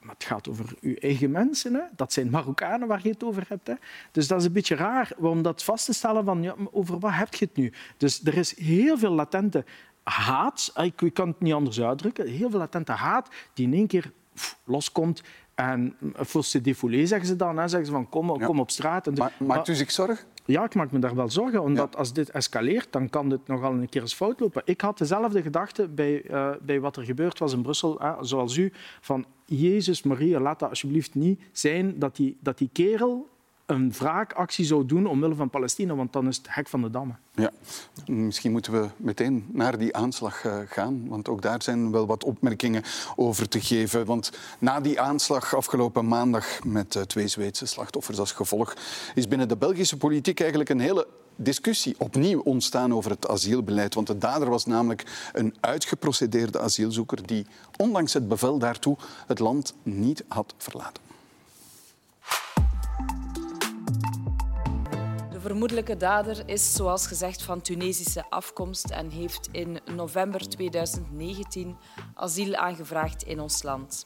maar 0.00 0.14
het 0.14 0.24
gaat 0.24 0.48
over 0.48 0.74
uw 0.80 0.94
eigen 0.94 1.30
mensen. 1.30 1.74
Hè? 1.74 1.80
Dat 1.96 2.12
zijn 2.12 2.30
Marokkanen 2.30 2.88
waar 2.88 3.00
je 3.02 3.08
het 3.08 3.24
over 3.24 3.44
hebt. 3.48 3.66
Hè? 3.66 3.74
Dus 4.12 4.28
dat 4.28 4.40
is 4.40 4.46
een 4.46 4.52
beetje 4.52 4.74
raar 4.74 5.12
om 5.18 5.42
dat 5.42 5.64
vast 5.64 5.84
te 5.84 5.92
stellen 5.92 6.24
van 6.24 6.42
ja, 6.42 6.54
over 6.70 6.98
wat 6.98 7.12
heb 7.12 7.34
je 7.34 7.44
het 7.44 7.56
nu? 7.56 7.72
Dus 7.96 8.24
er 8.24 8.36
is 8.36 8.58
heel 8.58 8.98
veel 8.98 9.12
latente 9.12 9.64
haat, 10.02 10.72
ik 10.76 11.10
kan 11.14 11.28
het 11.28 11.40
niet 11.40 11.52
anders 11.52 11.80
uitdrukken, 11.80 12.28
heel 12.28 12.50
veel 12.50 12.58
latente 12.58 12.92
haat 12.92 13.28
die 13.54 13.66
in 13.66 13.74
één 13.74 13.86
keer 13.86 14.12
loskomt. 14.64 15.22
En 15.54 15.96
voor 16.14 16.44
se 16.44 16.60
défouler, 16.60 17.06
zeggen 17.06 17.28
ze 17.28 17.36
dan. 17.36 17.58
Hè. 17.58 17.68
Zeggen 17.68 17.86
ze 17.86 17.92
van 17.92 18.08
kom, 18.08 18.44
kom 18.44 18.60
op 18.60 18.70
straat. 18.70 19.06
En 19.06 19.14
Ma 19.14 19.30
maakt 19.38 19.68
u 19.68 19.74
zich 19.74 19.90
zorgen? 19.90 20.26
Ja, 20.44 20.64
ik 20.64 20.74
maak 20.74 20.92
me 20.92 20.98
daar 20.98 21.14
wel 21.14 21.30
zorgen. 21.30 21.62
Omdat 21.62 21.96
als 21.96 22.12
dit 22.12 22.30
escaleert, 22.30 22.92
dan 22.92 23.10
kan 23.10 23.28
dit 23.28 23.46
nogal 23.46 23.72
een 23.72 23.88
keer 23.88 24.00
eens 24.00 24.14
fout 24.14 24.40
lopen. 24.40 24.62
Ik 24.64 24.80
had 24.80 24.98
dezelfde 24.98 25.42
gedachte 25.42 25.88
bij, 25.88 26.30
uh, 26.30 26.50
bij 26.62 26.80
wat 26.80 26.96
er 26.96 27.04
gebeurd 27.04 27.38
was 27.38 27.52
in 27.52 27.62
Brussel, 27.62 27.98
hè, 27.98 28.12
zoals 28.20 28.56
u. 28.56 28.72
Van 29.00 29.24
Jezus, 29.44 30.02
Maria, 30.02 30.40
laat 30.40 30.58
dat 30.58 30.68
alsjeblieft 30.68 31.14
niet 31.14 31.40
zijn 31.52 31.98
dat 31.98 32.16
die, 32.16 32.36
dat 32.40 32.58
die 32.58 32.70
kerel 32.72 33.28
een 33.66 33.92
wraakactie 33.92 34.64
zou 34.64 34.86
doen 34.86 35.06
omwille 35.06 35.34
van 35.34 35.50
Palestina, 35.50 35.94
want 35.94 36.12
dan 36.12 36.28
is 36.28 36.36
het 36.36 36.46
hek 36.50 36.68
van 36.68 36.82
de 36.82 36.90
dammen. 36.90 37.18
Ja, 37.34 37.50
misschien 38.06 38.52
moeten 38.52 38.72
we 38.72 38.88
meteen 38.96 39.46
naar 39.52 39.78
die 39.78 39.96
aanslag 39.96 40.44
eh, 40.44 40.58
gaan, 40.66 41.08
want 41.08 41.28
ook 41.28 41.42
daar 41.42 41.62
zijn 41.62 41.90
wel 41.90 42.06
wat 42.06 42.24
opmerkingen 42.24 42.82
over 43.16 43.48
te 43.48 43.60
geven. 43.60 44.04
Want 44.04 44.32
na 44.58 44.80
die 44.80 45.00
aanslag 45.00 45.54
afgelopen 45.54 46.08
maandag 46.08 46.64
met 46.64 46.96
eh, 46.96 47.02
twee 47.02 47.28
Zweedse 47.28 47.66
slachtoffers 47.66 48.18
als 48.18 48.32
gevolg, 48.32 48.76
is 49.14 49.28
binnen 49.28 49.48
de 49.48 49.56
Belgische 49.56 49.96
politiek 49.96 50.40
eigenlijk 50.40 50.70
een 50.70 50.80
hele 50.80 51.06
discussie 51.36 51.94
opnieuw 51.98 52.40
ontstaan 52.40 52.94
over 52.94 53.10
het 53.10 53.28
asielbeleid. 53.28 53.94
Want 53.94 54.06
de 54.06 54.18
dader 54.18 54.50
was 54.50 54.66
namelijk 54.66 55.30
een 55.32 55.54
uitgeprocedeerde 55.60 56.60
asielzoeker 56.60 57.26
die, 57.26 57.46
ondanks 57.76 58.12
het 58.12 58.28
bevel 58.28 58.58
daartoe, 58.58 58.96
het 59.26 59.38
land 59.38 59.74
niet 59.82 60.24
had 60.28 60.54
verlaten. 60.56 61.05
Vermoedelijke 65.46 65.96
dader 65.96 66.48
is, 66.48 66.72
zoals 66.72 67.06
gezegd, 67.06 67.42
van 67.42 67.60
Tunesische 67.60 68.30
afkomst 68.30 68.90
en 68.90 69.10
heeft 69.10 69.48
in 69.52 69.80
november 69.94 70.48
2019 70.48 71.76
asiel 72.14 72.54
aangevraagd 72.54 73.22
in 73.22 73.40
ons 73.40 73.62
land. 73.62 74.02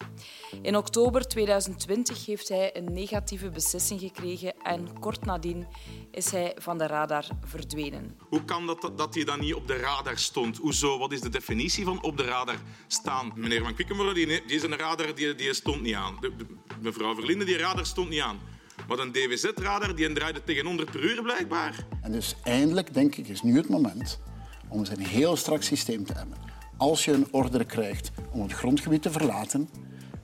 In 0.62 0.76
oktober 0.76 1.28
2020 1.28 2.26
heeft 2.26 2.48
hij 2.48 2.76
een 2.76 2.92
negatieve 2.92 3.50
beslissing 3.50 4.00
gekregen 4.00 4.54
en 4.62 4.98
kort 4.98 5.24
nadien 5.24 5.66
is 6.10 6.30
hij 6.30 6.56
van 6.58 6.78
de 6.78 6.86
radar 6.86 7.24
verdwenen. 7.44 8.18
Hoe 8.28 8.44
kan 8.44 8.66
dat 8.66 8.92
dat 8.96 9.14
hij 9.14 9.24
dan 9.24 9.40
niet 9.40 9.54
op 9.54 9.66
de 9.66 9.76
radar 9.76 10.18
stond? 10.18 10.56
Hoezo? 10.56 10.98
Wat 10.98 11.12
is 11.12 11.20
de 11.20 11.28
definitie 11.28 11.84
van 11.84 12.02
op 12.02 12.16
de 12.16 12.24
radar 12.24 12.58
staan? 12.86 13.32
Meneer 13.34 13.62
Van 13.62 13.74
Quickenborne, 13.74 14.14
die, 14.14 14.44
is 14.44 14.62
een 14.62 14.76
radar, 14.76 15.14
die, 15.14 15.34
die 15.34 15.54
stond 15.54 15.82
niet 15.82 15.94
aan. 15.94 16.18
Mevrouw 16.80 17.14
Verlinde, 17.14 17.44
die 17.44 17.56
radar 17.56 17.86
stond 17.86 18.08
niet 18.08 18.20
aan. 18.20 18.58
Maar 18.88 18.98
een 18.98 19.12
DWZ-radar 19.12 19.94
die 19.94 20.12
draaide 20.12 20.44
tegen 20.44 20.66
100 20.66 20.90
per 20.90 21.02
uur 21.02 21.22
blijkbaar. 21.22 21.86
En 22.02 22.12
dus 22.12 22.36
eindelijk, 22.42 22.94
denk 22.94 23.16
ik, 23.16 23.28
is 23.28 23.42
nu 23.42 23.56
het 23.56 23.68
moment 23.68 24.20
om 24.68 24.78
eens 24.78 24.90
een 24.90 25.06
heel 25.06 25.36
strak 25.36 25.62
systeem 25.62 26.04
te 26.04 26.12
hebben. 26.12 26.38
Als 26.76 27.04
je 27.04 27.12
een 27.12 27.28
order 27.30 27.64
krijgt 27.64 28.10
om 28.30 28.42
het 28.42 28.52
grondgebied 28.52 29.02
te 29.02 29.10
verlaten, 29.10 29.68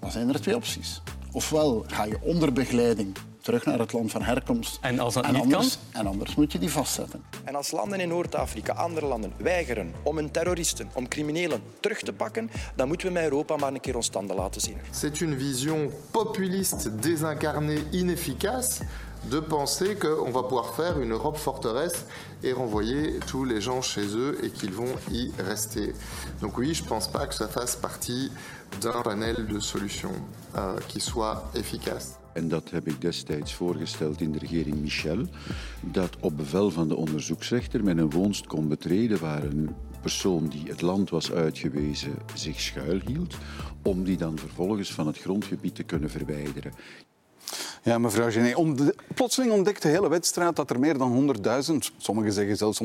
dan 0.00 0.10
zijn 0.10 0.28
er 0.28 0.40
twee 0.40 0.56
opties. 0.56 1.02
Ofwel 1.36 1.84
ga 1.86 2.04
je 2.04 2.18
onder 2.20 2.52
begeleiding 2.52 3.16
terug 3.40 3.64
naar 3.64 3.78
het 3.78 3.92
land 3.92 4.10
van 4.10 4.22
herkomst. 4.22 4.78
En 4.80 4.98
als 4.98 5.14
dat 5.14 5.24
en 5.24 5.32
niet 5.32 5.42
anders, 5.42 5.78
kan? 5.92 6.00
En 6.00 6.06
anders 6.06 6.34
moet 6.34 6.52
je 6.52 6.58
die 6.58 6.70
vastzetten. 6.70 7.22
En 7.44 7.54
als 7.54 7.70
landen 7.70 8.00
in 8.00 8.08
Noord-Afrika, 8.08 8.72
andere 8.72 9.06
landen, 9.06 9.32
weigeren 9.36 9.92
om 10.02 10.16
hun 10.16 10.30
terroristen, 10.30 10.88
om 10.94 11.08
criminelen 11.08 11.62
terug 11.80 11.98
te 11.98 12.12
pakken, 12.12 12.50
dan 12.76 12.88
moeten 12.88 13.06
we 13.06 13.12
met 13.12 13.22
Europa 13.22 13.56
maar 13.56 13.72
een 13.72 13.80
keer 13.80 13.96
ons 13.96 14.08
tanden 14.08 14.36
laten 14.36 14.60
zien. 14.60 14.76
C'est 14.90 15.20
une 15.20 15.36
vision 15.38 15.90
populiste, 16.10 16.96
désincarnée, 16.96 17.82
inefficace 17.90 18.82
de 19.30 19.40
penser 19.40 19.96
qu'on 19.96 20.30
va 20.30 20.42
pouvoir 20.42 20.74
faire 20.74 21.00
une 21.00 21.12
Europe 21.12 21.36
forteresse 21.36 22.06
et 22.42 22.52
renvoyer 22.52 23.18
tous 23.26 23.44
les 23.44 23.60
gens 23.60 23.82
chez 23.82 24.06
eux 24.16 24.38
et 24.42 24.50
qu'ils 24.50 24.72
vont 24.72 24.94
y 25.10 25.30
rester. 25.38 25.92
Donc 26.40 26.58
oui, 26.58 26.74
je 26.74 26.82
ne 26.82 26.88
pense 26.88 27.08
pas 27.08 27.26
que 27.26 27.34
ça 27.34 27.48
fasse 27.48 27.76
partie 27.76 28.30
d'un 28.80 29.02
panel 29.02 29.46
de 29.46 29.60
solutions 29.60 30.14
euh, 30.56 30.78
qui 30.88 31.00
soit 31.00 31.50
efficace. 31.54 32.18
En 32.36 32.48
dat 32.48 32.70
heb 32.70 32.88
ik 32.88 33.00
destijds 33.00 33.54
voorgesteld 33.54 34.20
in 34.20 34.32
de 34.32 34.38
regering 34.38 34.80
Michel, 34.80 35.26
dat 35.80 36.16
op 36.20 36.36
bevel 36.36 36.70
van 36.70 36.88
de 36.88 36.96
onderzoeksrechter 36.96 37.84
men 37.84 37.98
een 37.98 38.10
woonst 38.10 38.46
kon 38.46 38.68
betreden 38.68 39.20
waar 39.20 39.44
een 39.44 39.74
persoon 40.00 40.46
die 40.48 40.68
het 40.68 40.82
land 40.82 41.10
was 41.10 41.32
uitgewezen 41.32 42.14
zich 42.34 42.60
schuilhield, 42.60 43.36
om 43.82 44.04
die 44.04 44.16
dan 44.16 44.38
vervolgens 44.38 44.92
van 44.92 45.06
het 45.06 45.18
grondgebied 45.18 45.74
te 45.74 45.82
kunnen 45.82 46.10
verwijderen. 46.10 46.72
Ja, 47.86 47.98
mevrouw 47.98 48.30
Gené, 48.30 48.54
plotseling 49.14 49.52
ontdekt 49.52 49.82
de 49.82 49.88
hele 49.88 50.08
wedstrijd 50.08 50.56
dat 50.56 50.70
er 50.70 50.78
meer 50.78 50.98
dan 50.98 51.36
100.000, 51.70 51.76
sommigen 51.96 52.32
zeggen 52.32 52.56
zelfs 52.56 52.82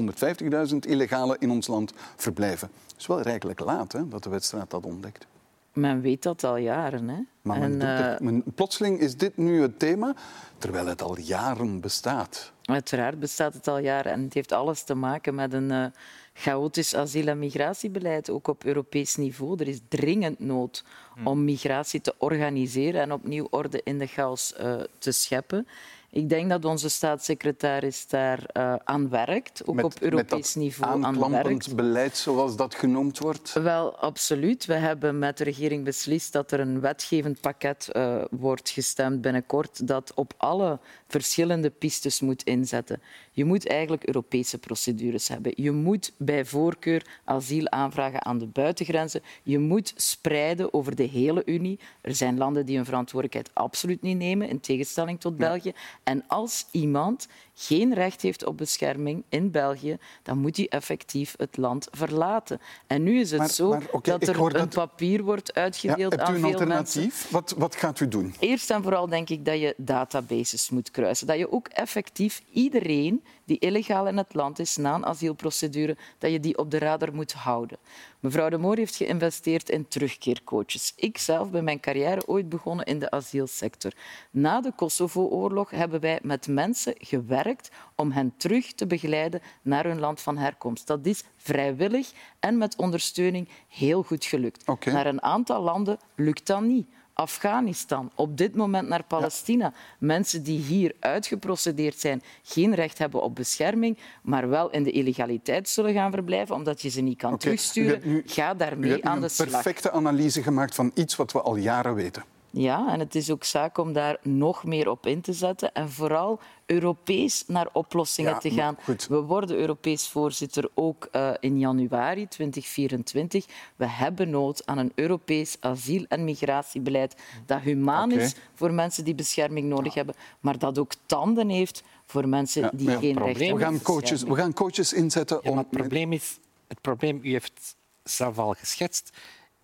150.000 0.72 0.78
illegalen 0.80 1.38
in 1.40 1.52
ons 1.52 1.68
land 1.68 1.94
verblijven. 2.16 2.70
Het 2.88 2.96
is 3.00 3.08
wel 3.08 3.22
rijkelijk 3.22 3.60
laat 3.60 3.92
hè, 3.92 4.08
dat 4.08 4.24
de 4.24 4.30
wedstrijd 4.30 4.70
dat 4.70 4.86
ontdekt. 4.86 5.26
Men 5.74 6.02
weet 6.02 6.24
dat 6.24 6.44
al 6.44 6.58
jaren. 6.58 7.10
Hè? 7.10 7.20
Maar 7.42 7.60
men 7.60 7.82
En, 7.82 7.98
doet 7.98 8.20
eh, 8.20 8.26
men- 8.26 8.44
plotseling 8.56 9.00
is 9.00 9.18
dit 9.18 9.38
nu 9.38 9.62
het 9.62 9.80
thema, 9.80 10.14
terwijl 10.58 10.86
het 10.86 11.02
al 11.02 11.20
jaren 11.20 11.80
bestaat. 11.80 12.52
Uiteraard 12.64 13.20
bestaat 13.20 13.54
het 13.54 13.68
al 13.68 13.78
jaren 13.78 14.12
en 14.12 14.24
het 14.24 14.34
heeft 14.34 14.52
alles 14.52 14.84
te 14.84 14.96
maken 14.96 15.36
met 15.36 15.54
een 15.54 15.72
eh, 15.72 15.86
chaotisch 16.34 16.96
asiel- 16.96 17.28
en 17.28 17.40
migratiebeleid, 17.40 18.30
ook 18.30 18.48
op 18.48 18.64
Europees 18.64 19.16
niveau. 19.16 19.60
Er 19.60 19.68
is 19.68 19.80
dringend 19.88 20.40
nood 20.40 20.84
om 21.24 21.44
migratie 21.44 22.02
te 22.02 22.14
organiseren 22.18 23.02
en 23.02 23.12
opnieuw 23.12 23.48
orde 23.50 23.82
in 23.84 24.00
de 24.00 24.08
chaos 24.08 24.54
eh, 24.54 24.82
te 24.98 25.12
scheppen. 25.12 25.68
Ik 26.14 26.30
denk 26.30 26.50
dat 26.50 26.66
onze 26.66 26.90
staatssecretaris 26.90 28.08
daar 28.08 28.44
eh, 28.46 28.76
aan 28.84 29.10
werkt, 29.10 29.62
ook 29.66 29.84
op 29.84 29.94
Europees 30.00 30.56
met 30.56 30.64
niveau 30.64 31.04
aan 31.04 31.32
werkt. 31.32 31.76
beleid, 31.76 32.18
zoals 32.18 32.56
dat 32.56 32.76
genoemd 32.76 33.20
wordt. 33.20 33.54
Wel, 33.54 33.96
absoluut. 33.96 34.66
We 34.66 34.74
hebben 34.74 35.20
met 35.20 35.38
de 35.38 35.44
regering 35.44 35.84
beslist 35.84 36.34
dat 36.34 36.52
er 36.52 36.60
een 36.60 36.80
wetgevend 36.80 37.42
pakket 37.42 37.90
eh, 37.92 38.24
wordt 38.32 38.70
gestemd 38.70 39.22
binnenkort 39.22 39.88
dat 39.88 40.12
op 40.16 40.34
alle 40.38 40.80
verschillende 41.08 41.70
pistes 41.70 42.22
moet 42.22 42.44
inzetten. 42.44 43.02
Je 43.32 43.46
moet 43.46 43.68
eigenlijk 43.68 44.04
Europese 44.04 44.58
procedures 44.58 45.28
hebben. 45.28 45.54
Je 45.56 45.72
moet 45.72 46.14
bij 46.18 46.46
voorkeur 46.46 47.06
asiel 47.24 47.70
aanvragen 47.70 48.26
aan 48.26 48.38
de 48.38 48.46
buitengrenzen. 48.46 49.22
Je 49.44 49.60
moet 49.60 49.94
spreiden 49.96 50.74
over 50.74 50.96
de 50.96 51.04
hele 51.04 51.42
Unie. 51.46 51.80
Er 52.02 52.16
zijn 52.16 52.38
landen 52.38 52.66
die 52.66 52.76
hun 52.76 52.86
verantwoordelijkheid 52.86 53.56
absoluut 53.56 54.02
niet 54.02 54.18
nemen, 54.18 54.50
in 54.50 54.60
tegenstelling 54.60 55.20
tot 55.20 55.38
België. 55.38 55.74
En 56.04 56.24
als 56.28 56.68
iemand 56.72 57.28
geen 57.62 57.94
recht 57.94 58.22
heeft 58.22 58.46
op 58.46 58.58
bescherming 58.58 59.24
in 59.30 59.52
België, 59.52 59.98
dan 60.24 60.38
moet 60.38 60.58
hij 60.58 60.68
effectief 60.70 61.34
het 61.38 61.58
land 61.58 61.88
verlaten. 61.92 62.60
En 62.88 63.04
nu 63.04 63.20
is 63.20 63.32
het 63.32 63.40
Maar- 63.40 63.50
zo 63.50 63.70
maar 63.70 63.84
dat 64.02 64.28
er 64.28 64.40
een 64.42 64.52
dat- 64.52 64.70
papier 64.74 65.24
wordt 65.24 65.52
Ja, 65.54 65.62
uitgedeeld 65.62 66.12
hebt 66.12 66.24
u 66.24 66.26
aan 66.26 66.34
een 66.34 66.40
veel 66.42 66.50
alternatief? 66.52 66.96
mensen. 67.04 67.32
Wat, 67.32 67.54
wat 67.58 67.76
gaat 67.76 68.00
u 68.00 68.08
doen? 68.08 68.34
Eerst 68.40 68.70
en 68.72 68.84
vooral 68.84 69.08
denk 69.08 69.30
ik 69.30 69.46
dat 69.46 69.60
je 69.60 69.74
databases 69.78 70.70
moet 70.70 70.92
kruisen. 70.92 71.28
Dat 71.28 71.38
je 71.38 71.52
ook 71.52 71.68
effectief 71.68 72.42
iedereen 72.52 73.24
die 73.46 73.60
illegaal 73.60 74.08
in 74.08 74.18
het 74.18 74.34
land 74.34 74.60
is 74.60 74.78
na 74.78 74.96
een 74.96 75.06
asielprocedure, 75.06 75.98
dat 76.18 76.32
je 76.32 76.40
die 76.40 76.58
op 76.58 76.72
de 76.72 76.78
radar 76.80 77.14
moet 77.14 77.34
houden. 77.34 77.78
Mevrouw 78.20 78.50
de 78.50 78.58
Moor 78.58 78.78
heeft 78.78 78.96
geïnvesteerd 78.96 79.70
in 79.70 79.88
terugkeercoaches. 79.88 80.94
Ik 80.96 81.18
zelf 81.18 81.50
ben 81.50 81.64
mijn 81.64 81.80
carrière 81.80 82.28
ooit 82.28 82.50
begonnen 82.50 82.86
in 82.86 83.00
de 83.00 83.12
asielsector. 83.12 83.92
Na 84.32 84.62
de 84.62 84.72
Kosovo-oorlog 84.76 85.70
hebben 85.70 86.00
wij 86.00 86.20
met 86.22 86.48
mensen 86.48 86.94
gewerkt 86.98 87.50
om 87.96 88.12
hen 88.12 88.34
terug 88.38 88.74
te 88.74 88.88
begeleiden 88.88 89.42
naar 89.62 89.84
hun 89.86 90.00
land 90.00 90.22
van 90.22 90.38
herkomst. 90.38 90.88
Dat 90.88 91.06
is 91.06 91.24
vrijwillig 91.38 92.12
en 92.40 92.58
met 92.58 92.76
ondersteuning 92.76 93.48
heel 93.68 94.04
goed 94.04 94.26
gelukt. 94.26 94.86
Naar 94.86 95.06
een 95.06 95.22
aantal 95.24 95.62
landen 95.62 95.98
lukt 96.16 96.48
dat 96.48 96.62
niet 96.62 96.88
Afghanistan, 97.14 98.12
op 98.16 98.38
dit 98.38 98.56
moment 98.56 98.88
naar 98.88 99.04
Palestina. 99.04 99.74
Mensen 100.00 100.44
die 100.44 100.60
hier 100.60 100.96
uitgeprocedeerd 101.00 102.00
zijn, 102.00 102.22
geen 102.44 102.76
recht 102.76 102.98
hebben 102.98 103.22
op 103.22 103.36
bescherming, 103.36 103.98
maar 104.22 104.50
wel 104.50 104.70
in 104.70 104.84
de 104.84 104.92
illegaliteit 104.92 105.70
zullen 105.70 105.94
gaan 105.94 106.12
verblijven, 106.12 106.56
omdat 106.56 106.82
je 106.82 106.90
ze 106.90 107.02
niet 107.02 107.18
kan 107.18 107.38
terugsturen. 107.38 107.92
hebt 107.92 108.06
nu- 108.06 108.24
Ga 108.26 108.54
daarmee 108.54 108.92
hebt 108.92 109.04
aan 109.04 109.18
de 109.18 109.24
een 109.24 109.30
slag. 109.30 109.50
perfecte 109.50 109.92
analyse 109.92 110.44
gemaakt 110.44 110.76
van 110.76 110.92
iets 110.94 111.16
wat 111.16 111.32
we 111.32 111.42
al 111.42 111.56
jaren 111.56 111.96
weten. 111.96 112.24
Ja, 112.52 112.92
en 112.92 113.00
het 113.00 113.16
is 113.16 113.30
ook 113.30 113.44
zaak 113.44 113.78
om 113.78 113.94
daar 113.94 114.18
nog 114.22 114.64
meer 114.64 114.90
op 114.90 115.06
in 115.06 115.22
te 115.22 115.34
zetten 115.34 115.74
en 115.74 115.90
vooral 115.90 116.40
Europees 116.66 117.44
naar 117.48 117.68
oplossingen 117.74 118.32
Ja, 118.32 118.38
te 118.38 118.50
gaan. 118.50 118.78
We 119.10 119.22
worden 119.22 119.58
Europees 119.58 120.08
voorzitter 120.08 120.70
ook 120.74 121.08
eh, 121.12 121.32
in 121.40 121.60
januari 121.60 122.28
2024. 122.28 123.46
We 123.76 123.88
hebben 123.88 124.30
nood 124.30 124.66
aan 124.66 124.78
een 124.78 124.92
Europees 124.96 125.58
asiel- 125.60 126.06
en 126.08 126.24
migratiebeleid 126.24 127.16
dat 127.46 127.60
humaan 127.60 128.12
is 128.12 128.36
voor 128.54 128.74
mensen 128.74 129.04
die 129.04 129.16
bescherming 129.16 129.68
nodig 129.68 129.94
hebben, 129.94 130.16
maar 130.40 130.58
dat 130.58 130.78
ook 130.78 130.92
tanden 131.06 131.50
heeft 131.50 131.84
voor 132.06 132.28
mensen 132.28 132.70
die 132.74 132.90
geen 132.90 133.18
recht 133.18 133.40
hebben 133.40 133.58
We 133.58 133.64
gaan 133.64 133.82
coaches, 133.82 134.24
we 134.24 134.36
gaan 134.36 134.54
coaches 134.54 134.94
inzetten 134.94 135.40
Ja, 135.44 135.52
om... 135.52 135.58
het 135.58 135.70
probleem 135.70 136.14
is, 136.14 136.40
het 136.68 136.82
probleem, 136.82 137.20
u 137.24 137.32
heeft 137.32 137.76
zelf 138.04 138.38
al 138.38 138.54
geschetst, 138.54 139.18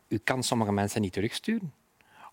u 0.08 0.18
kan 0.18 0.44
sommige 0.44 0.72
mensen 0.72 1.02
niet 1.02 1.14
terugsturen. 1.14 1.74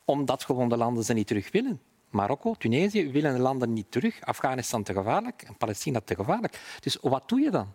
Omdat 0.05 0.45
gewoon 0.45 0.69
de 0.69 0.77
landen 0.77 1.05
ze 1.05 1.13
niet 1.13 1.27
terug 1.27 1.51
willen. 1.53 1.81
Marokko, 2.11 2.55
Tunesië 2.55 3.11
willen 3.11 3.35
de 3.35 3.41
landen 3.41 3.73
niet 3.73 3.87
terug. 3.91 4.21
Afghanistan 4.21 4.83
te 4.83 4.93
gevaarlijk 4.93 5.43
en 5.43 5.57
Palestina 5.57 6.01
te 6.05 6.15
gevaarlijk. 6.15 6.61
Dus 6.81 6.99
wat 7.01 7.29
doe 7.29 7.41
je 7.41 7.51
dan? 7.51 7.73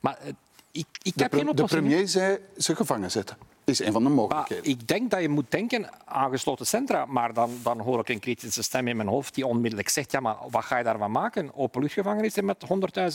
Maar 0.00 0.18
eh, 0.18 0.28
ik, 0.70 0.86
ik 1.02 1.16
De, 1.16 1.22
heb 1.22 1.32
geen 1.32 1.44
de 1.44 1.50
oplossing. 1.50 1.82
premier 1.82 2.08
zei 2.08 2.38
ze 2.56 2.74
gevangen 2.76 3.10
zetten. 3.10 3.36
is 3.64 3.78
een 3.78 3.92
van 3.92 4.02
de 4.02 4.08
Maar 4.08 4.16
mogelijkheden. 4.18 4.64
ik 4.64 4.88
denk 4.88 5.10
dat 5.10 5.20
je 5.20 5.28
moet 5.28 5.50
denken 5.50 6.06
aan 6.08 6.30
gesloten 6.30 6.66
centra, 6.66 7.06
maar 7.06 7.32
dan, 7.34 7.50
dan 7.62 7.80
hoor 7.80 8.00
ik 8.00 8.08
een 8.08 8.18
kritische 8.20 8.62
stem 8.62 8.88
in 8.88 8.96
mijn 8.96 9.08
hoofd 9.08 9.34
die 9.34 9.46
onmiddellijk 9.46 9.88
zegt 9.88 10.12
ja, 10.12 10.20
maar 10.20 10.36
wat 10.50 10.64
ga 10.64 10.78
je 10.78 10.84
daarvan 10.84 11.10
maken? 11.10 11.54
Openluchtgevangenissen 11.54 12.44
met 12.44 12.64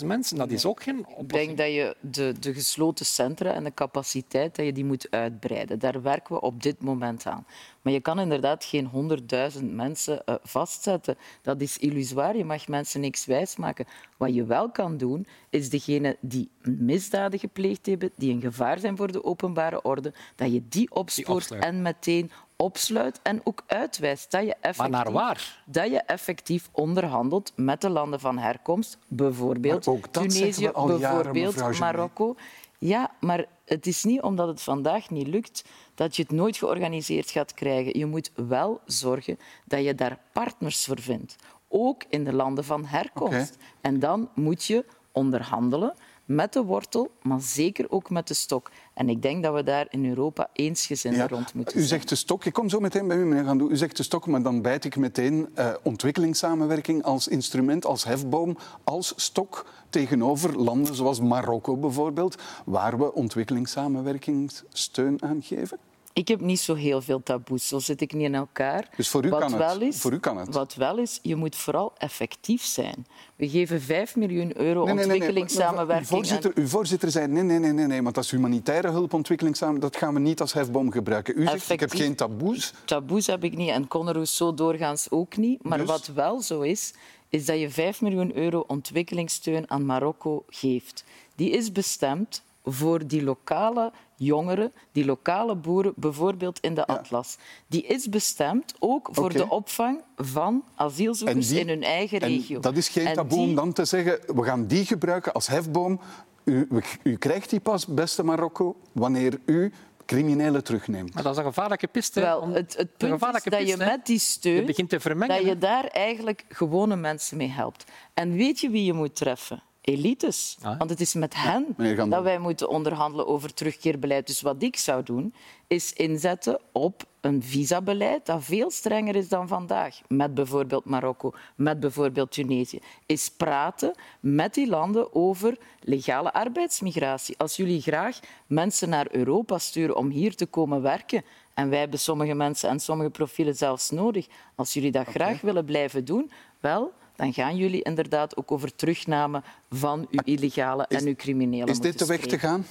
100.000 0.01 0.05
mensen, 0.05 0.38
dat 0.38 0.51
is 0.51 0.66
ook 0.66 0.84
geen 0.84 0.99
Ik 0.99 1.08
oplossing. 1.18 1.30
denk 1.30 1.58
dat 1.58 1.68
je 1.68 1.95
de, 1.99 2.39
de 2.39 2.53
gesloten 2.53 3.05
centra 3.05 3.53
en 3.53 3.64
de 3.64 3.74
capaciteit 3.74 4.55
dat 4.55 4.66
je 4.66 4.74
die 4.74 4.86
moet 4.86 5.08
uitbreiden. 5.12 5.80
Daar 5.80 6.01
werken 6.01 6.36
we 6.36 6.41
op 6.41 6.64
dit 6.64 6.82
moment 6.82 7.26
aan. 7.26 7.45
Maar 7.88 7.96
je 7.96 8.02
kan 8.02 8.20
inderdaad 8.20 8.64
geen 8.64 9.20
100.000 9.60 9.64
mensen 9.64 10.26
eh, 10.26 10.36
vastzetten. 10.44 11.18
Dat 11.42 11.62
is 11.62 11.78
illusoir. 11.78 12.38
Je 12.38 12.46
mag 12.46 12.68
mensen 12.68 13.02
niks 13.02 13.26
wijsmaken. 13.26 13.86
Wat 14.18 14.34
je 14.34 14.46
wel 14.46 14.72
kan 14.72 14.98
doen, 14.98 15.28
is 15.50 15.70
degenen 15.70 16.16
die 16.20 16.50
misdaden 16.62 17.40
gepleegd 17.40 17.86
hebben, 17.86 18.12
die 18.16 18.34
een 18.34 18.42
gevaar 18.42 18.80
zijn 18.80 18.98
voor 18.98 19.12
de 19.12 19.24
openbare 19.24 19.82
orde, 19.82 20.14
dat 20.36 20.52
je 20.52 20.64
die 20.70 20.92
opspoort 20.92 21.52
en 21.52 21.82
meteen 21.82 22.32
opsluit 22.56 23.20
en 23.24 23.42
ook 23.44 23.64
uitwijst 23.68 24.32
dat 24.32 24.44
je 24.44 24.56
effectief, 24.62 24.92
naar 24.92 25.12
waar? 25.12 25.64
Dat 25.66 25.90
je 25.90 26.02
effectief 26.02 26.70
onderhandelt 26.72 27.54
met 27.56 27.82
de 27.82 27.90
landen 27.90 28.20
van 28.20 28.38
herkomst, 28.38 28.98
bijvoorbeeld 29.08 29.86
Maar 29.86 30.10
Tunesië, 30.12 30.62
jaren, 30.62 31.00
bijvoorbeeld. 31.00 31.80
Marokko. 31.80 32.36
Ja, 32.80 33.12
maar 33.20 33.46
het 33.68 33.88
is 33.88 34.03
niet 34.03 34.22
omdat 34.22 34.47
het 34.47 34.61
vandaag 34.61 35.09
niet 35.09 35.28
lukt 35.28 35.63
dat 35.95 36.15
je 36.15 36.22
het 36.22 36.32
nooit 36.32 36.57
georganiseerd 36.57 37.30
gaat 37.30 37.53
krijgen. 37.53 37.99
Je 37.99 38.05
moet 38.05 38.32
wel 38.36 38.82
zorgen 38.86 39.39
dat 39.65 39.84
je 39.84 39.95
daar 39.95 40.20
partners 40.34 40.86
voor 40.86 41.01
vindt. 41.01 41.36
Ook 41.68 42.03
in 42.09 42.24
de 42.24 42.34
landen 42.34 42.63
van 42.63 42.86
herkomst. 42.86 43.57
En 43.82 43.99
dan 43.99 44.30
moet 44.36 44.63
je 44.63 44.86
onderhandelen 45.11 45.95
met 46.28 46.54
de 46.54 46.64
wortel, 46.64 47.12
maar 47.22 47.42
zeker 47.42 47.92
ook 47.92 48.10
met 48.10 48.28
de 48.28 48.34
stok. 48.34 48.72
En 48.94 49.10
ik 49.10 49.22
denk 49.22 49.44
dat 49.44 49.54
we 49.54 49.64
daar 49.64 49.86
in 49.90 50.06
Europa 50.06 50.50
eensgezind 50.54 51.16
Ja, 51.16 51.28
rond 51.28 51.54
moeten 51.54 51.76
u 51.76 51.80
zijn. 51.80 51.90
zegt 51.90 52.10
de 52.10 52.16
stok. 52.16 52.46
Ik 52.46 52.54
kom 52.54 52.70
zo 52.70 52.80
meteen 52.80 53.08
bij 53.08 53.18
u, 53.18 53.26
meneer 53.26 53.46
Gandou. 53.46 53.72
U 53.72 53.78
zegt 53.78 53.98
de 53.98 54.04
stok, 54.04 54.28
maar 54.28 54.42
dan 54.42 54.62
bijt 54.62 54.86
ik 54.86 54.96
meteen 54.96 55.50
eh, 55.54 55.74
ontwikkelingssamenwerking 55.84 57.04
als 57.04 57.28
instrument, 57.28 57.86
als 57.86 58.04
hefboom, 58.04 58.58
als 58.84 59.14
stok 59.16 59.66
tegenover 59.90 60.60
landen 60.60 60.96
zoals 60.96 61.20
Marokko 61.22 61.78
bijvoorbeeld, 61.78 62.36
waar 62.66 62.98
we 62.98 63.14
ontwikkelingssamenwerkingssteun 63.14 65.24
aan 65.24 65.42
geven. 65.44 65.78
Ik 66.18 66.28
heb 66.28 66.41
niet 66.41 66.59
zo 66.59 66.74
heel 66.74 67.01
veel 67.01 67.24
taboes. 67.24 67.68
Zo 67.68 67.80
zit 67.80 68.01
ik 68.01 68.13
niet 68.13 68.24
in 68.24 68.36
elkaar. 68.36 68.89
Dus 68.95 69.09
voor 69.09 69.26
u 69.26 69.30
wat 69.30 69.39
kan 69.39 69.51
het. 69.51 69.59
Wel 69.59 69.82
is, 69.82 69.97
Voor 69.97 70.13
u 70.13 70.20
kan 70.20 70.38
het. 70.38 70.53
Wat 70.53 70.76
wel 70.76 70.97
is, 70.97 71.20
je 71.22 71.36
moet 71.36 71.55
vooral 71.55 71.93
effectief 71.97 72.63
zijn. 72.63 73.07
We 73.36 73.49
geven 73.49 73.82
5 73.82 74.15
miljoen 74.15 74.57
euro 74.57 74.86
Nee, 74.86 74.93
nee, 74.93 74.95
nee, 74.95 74.95
nee. 74.95 75.03
ontwikkelingssamenwerking. 75.05 76.09
Uw 76.09 76.15
voorzitter, 76.15 76.51
uw 76.55 76.68
voorzitter 76.68 77.11
zei 77.11 77.28
nee, 77.28 77.43
nee, 77.43 77.59
nee, 77.59 77.72
nee, 77.72 77.86
nee, 77.86 78.03
want 78.03 78.18
is 78.18 78.32
humanitaire 78.32 78.89
hulp, 78.89 79.13
ontwikkelingssamenwerking, 79.13 79.91
dat 79.93 80.01
gaan 80.01 80.13
we 80.13 80.20
niet 80.20 80.41
als 80.41 80.53
hefboom 80.53 80.91
gebruiken. 80.91 81.39
U 81.39 81.45
zegt, 81.45 81.70
ik 81.70 81.80
heb 81.80 81.91
geen 81.91 82.15
taboes. 82.15 82.74
Taboes 82.86 83.28
heb 83.28 83.43
ik 83.43 83.57
niet 83.57 83.70
en 83.70 83.88
Conor 83.88 84.13
Rousseau 84.13 84.55
doorgaans 84.55 85.11
ook 85.11 85.38
niet. 85.38 85.63
Maar 85.63 85.78
Dus? 85.78 85.88
wat 85.88 86.07
wel 86.07 86.41
zo 86.41 86.61
is, 86.61 86.93
is 87.30 87.45
dat 87.45 87.59
je 87.59 87.70
5 87.70 88.01
miljoen 88.01 88.38
euro 88.38 88.63
ontwikkelingssteun 88.68 89.70
aan 89.70 89.86
Marokko 89.86 90.43
geeft. 90.49 91.03
Die 91.36 91.49
is 91.49 91.72
bestemd 91.72 92.41
voor 92.63 93.07
die 93.07 93.24
lokale 93.24 93.91
jongeren, 94.18 94.72
die 94.91 95.05
lokale 95.05 95.55
boeren, 95.55 95.93
bijvoorbeeld 95.95 96.59
in 96.59 96.74
de 96.74 96.86
Atlas. 96.88 97.38
Die 97.68 97.84
is 97.86 98.09
bestemd 98.09 98.74
ook 98.80 99.09
voor 99.11 99.34
de 99.34 99.49
opvang 99.49 100.01
van 100.15 100.63
asielzoekers 100.76 101.47
die- 101.47 101.59
in 101.59 101.68
hun 101.68 101.84
eigen 101.84 102.20
en 102.20 102.28
regio. 102.28 102.59
Dat 102.59 102.78
is 102.78 102.89
geen 102.89 103.05
En 103.07 103.13
taboe 103.13 103.39
om 103.39 103.55
dan 103.55 103.74
te 103.74 103.86
zeggen, 103.86 104.20
we 104.36 104.43
gaan 104.43 104.65
die 104.68 104.86
gebruiken 104.86 105.34
als 105.34 105.47
hefboom. 105.47 105.99
U, 106.43 106.68
u 107.03 107.15
krijgt 107.18 107.49
die 107.49 107.59
pas, 107.59 107.86
beste 107.86 108.24
Marokko, 108.24 108.76
wanneer 108.91 109.39
u 109.45 109.72
criminelen 110.05 110.63
terugneemt. 110.63 111.13
Maar 111.13 111.24
dat 111.24 111.32
is 111.32 111.38
een 111.38 111.43
gevaarlijke 111.45 111.88
piste. 111.88 112.20
Wel, 112.20 112.47
het, 112.47 112.78
het 112.78 112.80
een 112.97 113.18
punt 113.20 113.36
is 113.36 113.43
dat 113.43 113.59
je 113.59 113.65
piste, 113.65 113.78
met 113.86 114.05
die 114.05 114.20
steun 114.20 114.55
Je 114.55 114.63
begint 114.63 114.89
te 114.89 114.99
vermengen. 114.99 115.36
dat 115.38 115.45
je 115.45 115.57
daar 115.57 115.84
eigenlijk 115.86 116.45
gewone 116.49 116.95
mensen 116.95 117.38
mee 117.38 117.49
helpt. 117.49 117.84
En 118.13 118.32
weet 118.34 118.59
je 118.59 118.70
wie 118.70 118.84
je 118.86 118.93
moet 118.93 119.15
treffen? 119.15 119.63
Elites. 119.88 120.58
Ah. 120.62 120.78
Want 120.78 120.90
het 120.90 121.02
is 121.02 121.14
met 121.14 121.34
hen 121.36 121.76
dat 122.10 122.24
wij 122.24 122.40
moeten 122.40 122.70
onderhandelen 122.70 123.28
over 123.28 123.54
terugkeerbeleid. 123.54 124.28
Dus 124.28 124.42
wat 124.42 124.64
ik 124.64 124.78
zou 124.78 125.04
doen, 125.04 125.34
is 125.68 125.94
inzetten 125.94 126.60
op 126.72 127.04
een 127.22 127.44
visabeleid 127.44 128.26
dat 128.26 128.44
veel 128.44 128.72
strenger 128.72 129.16
is 129.16 129.30
dan 129.30 129.48
vandaag. 129.48 130.00
Met 130.08 130.34
bijvoorbeeld 130.34 130.86
Marokko, 130.86 131.34
met 131.56 131.80
bijvoorbeeld 131.80 132.32
Tunesië. 132.32 132.80
Is 133.06 133.30
praten 133.30 133.96
met 134.20 134.54
die 134.54 134.68
landen 134.68 135.16
over 135.16 135.58
legale 135.80 136.34
arbeidsmigratie. 136.34 137.38
Als 137.38 137.56
jullie 137.56 137.82
graag 137.82 138.20
mensen 138.48 138.90
naar 138.90 139.08
Europa 139.12 139.58
sturen 139.58 139.96
om 139.96 140.10
hier 140.10 140.36
te 140.36 140.46
komen 140.46 140.82
werken, 140.82 141.24
en 141.54 141.70
wij 141.70 141.80
hebben 141.80 142.00
sommige 142.00 142.34
mensen 142.34 142.70
en 142.70 142.80
sommige 142.80 143.10
profielen 143.10 143.56
zelfs 143.56 143.90
nodig, 143.90 144.28
als 144.56 144.74
jullie 144.74 144.92
dat 144.92 145.08
graag 145.08 145.42
willen 145.42 145.66
blijven 145.66 146.06
doen, 146.06 146.32
wel, 146.60 146.94
dan 147.18 147.34
gaan 147.34 147.57
jullie 147.57 147.82
inderdaad 147.82 148.38
ook 148.38 148.51
over 148.51 148.76
terugname 148.76 149.41
van 149.70 150.07
uw 150.11 150.20
illegale 150.24 150.86
en 150.88 151.05
uw 151.05 151.15
criminelen 151.15 151.68
Is 151.68 151.80
dit 151.80 151.99
de 151.99 152.05
weg 152.05 152.20
te 152.20 152.39
gaan? 152.39 152.65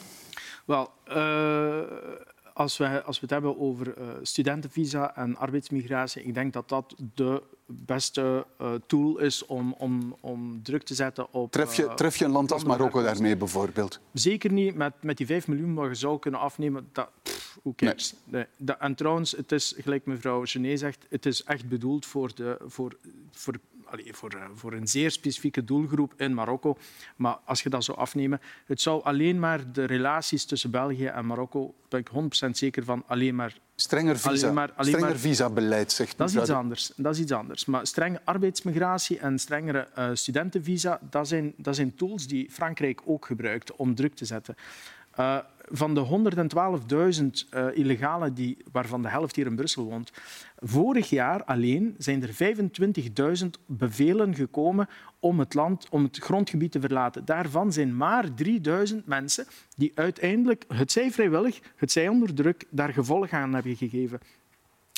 Wel, 0.65 0.91
eh, 1.05 1.81
als, 2.53 2.77
we, 2.77 3.03
als 3.03 3.17
we 3.17 3.23
het 3.23 3.31
hebben 3.31 3.61
over 3.61 3.99
eh, 3.99 4.07
studentenvisa 4.23 5.17
en 5.17 5.37
arbeidsmigratie, 5.37 6.23
ik 6.23 6.35
denk 6.35 6.53
dat 6.53 6.69
dat 6.69 6.95
de 7.15 7.43
beste 7.67 8.47
eh, 8.59 8.73
tool 8.87 9.19
is 9.19 9.47
om, 9.47 9.75
om, 9.79 10.17
om 10.21 10.63
druk 10.63 10.83
te 10.83 10.95
zetten 10.95 11.33
op... 11.33 11.53
Tref 11.53 11.75
je, 11.75 11.95
tref 11.95 12.17
je 12.17 12.25
een 12.25 12.31
land 12.31 12.53
als 12.53 12.65
Marokko 12.65 13.03
daarmee 13.03 13.37
bijvoorbeeld? 13.37 14.01
Zeker 14.13 14.53
niet 14.53 14.75
met, 14.75 14.93
met 15.01 15.17
die 15.17 15.27
5 15.27 15.49
miljoen 15.49 15.75
wat 15.75 15.89
je 15.89 15.95
zou 15.95 16.19
kunnen 16.19 16.41
afnemen. 16.41 16.89
Dat, 16.93 17.09
pff? 17.23 17.47
Nee. 18.25 18.47
En 18.79 18.95
trouwens, 18.95 19.33
het 19.33 19.53
is, 19.53 19.75
gelijk 19.77 20.07
mevrouw 20.07 20.45
Genet 20.45 20.79
zegt, 20.79 21.07
het 21.09 21.27
is 21.27 21.45
echt 21.45 21.69
bedoeld 21.69 22.07
voor, 22.07 22.35
de, 22.35 22.59
voor, 22.67 22.97
voor, 23.31 23.55
allee, 24.01 24.15
voor, 24.15 24.31
eh, 24.31 24.45
voor 24.55 24.73
een 24.73 24.87
zeer 24.87 25.11
specifieke 25.11 25.65
doelgroep 25.65 26.15
in 26.17 26.35
Marokko. 26.35 26.77
Maar 27.17 27.37
als 27.45 27.63
je 27.63 27.69
dat 27.69 27.85
zou 27.85 27.99
afnemen, 27.99 28.41
het 28.67 28.81
zou 28.81 29.03
alleen 29.05 29.39
maar 29.39 29.73
de 29.73 29.85
relaties 29.85 30.45
tussen 30.45 30.71
België 30.71 31.07
en 31.07 31.27
Marokko, 31.27 31.75
ben 31.89 32.01
ik 32.01 32.09
100% 32.09 32.57
zeker 32.57 32.85
van, 32.85 33.03
alleen 33.07 33.35
maar 33.35 33.57
Strenger, 33.79 34.19
visa, 34.19 34.29
Alleen 34.29 34.55
maar- 34.55 34.73
strenger 34.79 35.01
maar- 35.01 35.17
visabeleid, 35.17 35.93
zegt 35.93 36.19
dat 36.19 36.29
is 36.29 36.37
iets 36.37 36.47
de- 36.47 36.55
anders. 36.55 36.93
Dat 36.97 37.15
is 37.15 37.21
iets 37.21 37.33
anders. 37.33 37.65
Maar 37.65 37.87
strenge 37.87 38.21
arbeidsmigratie 38.25 39.19
en 39.19 39.39
strengere 39.39 39.89
eh, 39.95 40.11
studentenvisa, 40.13 40.99
dat 41.11 41.29
zijn, 41.29 41.53
dat 41.57 41.77
zijn 41.77 41.95
tools 41.95 42.27
die 42.27 42.51
Frankrijk 42.51 43.01
ook 43.05 43.27
gebruikt 43.27 43.77
om 43.77 43.95
druk 43.95 44.15
te 44.15 44.25
zetten. 44.25 44.55
Eh, 45.11 45.39
van 45.71 45.95
de 45.95 46.01
112.000 46.01 47.47
eh 47.51 47.67
illegalen, 47.75 48.35
die, 48.35 48.57
waarvan 48.73 49.03
de 49.03 49.09
helft 49.09 49.37
hier 49.37 49.47
in 49.47 49.57
Brussel 49.57 49.85
woont, 49.85 50.13
vorig 50.57 51.11
jaar 51.11 51.45
alleen 51.45 51.95
zijn 51.99 52.23
er 52.23 52.57
25.000 53.43 53.47
bevelen 53.67 54.35
gekomen 54.35 54.89
om 55.21 55.39
het 55.39 55.55
land, 55.55 55.89
om 55.91 56.03
het 56.03 56.19
grondgebied 56.19 56.73
te 56.73 56.81
verlaten. 56.81 57.25
Daarvan 57.25 57.73
zijn 57.73 57.97
maar 57.97 58.29
3.000 58.45 58.97
mensen 59.05 59.47
die 59.77 59.93
uiteindelijk, 59.95 60.65
het 60.69 60.93
zij 60.93 61.11
vrijwillig, 61.11 61.61
het 61.77 61.93
zij 61.93 62.09
onder 62.09 62.35
druk, 62.35 62.65
daar 62.71 62.93
gevolg 62.93 63.31
aan 63.31 63.55
hebben 63.55 63.77
gegeven. 63.77 64.21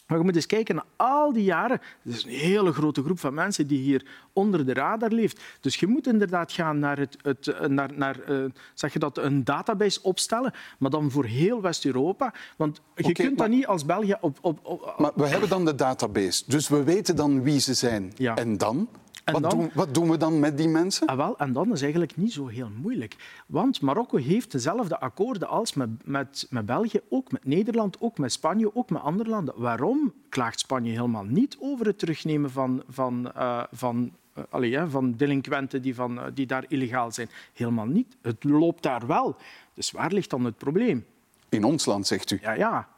Maar 0.08 0.18
je 0.18 0.24
moet 0.24 0.34
eens 0.34 0.46
kijken 0.46 0.74
naar 0.74 0.84
al 0.96 1.32
die 1.32 1.44
jaren. 1.44 1.80
Het 2.02 2.14
is 2.14 2.24
een 2.24 2.30
hele 2.30 2.72
grote 2.72 3.02
groep 3.02 3.18
van 3.18 3.34
mensen 3.34 3.66
die 3.66 3.78
hier 3.78 4.06
onder 4.32 4.66
de 4.66 4.72
radar 4.72 5.10
leeft. 5.10 5.40
Dus 5.60 5.76
je 5.76 5.86
moet 5.86 6.06
inderdaad 6.06 6.52
gaan 6.52 6.78
naar, 6.78 6.98
het, 6.98 7.16
het, 7.22 7.68
naar, 7.68 7.90
naar 7.94 8.30
uh, 8.30 8.44
zeg 8.74 8.92
je 8.92 8.98
dat, 8.98 9.18
een 9.18 9.44
database 9.44 10.02
opstellen, 10.02 10.52
maar 10.78 10.90
dan 10.90 11.10
voor 11.10 11.24
heel 11.24 11.60
West-Europa. 11.60 12.34
Want 12.56 12.80
je 12.94 13.12
kunt 13.12 13.36
maar- 13.36 13.48
dat 13.48 13.56
niet 13.56 13.66
als 13.66 13.84
België 13.84 14.16
op... 14.20 14.38
op, 14.40 14.58
op 14.62 14.94
Maar 14.98 15.12
we 15.14 15.26
hebben 15.26 15.48
dan 15.48 15.64
de 15.64 15.74
database, 15.74 16.42
dus 16.46 16.68
we 16.68 16.82
weten 16.82 17.16
dan 17.16 17.42
wie 17.42 17.60
ze 17.60 17.74
zijn. 17.74 18.12
Ja. 18.16 18.36
En 18.36 18.58
dan? 18.58 18.88
En 19.28 19.40
wat, 19.40 19.50
dan? 19.50 19.60
Doen, 19.60 19.70
wat 19.74 19.94
doen 19.94 20.10
we 20.10 20.16
dan 20.16 20.38
met 20.38 20.56
die 20.56 20.68
mensen? 20.68 21.06
Ah, 21.06 21.16
wel, 21.16 21.38
en 21.38 21.52
dan 21.52 21.72
is 21.72 21.82
eigenlijk 21.82 22.16
niet 22.16 22.32
zo 22.32 22.46
heel 22.46 22.70
moeilijk. 22.80 23.16
Want 23.46 23.80
Marokko 23.80 24.16
heeft 24.16 24.52
dezelfde 24.52 24.98
akkoorden 25.00 25.48
als 25.48 25.74
met, 25.74 25.88
met, 26.04 26.46
met 26.50 26.66
België, 26.66 27.00
ook 27.08 27.32
met 27.32 27.44
Nederland, 27.44 27.96
ook 28.00 28.18
met 28.18 28.32
Spanje, 28.32 28.74
ook 28.76 28.90
met 28.90 29.02
andere 29.02 29.30
landen. 29.30 29.54
Waarom 29.56 30.12
klaagt 30.28 30.60
Spanje 30.60 30.90
helemaal 30.90 31.24
niet 31.24 31.56
over 31.60 31.86
het 31.86 31.98
terugnemen 31.98 32.50
van, 32.50 32.82
van, 32.88 33.32
eh, 33.32 33.62
van, 33.72 34.12
eh, 34.34 34.42
allee, 34.50 34.76
hè, 34.76 34.88
van 34.90 35.12
delinquenten 35.16 35.82
die, 35.82 35.94
van, 35.94 36.18
eh, 36.20 36.24
die 36.34 36.46
daar 36.46 36.64
illegaal 36.68 37.12
zijn? 37.12 37.28
Helemaal 37.52 37.86
niet. 37.86 38.16
Het 38.22 38.44
loopt 38.44 38.82
daar 38.82 39.06
wel. 39.06 39.36
Dus 39.74 39.90
waar 39.90 40.12
ligt 40.12 40.30
dan 40.30 40.44
het 40.44 40.56
probleem? 40.56 41.04
In 41.48 41.64
ons 41.64 41.84
land, 41.86 42.06
zegt 42.06 42.30
u. 42.30 42.38
Ja, 42.42 42.52
ja. 42.52 42.88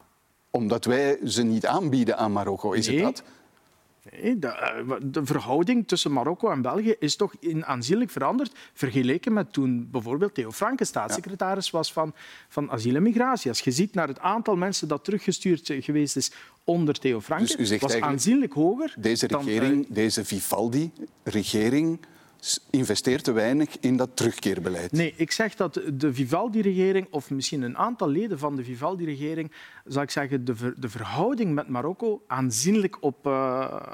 Omdat 0.50 0.84
wij 0.84 1.18
ze 1.24 1.42
niet 1.42 1.66
aanbieden 1.66 2.16
aan 2.18 2.32
Marokko, 2.32 2.72
is 2.72 2.86
Nee. 2.86 2.96
het 2.96 3.04
dat? 3.04 3.24
De, 4.02 4.48
eh, 4.48 4.94
de 5.02 5.24
verhouding 5.26 5.88
tussen 5.88 6.12
Marokko 6.12 6.50
en 6.50 6.62
België 6.62 6.94
is 6.98 7.16
toch 7.16 7.34
in 7.40 7.66
aanzienlijk 7.66 8.10
veranderd 8.10 8.52
vergeleken 8.72 9.32
met 9.32 9.52
toen 9.52 9.88
bijvoorbeeld 9.90 10.34
Theo 10.34 10.50
Franke 10.50 10.84
staatssecretaris 10.84 11.70
was 11.70 11.92
van, 11.92 12.14
van 12.48 12.70
asiel 12.70 12.94
en 12.94 13.02
migratie. 13.02 13.50
Als 13.50 13.60
je 13.60 13.70
ziet 13.70 13.94
naar 13.94 14.08
het 14.08 14.18
aantal 14.18 14.56
mensen 14.56 14.88
dat 14.88 15.04
teruggestuurd 15.04 15.72
geweest 15.80 16.16
is 16.16 16.32
onder 16.64 16.98
Theo 16.98 17.20
Franke, 17.20 17.46
Dus 17.46 17.56
u 17.56 17.64
zegt 17.64 17.82
was 17.82 18.00
aanzienlijk 18.00 18.52
hoger. 18.52 18.94
Deze 18.98 19.26
dan, 19.26 19.40
eh, 19.40 19.46
regering, 19.46 19.86
deze 19.88 20.24
Vivaldi-regering, 20.24 21.98
investeert 22.70 23.24
te 23.24 23.32
weinig 23.32 23.68
in 23.80 23.96
dat 23.96 24.10
terugkeerbeleid. 24.14 24.92
Nee, 24.92 25.12
ik 25.16 25.32
zeg 25.32 25.54
dat 25.54 25.80
de 25.94 26.14
Vivaldi-regering, 26.14 27.06
of 27.10 27.30
misschien 27.30 27.62
een 27.62 27.76
aantal 27.78 28.08
leden 28.08 28.38
van 28.38 28.56
de 28.56 28.64
Vivaldi-regering, 28.64 29.52
zal 29.84 30.02
ik 30.02 30.10
zeggen, 30.10 30.44
de, 30.44 30.56
ver- 30.56 30.74
de 30.76 30.88
verhouding 30.88 31.54
met 31.54 31.68
Marokko 31.68 32.22
aanzienlijk 32.26 32.96
op, 33.00 33.26
eh, 33.26 33.32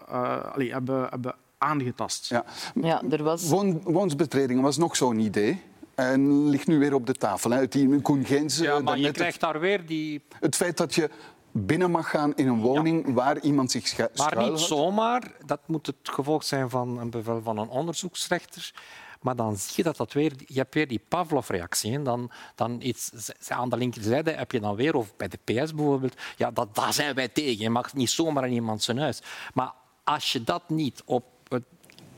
eh, 0.09 0.53
allee, 0.53 0.73
hebben, 0.73 1.07
hebben 1.11 1.35
aangetast. 1.59 2.29
Ja. 2.29 2.45
Ja, 2.83 3.03
er 3.11 3.23
was... 3.23 3.49
Woon, 3.49 3.81
woonsbetreding 3.83 4.61
was 4.61 4.77
nog 4.77 4.97
zo'n 4.97 5.19
idee. 5.19 5.63
En 5.95 6.49
ligt 6.49 6.67
nu 6.67 6.79
weer 6.79 6.95
op 6.95 7.07
de 7.07 7.15
tafel. 7.15 7.51
Hè. 7.51 7.61
Het 7.61 8.03
Koen 8.03 8.25
Gens, 8.25 8.59
Ja, 8.59 8.77
eh, 8.77 8.83
maar 8.83 8.99
je 8.99 9.11
krijgt 9.11 9.41
daar 9.41 9.61
weer 9.61 9.87
die... 9.87 10.23
het 10.41 10.57
feit 10.57 10.77
dat 10.77 10.95
je 10.95 11.11
binnen 11.57 11.91
mag 11.91 12.11
gaan 12.11 12.35
in 12.35 12.47
een 12.49 12.61
woning 12.61 13.15
waar 13.15 13.41
iemand 13.41 13.71
zich 13.71 13.87
schu- 13.87 14.09
Maar 14.17 14.51
niet 14.51 14.59
zomaar. 14.59 15.33
Dat 15.47 15.61
moet 15.67 15.87
het 15.87 15.97
gevolg 16.03 16.45
zijn 16.45 16.71
van 16.71 16.99
een 16.99 17.11
bevel 17.11 17.43
van 17.43 17.59
een 17.59 17.69
onderzoeksrechter. 17.69 18.73
Maar 19.21 19.37
dan 19.37 19.57
zie 19.57 19.73
je 19.77 19.83
dat 19.83 19.97
dat 19.97 20.13
weer... 20.13 20.33
Je 20.47 20.59
hebt 20.59 20.75
weer 20.75 20.89
die 20.89 21.03
Pavlov-reactie. 21.09 22.03
Dan, 22.03 22.31
dan 22.55 22.81
iets, 22.81 23.11
aan 23.49 23.69
de 23.69 23.77
linkerzijde 23.77 24.31
heb 24.31 24.53
je 24.53 24.61
dan 24.61 24.75
weer, 24.77 24.95
of 24.95 25.17
bij 25.17 25.29
de 25.29 25.39
PS 25.45 25.75
bijvoorbeeld, 25.75 26.15
ja, 26.37 26.51
dat, 26.51 26.75
daar 26.75 26.93
zijn 26.93 27.15
wij 27.15 27.29
tegen. 27.29 27.59
Je 27.59 27.71
mag 27.71 27.95
niet 27.95 28.11
zomaar 28.11 28.47
in 28.47 28.53
iemand 28.53 28.83
zijn 28.83 28.99
huis. 28.99 29.23
Maar 29.55 29.73
als 30.05 30.33
je 30.33 30.45
dat 30.45 30.69
niet 30.69 31.03
op 31.05 31.25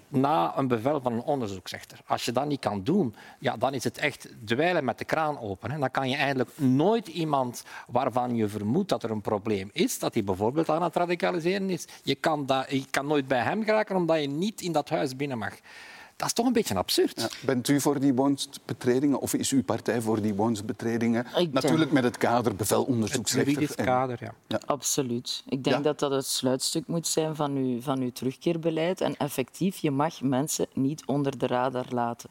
na 0.09 0.59
een 0.59 0.69
bevel 0.69 1.01
van 1.01 1.13
een 1.13 1.23
onderzoeksrechter. 1.23 2.01
Als 2.07 2.25
je 2.25 2.33
dat 2.33 2.47
niet 2.47 2.61
kan 2.61 2.83
doen, 2.83 3.15
ja, 3.39 3.57
dan 3.57 3.75
is 3.75 3.85
het 3.85 3.99
echt 3.99 4.29
dweilen 4.45 4.85
met 4.85 4.99
de 4.99 5.05
kraan 5.05 5.41
open. 5.41 5.71
Hè. 5.71 5.79
Dan 5.79 5.91
kan 5.91 6.11
je 6.11 6.17
eigenlijk 6.17 6.51
nooit 6.59 7.09
iemand 7.09 7.65
waarvan 7.87 8.37
je 8.37 8.49
vermoedt 8.49 8.89
dat 8.89 9.03
er 9.03 9.11
een 9.11 9.21
probleem 9.21 9.71
is, 9.73 9.99
dat 9.99 10.15
hij 10.15 10.25
bijvoorbeeld 10.25 10.69
aan 10.69 10.83
het 10.83 10.97
radicaliseren 10.97 11.71
is, 11.71 11.87
je 12.03 12.15
kan, 12.15 12.47
dat, 12.47 12.71
je 12.71 12.87
kan 12.91 13.07
nooit 13.07 13.29
bij 13.29 13.43
hem 13.43 13.65
geraken 13.65 13.97
omdat 13.97 14.21
je 14.21 14.29
niet 14.29 14.61
in 14.61 14.73
dat 14.73 14.89
huis 14.89 15.17
binnen 15.17 15.39
mag. 15.39 15.55
Dat 16.19 16.27
is 16.27 16.33
toch 16.33 16.47
een 16.47 16.53
beetje 16.53 16.75
absurd. 16.75 17.21
Ja, 17.21 17.29
Bent 17.47 17.69
u 17.69 17.81
voor 17.81 18.01
die 18.01 18.15
woonsbetredingen 18.15 19.21
of 19.21 19.35
is 19.35 19.51
uw 19.51 19.63
partij 19.65 20.01
voor 20.01 20.23
die 20.23 20.35
woonsbetredingen? 20.35 21.27
Natuurlijk 21.51 21.93
met 21.93 22.05
het 22.05 22.17
kader 22.17 22.57
bevel 22.57 22.87
Het 23.69 23.79
en- 23.79 23.85
kader, 23.85 24.19
ja. 24.47 24.61
Absoluut. 24.67 25.43
Ik 25.49 25.65
denk 25.65 25.77
Ja. 25.77 25.83
dat 25.83 25.99
dat 25.99 26.11
het 26.11 26.27
sluitstuk 26.27 26.87
moet 26.87 27.07
zijn 27.07 27.37
van 27.37 27.57
uw, 27.57 27.81
van 27.81 28.01
uw 28.01 28.13
terugkeerbeleid. 28.13 29.01
En 29.01 29.17
effectief, 29.17 29.77
je 29.79 29.91
mag 29.91 30.21
mensen 30.21 30.67
niet 30.73 31.03
onder 31.07 31.39
de 31.39 31.47
radar 31.47 31.87
laten. 31.91 32.31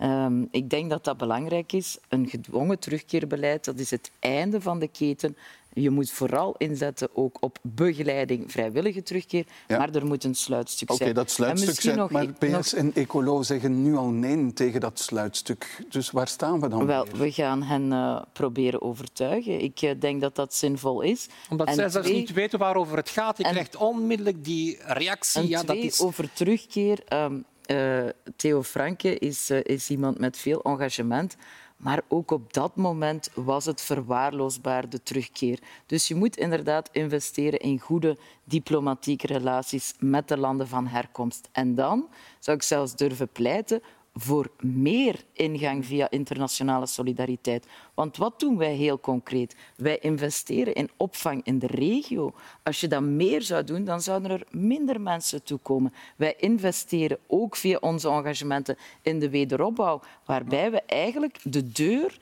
Ehm, 0.00 0.42
ik 0.50 0.70
denk 0.70 0.90
dat 0.90 1.04
dat 1.04 1.16
belangrijk 1.16 1.72
is. 1.72 1.98
Een 2.08 2.28
gedwongen 2.28 2.78
terugkeerbeleid, 2.78 3.64
dat 3.64 3.78
is 3.78 3.90
het 3.90 4.10
einde 4.18 4.60
van 4.60 4.78
de 4.78 4.88
keten. 4.88 5.36
Je 5.72 5.90
moet 5.90 6.10
vooral 6.10 6.54
inzetten 6.58 7.08
ook 7.12 7.36
op 7.40 7.58
begeleiding, 7.62 8.52
vrijwillige 8.52 9.02
terugkeer. 9.02 9.44
Ja. 9.66 9.78
Maar 9.78 9.94
er 9.94 10.06
moet 10.06 10.24
een 10.24 10.34
sluitstuk 10.34 10.90
Oké, 10.90 11.02
zijn. 11.02 11.14
dat 11.14 11.24
En 11.24 11.30
sluitstuk 11.30 11.80
zijn, 11.80 11.96
nog- 11.96 12.10
maar 12.10 12.26
PS 12.32 12.74
en 12.74 12.94
Ecolo 12.94 13.42
zeggen 13.42 13.82
nu 13.82 13.96
al 13.96 14.08
nee 14.08 14.52
tegen 14.52 14.80
dat 14.80 14.98
sluitstuk. 14.98 15.84
Dus 15.88 16.10
waar 16.10 16.28
staan 16.28 16.60
we 16.60 16.68
dan? 16.68 16.86
Wel, 16.86 17.04
weer? 17.04 17.16
we 17.16 17.32
gaan 17.32 17.62
hen 17.62 17.92
eh, 17.92 18.22
proberen 18.32 18.82
overtuigen. 18.82 19.60
Ik 19.60 19.82
eh, 19.82 19.90
denk 20.00 20.20
dat 20.20 20.34
dat 20.36 20.54
zinvol 20.54 21.00
is. 21.00 21.26
Omdat 21.50 21.66
En 21.66 21.74
zij 21.74 21.88
zelfs 21.88 22.06
twee- 22.06 22.18
niet 22.18 22.32
weten 22.32 22.58
waarover 22.58 22.96
het 22.96 23.08
gaat. 23.08 23.38
Je 23.38 23.44
En- 23.44 23.50
krijgt 23.52 23.76
onmiddellijk 23.76 24.44
die 24.44 24.78
reactie. 24.84 25.40
En 25.40 25.48
ja, 25.48 25.62
dat 25.62 25.76
is... 25.76 26.00
over 26.00 26.32
terugkeer. 26.32 27.00
Ehm, 27.08 27.34
eh, 27.70 28.08
Theo 28.36 28.62
Franke 28.62 29.18
is, 29.18 29.50
eh, 29.50 29.58
is 29.62 29.90
iemand 29.90 30.18
met 30.18 30.36
veel 30.36 30.62
engagement. 30.62 31.36
Maar 31.76 32.02
ook 32.08 32.30
op 32.30 32.52
dat 32.52 32.76
moment 32.76 33.30
was 33.34 33.64
het 33.64 33.80
verwaarloosbaar, 33.80 34.88
de 34.88 35.02
terugkeer. 35.02 35.58
Dus 35.86 36.08
je 36.08 36.14
moet 36.14 36.36
inderdaad 36.36 36.88
investeren 36.92 37.58
in 37.58 37.78
goede 37.78 38.16
diplomatieke 38.44 39.26
relaties 39.26 39.94
met 39.98 40.28
de 40.28 40.36
landen 40.36 40.68
van 40.68 40.86
herkomst. 40.86 41.48
En 41.52 41.74
dan 41.74 42.08
zou 42.38 42.56
ik 42.56 42.62
zelfs 42.62 42.96
durven 42.96 43.28
pleiten 43.28 43.82
voor 44.22 44.50
meer 44.60 45.24
ingang 45.32 45.86
via 45.86 46.10
internationale 46.10 46.86
solidariteit. 46.86 47.66
Want 47.94 48.16
wat 48.16 48.40
doen 48.40 48.56
wij 48.56 48.74
heel 48.74 49.00
concreet? 49.00 49.56
Wij 49.76 49.98
investeren 49.98 50.74
in 50.74 50.90
opvang 50.96 51.40
in 51.44 51.58
de 51.58 51.66
regio. 51.66 52.32
Als 52.62 52.80
je 52.80 52.88
dat 52.88 53.02
meer 53.02 53.42
zou 53.42 53.64
doen, 53.64 53.84
dan 53.84 54.00
zouden 54.00 54.30
er 54.30 54.46
minder 54.50 55.00
mensen 55.00 55.42
toekomen. 55.42 55.92
Wij 56.16 56.34
investeren 56.38 57.18
ook 57.26 57.56
via 57.56 57.78
onze 57.80 58.08
engagementen 58.08 58.76
in 59.02 59.18
de 59.18 59.30
wederopbouw, 59.30 60.00
waarbij 60.24 60.70
we 60.70 60.82
eigenlijk 60.82 61.38
de 61.42 61.68
deur 61.68 62.18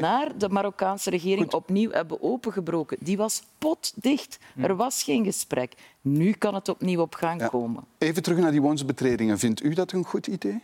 naar 0.00 0.38
de 0.38 0.48
Marokkaanse 0.48 1.10
regering 1.10 1.52
opnieuw 1.52 1.90
hebben 1.90 2.22
opengebroken. 2.22 2.96
Die 3.00 3.16
was 3.16 3.42
potdicht. 3.58 4.38
Er 4.56 4.76
was 4.76 5.02
geen 5.02 5.24
gesprek. 5.24 5.72
Nu 6.00 6.32
kan 6.32 6.54
het 6.54 6.68
opnieuw 6.68 7.00
op 7.00 7.14
gang 7.14 7.40
Ja. 7.40 7.46
komen. 7.48 7.84
Even 7.98 8.22
terug 8.22 8.38
naar 8.38 8.50
die 8.50 8.62
woonsbetredingen. 8.62 9.38
Vindt 9.38 9.62
u 9.62 9.74
dat 9.74 9.92
een 9.92 10.04
goed 10.04 10.26
idee? 10.26 10.60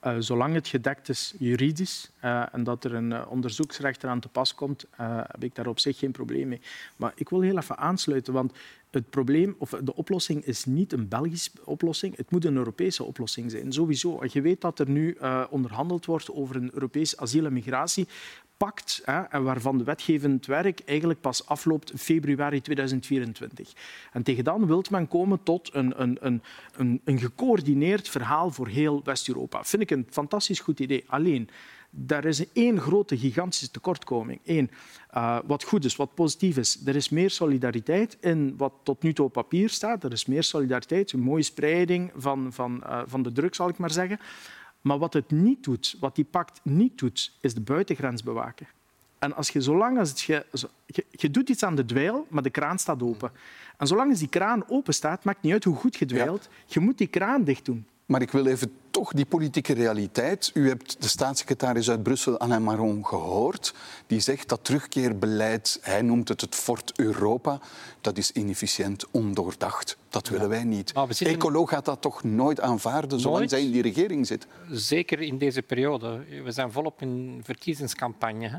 Eh, 0.00 0.16
zolang 0.18 0.54
het 0.54 0.68
gedekt 0.68 1.08
is 1.08 1.34
juridisch 1.38 2.10
eh, 2.20 2.42
en 2.52 2.64
dat 2.64 2.84
er 2.84 2.94
een 2.94 3.12
eh, 3.12 3.26
onderzoeksrechter 3.28 4.08
aan 4.08 4.20
te 4.20 4.28
pas 4.28 4.54
komt, 4.54 4.86
heb 4.96 5.42
ik 5.44 5.54
daar 5.54 5.66
op 5.66 5.78
zich 5.78 5.98
geen 5.98 6.12
probleem 6.12 6.48
mee. 6.48 6.60
Maar 6.96 7.12
ik 7.14 7.28
wil 7.28 7.40
heel 7.40 7.56
even 7.58 7.78
aansluiten, 7.78 8.32
want 8.32 8.52
het 8.90 9.10
probleem, 9.10 9.54
of 9.58 9.70
de 9.70 9.94
oplossing 9.94 10.44
is 10.44 10.64
niet 10.64 10.92
een 10.92 11.08
Belgische 11.08 11.50
oplossing, 11.64 12.16
het 12.16 12.30
moet 12.30 12.44
een 12.44 12.56
Europese 12.56 13.04
oplossing 13.04 13.50
zijn, 13.50 13.72
sowieso. 13.72 14.24
Je 14.32 14.40
weet 14.40 14.60
dat 14.60 14.78
er 14.78 14.88
nu 14.88 15.16
eh, 15.20 15.44
onderhandeld 15.50 16.06
wordt 16.06 16.30
over 16.30 16.56
een 16.56 16.70
Europees 16.72 17.16
asiel- 17.16 17.44
en 17.44 17.52
migratiepact, 17.52 19.02
hè, 19.04 19.20
en 19.20 19.42
waarvan 19.42 19.78
de 19.78 19.84
wetgevend 19.84 20.46
werk 20.46 20.80
eigenlijk 20.84 21.20
pas 21.20 21.46
afloopt 21.46 21.92
februari 21.96 22.60
2024. 22.60 23.72
En 24.12 24.22
tegen 24.22 24.44
dan 24.44 24.66
wil 24.66 24.84
men 24.90 25.08
komen 25.08 25.42
tot 25.42 25.74
een, 25.74 26.02
een, 26.02 26.18
een, 26.20 26.42
een, 26.76 27.00
een 27.04 27.18
gecoördineerd 27.18 28.08
verhaal 28.08 28.50
voor 28.50 28.68
heel 28.68 29.00
West-Europa. 29.04 29.64
Vind 29.64 29.82
ik 29.82 29.90
een 29.90 30.06
fantastisch 30.10 30.60
goed 30.60 30.80
idee. 30.80 31.04
Alleen, 31.06 31.48
daar 31.90 32.24
is 32.24 32.52
één 32.52 32.80
grote, 32.80 33.18
gigantische 33.18 33.70
tekortkoming. 33.70 34.40
Eén, 34.44 34.70
eh, 35.10 35.38
wat 35.44 35.64
goed 35.64 35.84
is, 35.84 35.96
wat 35.96 36.14
positief 36.14 36.56
is. 36.56 36.86
Er 36.86 36.96
is 36.96 37.08
meer 37.08 37.30
solidariteit 37.30 38.16
in 38.20 38.54
wat 38.56 38.72
tot 38.82 39.02
nu 39.02 39.12
toe 39.12 39.26
op 39.26 39.32
papier 39.32 39.68
staat. 39.68 40.04
Er 40.04 40.12
is 40.12 40.26
meer 40.26 40.42
solidariteit, 40.42 41.12
een 41.12 41.20
mooie 41.20 41.42
spreiding 41.42 42.10
van, 42.16 42.52
van, 42.52 42.84
eh, 42.84 43.02
van 43.06 43.22
de 43.22 43.32
druk, 43.32 43.54
zal 43.54 43.68
ik 43.68 43.78
maar 43.78 43.90
zeggen. 43.90 44.20
Maar 44.80 44.98
wat 44.98 45.12
het 45.12 45.30
niet 45.30 45.64
doet, 45.64 45.96
wat 46.00 46.14
die 46.14 46.24
pact 46.24 46.60
niet 46.62 46.98
doet, 46.98 47.32
is 47.40 47.54
de 47.54 47.60
buitengrens 47.60 48.22
bewaken. 48.22 48.66
En 49.18 49.36
als 49.36 49.48
je, 49.48 49.60
zolang 49.60 49.98
als 49.98 50.08
het, 50.08 50.20
je, 50.20 50.46
je, 50.86 51.04
je 51.10 51.30
doet 51.30 51.48
iets 51.48 51.62
aan 51.62 51.74
de 51.74 51.84
dweil, 51.84 52.26
maar 52.28 52.42
de 52.42 52.50
kraan 52.50 52.78
staat 52.78 53.02
open. 53.02 53.30
En 53.76 53.86
zolang 53.86 54.10
als 54.10 54.18
die 54.18 54.28
kraan 54.28 54.68
open 54.68 54.94
staat, 54.94 55.24
maakt 55.24 55.42
niet 55.42 55.52
uit 55.52 55.64
hoe 55.64 55.76
goed 55.76 55.96
je 55.96 56.06
dweilt, 56.06 56.48
je 56.66 56.80
moet 56.80 56.98
die 56.98 57.06
kraan 57.06 57.44
dicht 57.44 57.64
doen. 57.64 57.86
Maar 58.10 58.22
ik 58.22 58.30
wil 58.30 58.46
even 58.46 58.72
toch 58.90 59.12
die 59.12 59.24
politieke 59.24 59.72
realiteit. 59.72 60.50
U 60.54 60.68
hebt 60.68 61.02
de 61.02 61.08
staatssecretaris 61.08 61.90
uit 61.90 62.02
Brussel, 62.02 62.38
Alain 62.38 62.62
Maron, 62.62 63.06
gehoord. 63.06 63.74
Die 64.06 64.20
zegt 64.20 64.48
dat 64.48 64.64
terugkeerbeleid, 64.64 65.78
hij 65.82 66.02
noemt 66.02 66.28
het 66.28 66.40
het 66.40 66.54
Fort 66.54 66.92
Europa, 66.96 67.60
dat 68.00 68.18
is 68.18 68.30
inefficiënt, 68.32 69.04
ondoordacht. 69.10 69.96
Dat 70.08 70.28
willen 70.28 70.48
wij 70.48 70.64
niet. 70.64 70.92
Zitten- 71.08 71.26
Ecolo 71.36 71.66
gaat 71.66 71.84
dat 71.84 72.00
toch 72.00 72.22
nooit 72.24 72.60
aanvaarden 72.60 73.20
zolang 73.20 73.38
Nooit? 73.38 73.50
zij 73.50 73.62
in 73.62 73.72
die 73.72 73.82
regering 73.82 74.26
zit? 74.26 74.46
Zeker 74.70 75.20
in 75.20 75.38
deze 75.38 75.62
periode. 75.62 76.24
We 76.44 76.52
zijn 76.52 76.72
volop 76.72 77.02
in 77.02 77.40
verkiezingscampagne. 77.44 78.48
Hè. 78.48 78.58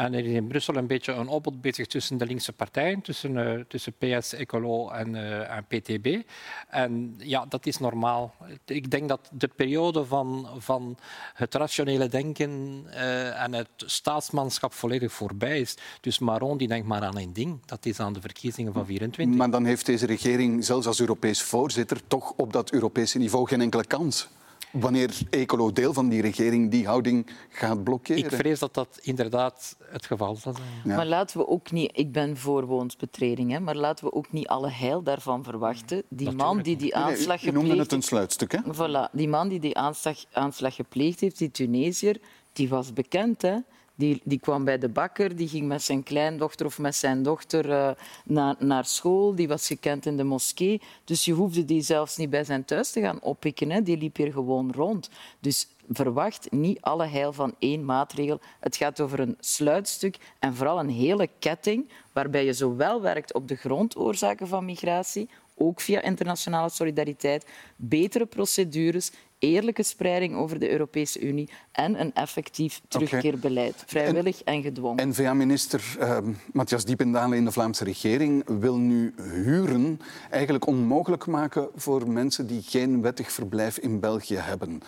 En 0.00 0.14
er 0.14 0.24
is 0.24 0.32
in 0.32 0.46
Brussel 0.46 0.76
een 0.76 0.86
beetje 0.86 1.12
een 1.12 1.28
opbod 1.28 1.60
bezig 1.60 1.86
tussen 1.86 2.18
de 2.18 2.26
linkse 2.26 2.52
partijen, 2.52 3.00
tussen, 3.00 3.36
uh, 3.36 3.60
tussen 3.68 3.92
PS, 3.98 4.32
Ecolo 4.32 4.90
en, 4.90 5.14
uh, 5.14 5.56
en, 5.56 5.64
PTB. 5.64 6.22
En 6.68 7.14
ja, 7.18 7.46
dat 7.48 7.66
is 7.66 7.78
normaal. 7.78 8.34
Ik 8.64 8.90
denk 8.90 9.08
dat 9.08 9.30
de 9.32 9.48
periode 9.48 10.04
van, 10.04 10.48
van 10.58 10.98
het 11.34 11.54
rationele 11.54 12.08
denken 12.08 12.84
uh, 12.86 13.42
en 13.42 13.52
het 13.52 13.68
staatsmanschap 13.76 14.72
volledig 14.72 15.12
voorbij 15.12 15.60
is. 15.60 15.76
Dus 16.00 16.18
Maron 16.18 16.58
die 16.58 16.68
denkt 16.68 16.86
maar 16.86 17.02
aan 17.02 17.18
één 17.18 17.32
ding, 17.32 17.66
dat 17.66 17.86
is 17.86 18.00
aan 18.00 18.12
de 18.12 18.20
verkiezingen 18.20 18.72
van 18.72 18.86
24. 18.86 19.36
Maar 19.36 19.50
dan 19.50 19.64
heeft 19.64 19.86
deze 19.86 20.06
regering, 20.06 20.64
zelfs 20.64 20.86
als 20.86 21.00
Europees 21.00 21.42
voorzitter, 21.42 22.00
toch 22.06 22.32
op 22.36 22.52
dat 22.52 22.72
Europese 22.72 23.18
niveau 23.18 23.46
geen 23.46 23.60
enkele 23.60 23.84
kans 23.86 24.28
wanneer 24.72 25.18
Ecolo 25.30 25.72
deel 25.72 25.92
van 25.92 26.08
die 26.08 26.20
regering 26.20 26.70
die 26.70 26.86
houding 26.86 27.26
gaat 27.48 27.84
blokkeren. 27.84 28.24
Ik 28.24 28.30
vrees 28.30 28.58
dat 28.58 28.74
dat 28.74 28.98
inderdaad 29.02 29.76
het 29.84 30.06
geval 30.06 30.36
zal 30.36 30.54
zijn. 30.54 30.66
Ja. 30.84 30.96
Maar 30.96 31.06
laten 31.06 31.38
we 31.38 31.48
ook 31.48 31.70
niet, 31.70 31.90
ik 31.94 32.12
ben 32.12 32.36
voor 32.36 32.66
woonsbetreding, 32.66 33.50
hè, 33.50 33.60
maar 33.60 33.76
laten 33.76 34.04
we 34.04 34.12
ook 34.12 34.32
niet 34.32 34.46
alle 34.46 34.70
heil 34.70 35.02
daarvan 35.02 35.44
verwachten. 35.44 36.02
Die 36.08 36.30
man 36.30 36.62
die 36.62 36.76
die 36.76 36.96
aanslag 36.96 37.40
gepleegd 37.40 37.66
heeft... 37.66 37.74
Je 37.74 37.82
het 37.82 37.92
een 37.92 38.02
sluitstuk, 38.02 38.52
hè? 38.52 38.58
Voilà, 38.58 39.12
die 39.12 39.28
man 39.28 39.48
die 39.48 39.60
die 39.60 39.76
aanslag, 39.76 40.24
aanslag 40.32 40.74
gepleegd 40.74 41.20
heeft, 41.20 41.38
die 41.38 41.50
Tunesiër, 41.50 42.20
die 42.52 42.68
was 42.68 42.92
bekend, 42.92 43.42
hè? 43.42 43.56
Die, 44.00 44.20
die 44.24 44.38
kwam 44.38 44.64
bij 44.64 44.78
de 44.78 44.88
bakker, 44.88 45.36
die 45.36 45.48
ging 45.48 45.66
met 45.66 45.82
zijn 45.82 46.02
kleindochter 46.02 46.66
of 46.66 46.78
met 46.78 46.94
zijn 46.94 47.22
dochter 47.22 47.68
uh, 47.68 47.90
naar, 48.24 48.54
naar 48.58 48.84
school. 48.84 49.34
Die 49.34 49.48
was 49.48 49.66
gekend 49.66 50.06
in 50.06 50.16
de 50.16 50.24
moskee. 50.24 50.80
Dus 51.04 51.24
je 51.24 51.32
hoefde 51.32 51.64
die 51.64 51.82
zelfs 51.82 52.16
niet 52.16 52.30
bij 52.30 52.44
zijn 52.44 52.64
thuis 52.64 52.90
te 52.90 53.00
gaan 53.00 53.22
oppikken. 53.22 53.70
Hè. 53.70 53.82
Die 53.82 53.96
liep 53.96 54.16
hier 54.16 54.32
gewoon 54.32 54.72
rond. 54.72 55.10
Dus 55.40 55.68
verwacht 55.88 56.50
niet 56.50 56.80
alle 56.80 57.06
heil 57.06 57.32
van 57.32 57.54
één 57.58 57.84
maatregel. 57.84 58.40
Het 58.60 58.76
gaat 58.76 59.00
over 59.00 59.20
een 59.20 59.36
sluitstuk 59.40 60.16
en 60.38 60.54
vooral 60.54 60.78
een 60.78 60.90
hele 60.90 61.28
ketting 61.38 61.88
waarbij 62.12 62.44
je 62.44 62.52
zowel 62.52 63.00
werkt 63.00 63.34
op 63.34 63.48
de 63.48 63.56
grondoorzaken 63.56 64.48
van 64.48 64.64
migratie, 64.64 65.28
ook 65.60 65.80
via 65.80 66.02
internationale 66.02 66.70
solidariteit, 66.70 67.46
betere 67.76 68.26
procedures, 68.26 69.10
eerlijke 69.38 69.82
spreiding 69.82 70.36
over 70.36 70.58
de 70.58 70.70
Europese 70.70 71.20
Unie 71.20 71.48
en 71.72 72.00
een 72.00 72.14
effectief 72.14 72.80
terugkeerbeleid, 72.88 73.82
vrijwillig 73.86 74.42
en, 74.42 74.62
gedwongen. 74.62 75.08
N-VA-minister 75.08 75.96
uh, 76.00 76.18
Matthias 76.52 76.84
Diependalen 76.84 77.38
in 77.38 77.44
de 77.44 77.52
Vlaamse 77.52 77.84
regering 77.84 78.44
wil 78.46 78.76
nu 78.76 79.14
huren 79.16 80.00
eigenlijk 80.30 80.66
onmogelijk 80.66 81.26
maken 81.26 81.68
voor 81.74 82.10
mensen 82.10 82.46
die 82.46 82.62
geen 82.62 83.02
wettig 83.02 83.32
verblijf 83.32 83.78
in 83.78 84.00
België 84.00 84.36
hebben. 84.36 84.82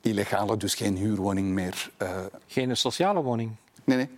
Illegale, 0.00 0.56
dus 0.56 0.74
geen 0.74 0.96
huurwoning 0.96 1.48
meer. 1.48 1.90
Uh... 2.02 2.08
Geen 2.46 2.76
sociale 2.76 3.22
woning? 3.22 3.50
Nee, 3.84 3.96
nee. 3.96 4.08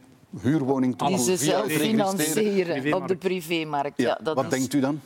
Huurwoning. 0.40 0.96
Die 0.96 1.18
ze 1.18 1.36
zelf 1.36 1.66
financieren 1.66 2.94
op 2.94 3.08
de 3.08 3.16
privémarkt. 3.16 3.98
Ja, 3.98 4.20
ja 4.24 4.34
Wat 4.34 4.44
is... 4.44 4.50
denkt 4.50 4.72
u 4.72 4.80
dan? 4.80 5.00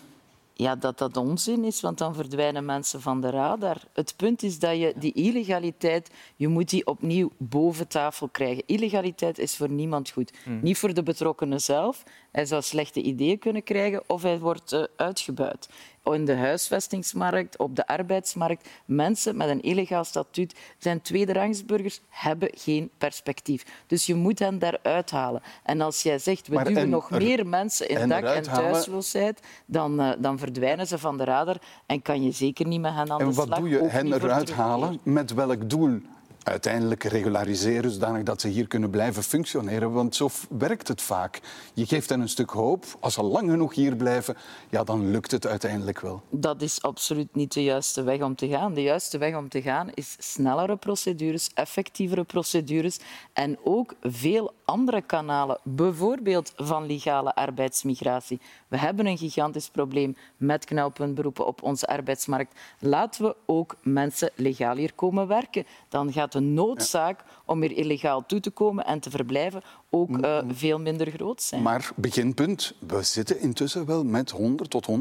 Ja, 0.60 0.76
dat 0.76 0.98
dat 0.98 1.16
onzin 1.16 1.64
is, 1.64 1.80
want 1.80 1.98
dan 1.98 2.14
verdwijnen 2.14 2.64
mensen 2.64 3.00
van 3.00 3.20
de 3.20 3.30
radar. 3.30 3.76
Het 3.92 4.14
punt 4.16 4.42
is 4.42 4.58
dat 4.58 4.76
je 4.76 4.94
die 4.96 5.12
illegaliteit, 5.12 6.10
je 6.36 6.48
moet 6.48 6.68
die 6.68 6.86
opnieuw 6.86 7.30
boven 7.38 7.88
tafel 7.88 8.28
krijgen. 8.28 8.62
Illegaliteit 8.66 9.38
is 9.38 9.56
voor 9.56 9.70
niemand 9.70 10.10
goed. 10.10 10.32
Mm. 10.44 10.60
Niet 10.62 10.78
voor 10.78 10.94
de 10.94 11.02
betrokkenen 11.02 11.60
zelf. 11.60 12.02
Hij 12.32 12.46
zou 12.46 12.62
slechte 12.62 13.02
ideeën 13.02 13.38
kunnen 13.38 13.62
krijgen 13.62 14.02
of 14.06 14.22
hij 14.22 14.38
wordt 14.38 14.72
uh, 14.72 14.84
uitgebuit 14.96 15.68
in 16.14 16.24
de 16.24 16.36
huisvestingsmarkt, 16.36 17.58
op 17.58 17.76
de 17.76 17.86
arbeidsmarkt. 17.86 18.68
Mensen 18.84 19.36
met 19.36 19.48
een 19.48 19.60
illegaal 19.60 20.04
statuut 20.04 20.54
zijn 20.78 21.00
tweederangsburgers, 21.00 22.00
hebben 22.08 22.50
geen 22.54 22.90
perspectief. 22.98 23.64
Dus 23.86 24.06
je 24.06 24.14
moet 24.14 24.38
hen 24.38 24.58
daaruit 24.58 25.10
halen. 25.10 25.42
En 25.64 25.80
als 25.80 26.02
jij 26.02 26.18
zegt, 26.18 26.48
we 26.48 26.54
maar 26.54 26.64
duwen 26.64 26.88
nog 26.88 27.10
meer 27.10 27.46
mensen 27.46 27.88
in 27.88 28.08
dak- 28.08 28.24
en 28.24 28.42
thuisloosheid, 28.42 29.40
dan, 29.66 30.00
uh, 30.00 30.10
dan 30.18 30.38
verdwijnen 30.38 30.86
ze 30.86 30.98
van 30.98 31.16
de 31.16 31.24
radar 31.24 31.56
en 31.86 32.02
kan 32.02 32.22
je 32.22 32.30
zeker 32.30 32.66
niet 32.66 32.80
met 32.80 32.94
hen 32.94 33.10
aan 33.10 33.20
en 33.20 33.26
de 33.26 33.32
slag. 33.32 33.44
En 33.44 33.50
wat 33.50 33.58
doe 33.58 33.68
je 33.68 33.78
hen 33.78 34.12
eruit 34.12 34.52
halen? 34.52 35.00
Met 35.02 35.34
welk 35.34 35.70
doel? 35.70 36.00
Uiteindelijk 36.42 37.04
regulariseren, 37.04 37.90
zodanig 37.90 38.22
dat 38.22 38.40
ze 38.40 38.48
hier 38.48 38.66
kunnen 38.66 38.90
blijven 38.90 39.22
functioneren. 39.22 39.92
Want 39.92 40.14
zo 40.16 40.28
werkt 40.48 40.88
het 40.88 41.02
vaak. 41.02 41.40
Je 41.74 41.86
geeft 41.86 42.08
hen 42.08 42.20
een 42.20 42.28
stuk 42.28 42.50
hoop. 42.50 42.84
Als 43.00 43.14
ze 43.14 43.22
lang 43.22 43.50
genoeg 43.50 43.74
hier 43.74 43.96
blijven, 43.96 44.36
ja, 44.70 44.84
dan 44.84 45.10
lukt 45.10 45.30
het 45.30 45.46
uiteindelijk 45.46 46.00
wel. 46.00 46.22
Dat 46.30 46.62
is 46.62 46.82
absoluut 46.82 47.34
niet 47.34 47.52
de 47.52 47.62
juiste 47.62 48.02
weg 48.02 48.20
om 48.20 48.36
te 48.36 48.48
gaan. 48.48 48.74
De 48.74 48.82
juiste 48.82 49.18
weg 49.18 49.36
om 49.36 49.48
te 49.48 49.62
gaan 49.62 49.90
is 49.94 50.16
snellere 50.18 50.76
procedures, 50.76 51.50
effectievere 51.54 52.24
procedures 52.24 52.98
en 53.32 53.58
ook 53.64 53.94
veel 54.02 54.52
andere 54.64 55.02
kanalen, 55.02 55.58
bijvoorbeeld 55.62 56.52
van 56.56 56.86
legale 56.86 57.34
arbeidsmigratie. 57.34 58.40
We 58.68 58.78
hebben 58.78 59.06
een 59.06 59.18
gigantisch 59.18 59.68
probleem 59.68 60.16
met 60.36 60.64
knelpuntberoepen 60.64 61.46
op 61.46 61.62
onze 61.62 61.86
arbeidsmarkt. 61.86 62.54
Laten 62.78 63.24
we 63.24 63.36
ook 63.46 63.76
mensen 63.82 64.30
legaal 64.34 64.76
hier 64.76 64.92
komen 64.94 65.26
werken. 65.26 65.66
Dan 65.88 66.12
gaat 66.12 66.34
de 66.40 66.46
noodzaak 66.46 67.24
om 67.44 67.60
hier 67.60 67.72
illegaal 67.72 68.26
toe 68.26 68.40
te 68.40 68.50
komen 68.50 68.84
en 68.86 69.00
te 69.00 69.10
verblijven 69.10 69.62
ook 69.90 70.18
uh, 70.18 70.38
veel 70.48 70.78
minder 70.78 71.10
groot 71.10 71.42
zijn. 71.42 71.62
Maar 71.62 71.90
beginpunt, 71.96 72.74
we 72.78 73.02
zitten 73.02 73.40
intussen 73.40 73.86
wel 73.86 74.04
met 74.04 74.30
100 74.30 74.70
tot 74.70 74.86
150.000 74.86 74.92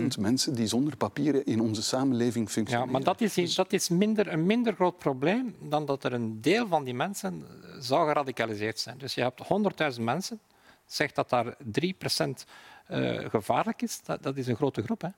mm. 0.00 0.08
mensen 0.18 0.54
die 0.54 0.66
zonder 0.66 0.96
papieren 0.96 1.44
in 1.46 1.60
onze 1.60 1.82
samenleving 1.82 2.50
functioneren. 2.50 2.86
Ja, 2.86 2.92
maar 2.92 3.04
dat 3.04 3.20
is, 3.20 3.54
dat 3.54 3.72
is 3.72 3.88
minder, 3.88 4.32
een 4.32 4.46
minder 4.46 4.74
groot 4.74 4.98
probleem 4.98 5.54
dan 5.60 5.86
dat 5.86 6.04
er 6.04 6.12
een 6.12 6.40
deel 6.40 6.66
van 6.66 6.84
die 6.84 6.94
mensen 6.94 7.44
zou 7.78 8.08
geradicaliseerd 8.08 8.78
zijn. 8.78 8.98
Dus 8.98 9.14
je 9.14 9.20
hebt 9.20 9.42
100.000 9.96 10.02
mensen, 10.02 10.40
zegt 10.86 11.14
dat 11.14 11.30
daar 11.30 11.54
3 11.58 11.94
procent 11.98 12.46
uh, 12.90 13.30
gevaarlijk 13.30 13.82
is, 13.82 14.00
dat, 14.02 14.22
dat, 14.22 14.36
is 14.36 14.46
een 14.46 14.56
grote 14.56 14.82
groep. 14.82 15.00
Hè. 15.00 15.08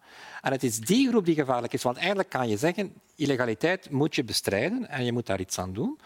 En 0.41 0.53
het 0.53 0.63
is 0.63 0.81
die 0.81 1.09
groep 1.09 1.25
die 1.25 1.35
gevaarlijk 1.35 1.73
is, 1.73 1.83
want 1.83 1.97
eigenlijk 1.97 2.29
kan 2.29 2.49
je 2.49 2.57
zeggen, 2.57 2.93
illegaliteit 3.17 3.91
moet 3.91 4.15
je 4.15 4.25
bestrijden 4.25 4.89
en 4.89 5.05
je 5.05 5.13
moet 5.13 5.27
daar 5.27 5.41
iets 5.41 5.59
aan 5.59 5.73
doen. 5.73 5.99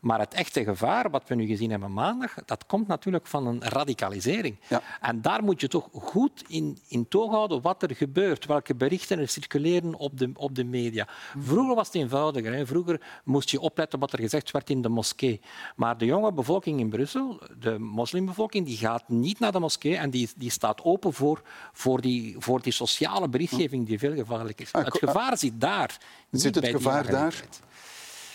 Maar 0.00 0.18
het 0.18 0.34
echte 0.34 0.64
gevaar, 0.64 1.10
wat 1.10 1.28
we 1.28 1.34
nu 1.34 1.46
gezien 1.46 1.70
hebben 1.70 1.92
maandag, 1.92 2.34
dat 2.44 2.66
komt 2.66 2.86
natuurlijk 2.86 3.26
van 3.26 3.46
een 3.46 3.62
radicalisering. 3.62 4.56
Ja. 4.68 4.82
En 5.00 5.22
daar 5.22 5.44
moet 5.44 5.60
je 5.60 5.68
toch 5.68 5.88
goed 5.92 6.44
in, 6.48 6.78
in 6.88 7.08
toog 7.08 7.30
houden 7.30 7.62
wat 7.62 7.82
er 7.82 7.96
gebeurt, 7.96 8.46
welke 8.46 8.74
berichten 8.74 9.18
er 9.18 9.28
circuleren 9.28 9.94
op 9.94 10.18
de, 10.18 10.30
op 10.34 10.54
de 10.54 10.64
media. 10.64 11.08
Vroeger 11.38 11.74
was 11.74 11.86
het 11.86 11.96
eenvoudiger. 11.96 12.52
Hè. 12.52 12.66
Vroeger 12.66 13.20
moest 13.24 13.50
je 13.50 13.60
opletten 13.60 13.98
wat 13.98 14.12
er 14.12 14.18
gezegd 14.18 14.50
werd 14.50 14.70
in 14.70 14.82
de 14.82 14.88
moskee. 14.88 15.40
Maar 15.76 15.98
de 15.98 16.04
jonge 16.04 16.32
bevolking 16.32 16.80
in 16.80 16.88
Brussel, 16.88 17.40
de 17.58 17.78
moslimbevolking, 17.78 18.66
die 18.66 18.76
gaat 18.76 19.08
niet 19.08 19.38
naar 19.38 19.52
de 19.52 19.58
moskee 19.58 19.96
en 19.96 20.10
die, 20.10 20.28
die 20.36 20.50
staat 20.50 20.82
open 20.84 21.12
voor, 21.12 21.42
voor, 21.72 22.00
die, 22.00 22.36
voor 22.38 22.62
die 22.62 22.72
sociale 22.72 23.28
berichtgeving 23.28 23.86
die 23.86 23.98
veel 23.98 24.14
gevaarlijk 24.14 24.60
is. 24.60 24.72
Ah, 24.72 24.84
het 24.84 24.98
gevaar 24.98 25.38
zit 25.38 25.60
daar. 25.60 25.98
Zit 26.30 26.54
het 26.54 26.66
gevaar 26.66 27.06
daar? 27.06 27.44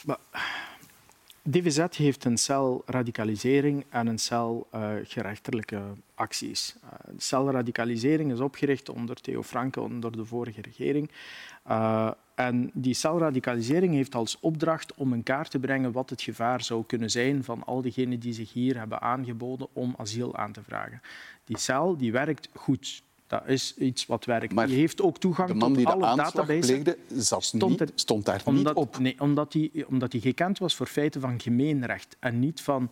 Maar 0.05 0.17
DVZ 1.49 1.97
heeft 1.97 2.25
een 2.25 2.37
cel 2.37 2.83
radicalisering 2.85 3.85
en 3.89 4.07
een 4.07 4.17
cel 4.17 4.67
uh, 4.75 4.91
gerechterlijke 5.03 5.81
acties. 6.15 6.75
Uh, 6.83 6.89
de 7.15 7.21
cel 7.21 7.51
radicalisering 7.51 8.31
is 8.31 8.39
opgericht 8.39 8.89
onder 8.89 9.15
Theo 9.21 9.43
Franke, 9.43 9.81
onder 9.81 10.11
de 10.11 10.25
vorige 10.25 10.61
regering. 10.61 11.11
Uh, 11.67 12.11
en 12.35 12.71
die 12.73 12.93
celradicalisering 12.93 13.93
heeft 13.93 14.15
als 14.15 14.39
opdracht 14.39 14.93
om 14.93 15.13
in 15.13 15.23
kaart 15.23 15.51
te 15.51 15.59
brengen 15.59 15.91
wat 15.91 16.09
het 16.09 16.21
gevaar 16.21 16.63
zou 16.63 16.83
kunnen 16.85 17.09
zijn 17.09 17.43
van 17.43 17.63
al 17.63 17.81
diegenen 17.81 18.19
die 18.19 18.33
zich 18.33 18.53
hier 18.53 18.77
hebben 18.77 19.01
aangeboden 19.01 19.67
om 19.73 19.93
asiel 19.97 20.35
aan 20.35 20.51
te 20.51 20.63
vragen. 20.63 21.01
Die 21.43 21.57
cel 21.57 21.97
die 21.97 22.11
werkt 22.11 22.49
goed. 22.53 23.03
Dat 23.27 23.41
is 23.45 23.75
iets 23.77 24.05
wat 24.05 24.25
werkt. 24.25 24.53
Maar 24.53 24.69
je 24.69 24.75
heeft 24.75 25.01
ook 25.01 25.17
toegang 25.17 25.47
de 25.47 25.55
man 25.55 25.67
tot 25.67 25.77
die 25.77 25.87
alle 25.87 25.99
de 25.99 26.05
aanslag 26.05 26.31
databases. 26.31 26.65
pleegde, 26.65 26.97
stond, 27.39 27.79
niet, 27.79 27.91
stond 27.95 28.25
daar 28.25 28.41
omdat, 28.45 28.75
niet 28.75 28.83
op. 28.83 28.99
Nee, 28.99 29.19
omdat 29.19 29.53
hij, 29.53 29.85
omdat 29.87 30.15
gekend 30.17 30.57
was 30.57 30.75
voor 30.75 30.87
feiten 30.87 31.21
van 31.21 31.39
gemeenrecht 31.39 32.15
en 32.19 32.39
niet 32.39 32.61
van... 32.61 32.91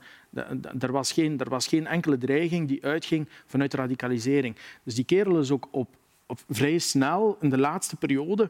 Er 0.79 0.91
was, 0.91 1.11
geen, 1.11 1.39
er 1.39 1.49
was 1.49 1.67
geen 1.67 1.87
enkele 1.87 2.17
dreiging 2.17 2.67
die 2.67 2.85
uitging 2.85 3.29
vanuit 3.45 3.73
radicalisering. 3.73 4.55
Dus 4.83 4.95
die 4.95 5.05
kerel 5.05 5.39
is 5.39 5.51
ook 5.51 5.67
op, 5.71 5.89
op 6.25 6.39
vrij 6.49 6.77
snel, 6.77 7.37
in 7.39 7.49
de 7.49 7.57
laatste 7.57 7.95
periode, 7.95 8.49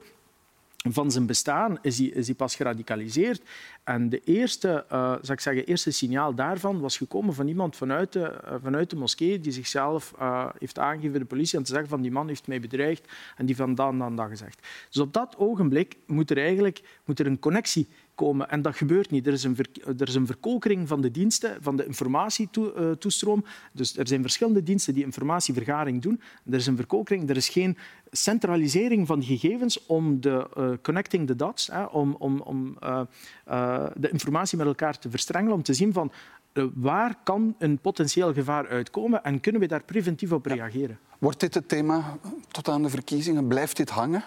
van 0.92 1.12
zijn 1.12 1.26
bestaan 1.26 1.78
is 1.82 1.98
hij, 1.98 2.08
is 2.08 2.26
hij 2.26 2.36
pas 2.36 2.56
geradicaliseerd. 2.56 3.42
En 3.84 4.10
de 4.10 4.20
eerste, 4.20 4.86
uh, 4.92 5.16
ik 5.22 5.40
zeggen, 5.40 5.66
eerste 5.66 5.92
signaal 5.92 6.36
daarvan 6.36 6.80
was 6.80 6.98
gekomen 6.98 7.34
van 7.34 7.48
iemand 7.48 7.76
vanuit 7.76 8.12
de, 8.14 8.42
uh, 8.46 8.54
vanuit 8.64 8.90
de 8.90 8.96
moskee 8.96 9.40
die 9.40 9.52
zichzelf 9.52 10.14
uh, 10.20 10.50
heeft 10.60 10.80
aangegeven 10.80 11.20
de 11.20 11.26
politie 11.26 11.58
en 11.58 11.64
te 11.64 11.72
zeggen 11.72 11.90
van 11.90 12.02
die 12.02 12.12
man 12.12 12.28
heeft 12.28 12.48
mij 12.48 12.60
bedreigd 12.60 13.12
en 13.38 13.46
die 13.46 13.56
van 13.56 13.76
dan 13.76 14.00
dan 14.00 14.16
dat 14.16 14.28
gezegd. 14.28 14.68
Dus 14.90 15.02
op 15.02 15.14
dat 15.14 15.38
ogenblik 15.38 15.98
moet 16.08 16.32
er 16.32 16.38
eigenlijk 16.38 16.82
moet 17.06 17.20
er 17.20 17.26
een 17.26 17.40
connectie 17.40 17.88
komen. 18.16 18.50
En 18.50 18.62
dat 18.62 18.76
gebeurt 18.76 19.12
niet. 19.12 19.28
Er 19.28 19.34
is 19.34 19.44
een, 19.44 19.56
ver, 19.56 19.68
er 19.98 20.08
is 20.08 20.16
een 20.16 20.26
verkolkering 20.26 20.88
van 20.88 21.02
de 21.02 21.12
diensten, 21.12 21.58
van 21.62 21.76
de 21.76 21.86
informatietoestroom. 21.86 23.46
Dus 23.72 23.98
er 23.98 24.08
zijn 24.08 24.22
verschillende 24.22 24.64
diensten 24.64 24.94
die 24.94 25.04
informatievergaring 25.04 26.02
doen. 26.02 26.22
Er 26.46 26.54
is 26.54 26.68
een 26.68 26.76
verkolkering. 26.76 27.30
Er 27.30 27.38
is 27.38 27.50
geen 27.50 27.78
centralisering 28.12 29.08
van 29.08 29.24
gegevens 29.24 29.86
om 29.86 30.22
de 30.22 30.48
uh, 30.58 30.70
connecting 30.82 31.28
the 31.28 31.36
dots, 31.36 31.68
hè, 31.68 31.84
om, 31.84 32.16
om, 32.20 32.42
om 32.42 32.78
uh, 32.84 33.02
uh, 33.50 33.86
de 33.96 34.10
informatie 34.10 34.58
met 34.58 34.68
elkaar 34.68 35.00
te 35.00 35.10
verstrengelen, 35.10 35.56
om 35.56 35.64
te 35.64 35.74
zien 35.74 35.94
van 35.94 36.12
eh, 36.54 36.64
waar 36.74 37.16
kan 37.24 37.56
een 37.58 37.78
potentieel 37.78 38.34
gevaar 38.34 38.68
uitkomen 38.68 39.24
en 39.24 39.40
kunnen 39.40 39.62
we 39.62 39.68
daar 39.68 39.84
preventief 39.84 40.32
op 40.32 40.46
reageren? 40.46 41.00
Wordt 41.20 41.40
dit 41.40 41.54
het 41.54 41.68
thema 41.68 42.18
tot 42.52 42.68
aan 42.68 42.84
de 42.84 42.90
verkiezingen? 42.90 43.48
Blijft 43.48 43.78
dit 43.78 43.90
hangen? 43.90 44.24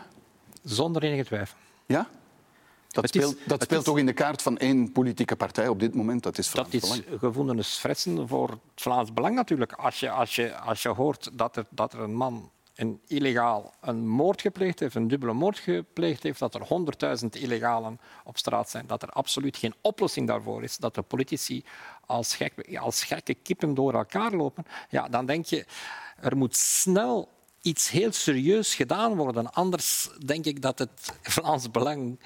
Zonder 0.63 1.03
enige 1.03 1.25
twijfel. 1.25 1.57
Ja? 1.87 2.09
Dat 3.03 3.15
is- 3.15 3.23
speelt, 3.23 3.49
dat 3.49 3.63
speelt 3.63 3.81
is- 3.81 3.87
toch 3.87 3.99
in 3.99 4.07
de 4.07 4.13
kaart 4.13 4.43
van 4.43 4.57
één 4.59 4.93
politieke 4.93 5.37
partij 5.37 5.69
op 5.69 5.81
dit 5.81 5.95
moment. 5.95 6.23
Dat 6.23 6.39
is 6.39 6.49
Vlaams 6.49 6.71
Dat 6.71 6.83
is 6.83 6.89
Belang. 6.89 7.21
gevonden 7.21 7.65
fressen 7.65 8.29
voor 8.29 8.49
het 8.51 8.59
Vlaams 8.75 9.13
Belang 9.13 9.35
natuurlijk. 9.35 9.73
Als 9.73 10.01
je, 10.01 10.11
als 10.11 10.35
je, 10.35 10.57
als 10.57 10.83
je 10.83 10.89
hoort 10.89 11.31
dat 11.33 11.57
er, 11.57 11.67
dat 11.71 11.93
er 11.93 12.01
een 12.01 12.15
man 12.15 12.51
een 12.75 13.01
illegaal 13.07 13.75
een 13.81 14.09
moord 14.09 14.41
gepleegd 14.41 14.81
heeft, 14.81 14.95
een 14.95 15.09
dubbele 15.09 15.33
moord 15.33 15.59
gepleegd 15.59 16.23
heeft, 16.23 16.39
dat 16.39 16.55
er 16.55 16.61
100.000 17.21 17.37
illegalen 17.37 18.01
op 18.25 18.39
straat 18.39 18.71
zijn, 18.71 18.87
dat 18.87 19.03
er 19.03 19.09
absoluut 19.11 19.57
geen 19.57 19.75
oplossing 19.81 20.27
daarvoor 20.27 20.63
is, 20.63 20.77
dat 20.77 20.95
de 20.95 21.03
politici 21.03 21.65
als, 22.07 22.35
gek, 22.37 22.77
als 22.81 23.05
gekke 23.05 23.35
kippen 23.35 23.75
door 23.75 23.95
elkaar 23.95 24.33
lopen, 24.33 24.65
ja, 24.89 25.09
dan 25.09 25.27
denk 25.27 25.45
je, 25.47 25.65
er 26.21 26.37
moet 26.37 26.57
snel 26.57 27.29
iets 27.61 27.91
heel 27.91 28.13
serieus 28.13 28.75
gedaan 28.75 29.15
worden. 29.17 29.53
Anders 29.53 30.09
denk 30.25 30.45
ik 30.45 30.63
dat 30.63 30.79
het 30.79 31.19
Vlaams 31.23 31.71
Belang 31.71 32.19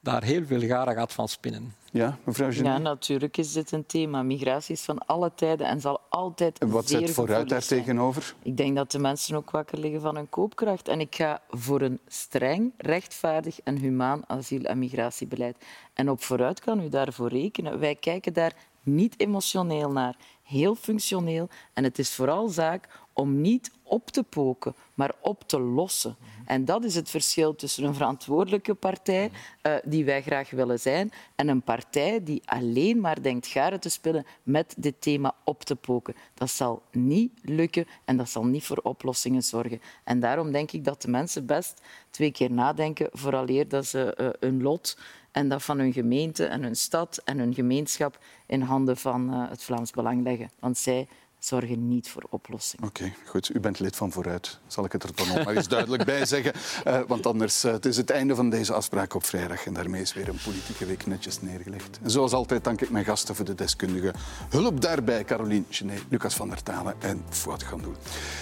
daar 0.00 0.22
heel 0.22 0.44
veel 0.44 0.60
garen 0.60 0.94
gaat 0.94 1.12
van 1.12 1.28
spinnen. 1.28 1.74
Ja, 1.92 2.18
mevrouw 2.24 2.50
Genet? 2.50 2.66
Ja, 2.66 2.78
natuurlijk 2.78 3.36
is 3.36 3.52
dit 3.52 3.72
een 3.72 3.86
thema. 3.86 4.22
Migratie 4.22 4.74
is 4.74 4.82
van 4.82 4.98
alle 4.98 5.32
tijden 5.34 5.66
en 5.66 5.80
zal 5.80 6.00
altijd 6.08 6.58
En 6.58 6.70
wat 6.70 6.88
zeer 6.88 6.98
zet 7.00 7.10
vooruit 7.10 7.48
daar 7.48 7.66
tegenover? 7.66 8.34
Ik 8.42 8.56
denk 8.56 8.76
dat 8.76 8.90
de 8.90 8.98
mensen 8.98 9.36
ook 9.36 9.50
wakker 9.50 9.78
liggen 9.78 10.00
van 10.00 10.16
hun 10.16 10.28
koopkracht. 10.28 10.88
En 10.88 11.00
ik 11.00 11.14
ga 11.14 11.42
voor 11.50 11.80
een 11.80 12.00
streng, 12.06 12.72
rechtvaardig 12.76 13.60
en 13.60 13.76
humaan 13.76 14.22
asiel- 14.26 14.64
en 14.64 14.78
migratiebeleid. 14.78 15.56
En 15.94 16.10
op 16.10 16.22
vooruit 16.22 16.60
kan 16.60 16.80
u 16.80 16.88
daarvoor 16.88 17.28
rekenen. 17.28 17.78
Wij 17.78 17.94
kijken 17.94 18.32
daar 18.32 18.52
niet 18.82 19.20
emotioneel 19.20 19.90
naar, 19.90 20.16
heel 20.42 20.74
functioneel. 20.74 21.48
En 21.72 21.84
het 21.84 21.98
is 21.98 22.14
vooral 22.14 22.48
zaak 22.48 22.88
om 23.20 23.40
niet 23.40 23.70
op 23.82 24.10
te 24.10 24.22
poken, 24.22 24.74
maar 24.94 25.14
op 25.20 25.42
te 25.46 25.60
lossen. 25.60 26.16
En 26.46 26.64
dat 26.64 26.84
is 26.84 26.94
het 26.94 27.10
verschil 27.10 27.54
tussen 27.54 27.84
een 27.84 27.94
verantwoordelijke 27.94 28.74
partij, 28.74 29.30
eh, 29.62 29.74
die 29.84 30.04
wij 30.04 30.22
graag 30.22 30.50
willen 30.50 30.80
zijn, 30.80 31.12
en 31.34 31.48
een 31.48 31.62
partij 31.62 32.22
die 32.22 32.42
alleen 32.44 33.00
maar 33.00 33.22
denkt 33.22 33.46
garen 33.46 33.80
te 33.80 33.88
spelen 33.88 34.26
met 34.42 34.74
dit 34.78 35.00
thema 35.00 35.34
op 35.44 35.62
te 35.62 35.76
poken. 35.76 36.14
Dat 36.34 36.50
zal 36.50 36.82
niet 36.92 37.32
lukken 37.42 37.86
en 38.04 38.16
dat 38.16 38.28
zal 38.28 38.44
niet 38.44 38.64
voor 38.64 38.80
oplossingen 38.82 39.42
zorgen. 39.42 39.80
En 40.04 40.20
daarom 40.20 40.52
denk 40.52 40.72
ik 40.72 40.84
dat 40.84 41.02
de 41.02 41.08
mensen 41.08 41.46
best 41.46 41.80
twee 42.10 42.32
keer 42.32 42.52
nadenken 42.52 43.08
vooraleer 43.12 43.68
dat 43.68 43.86
ze 43.86 44.14
eh, 44.14 44.28
hun 44.40 44.62
lot 44.62 44.96
en 45.32 45.48
dat 45.48 45.62
van 45.62 45.78
hun 45.78 45.92
gemeente 45.92 46.44
en 46.44 46.62
hun 46.62 46.76
stad 46.76 47.20
en 47.24 47.38
hun 47.38 47.54
gemeenschap 47.54 48.18
in 48.46 48.60
handen 48.60 48.96
van 48.96 49.32
eh, 49.32 49.50
het 49.50 49.62
Vlaams 49.62 49.90
Belang 49.90 50.22
leggen. 50.22 50.50
Want 50.58 50.78
zij 50.78 51.08
zorgen 51.44 51.88
niet 51.88 52.08
voor 52.08 52.26
oplossingen. 52.30 52.86
Oké, 52.86 53.12
goed. 53.26 53.54
U 53.54 53.60
bent 53.60 53.78
lid 53.78 53.96
van 53.96 54.12
Vooruit. 54.12 54.58
Zal 54.66 54.84
ik 54.84 54.92
het 54.92 55.02
er 55.02 55.14
dan 55.14 55.28
nog 55.28 55.44
maar 55.44 55.56
eens 55.56 55.68
duidelijk 55.68 56.04
bij 56.04 56.26
zeggen. 56.26 56.52
Eh, 56.84 57.00
want 57.06 57.26
anders 57.26 57.64
uh, 57.64 57.72
het 57.72 57.86
is 57.86 57.96
het 57.96 58.10
einde 58.10 58.34
van 58.34 58.50
deze 58.50 58.72
afspraak 58.72 59.14
op 59.14 59.24
vrijdag. 59.24 59.66
En 59.66 59.72
daarmee 59.72 60.00
is 60.00 60.14
weer 60.14 60.28
een 60.28 60.38
politieke 60.44 60.86
week 60.86 61.06
netjes 61.06 61.40
neergelegd. 61.42 61.98
En 62.02 62.10
zoals 62.10 62.32
altijd 62.32 62.64
dank 62.64 62.80
ik 62.80 62.90
mijn 62.90 63.04
gasten 63.04 63.34
voor 63.34 63.44
de 63.44 63.54
deskundige 63.54 64.14
hulp 64.48 64.80
daarbij. 64.80 65.24
Caroline 65.24 65.64
Genet, 65.70 66.02
Lucas 66.08 66.34
van 66.34 66.48
der 66.48 66.62
Talen 66.62 66.94
en 66.98 67.24
Fouad 67.28 67.62
Gandoul. 67.62 67.94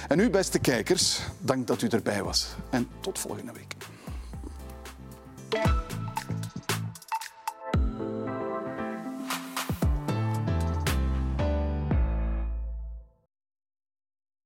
En 0.09 0.18
u, 0.18 0.30
beste 0.30 0.59
kijkers, 0.59 1.20
dank 1.38 1.66
dat 1.66 1.82
u 1.82 1.86
erbij 1.86 2.22
was. 2.22 2.49
En 2.70 2.88
tot 3.01 3.18
volgende 3.18 3.53
week. 3.53 3.76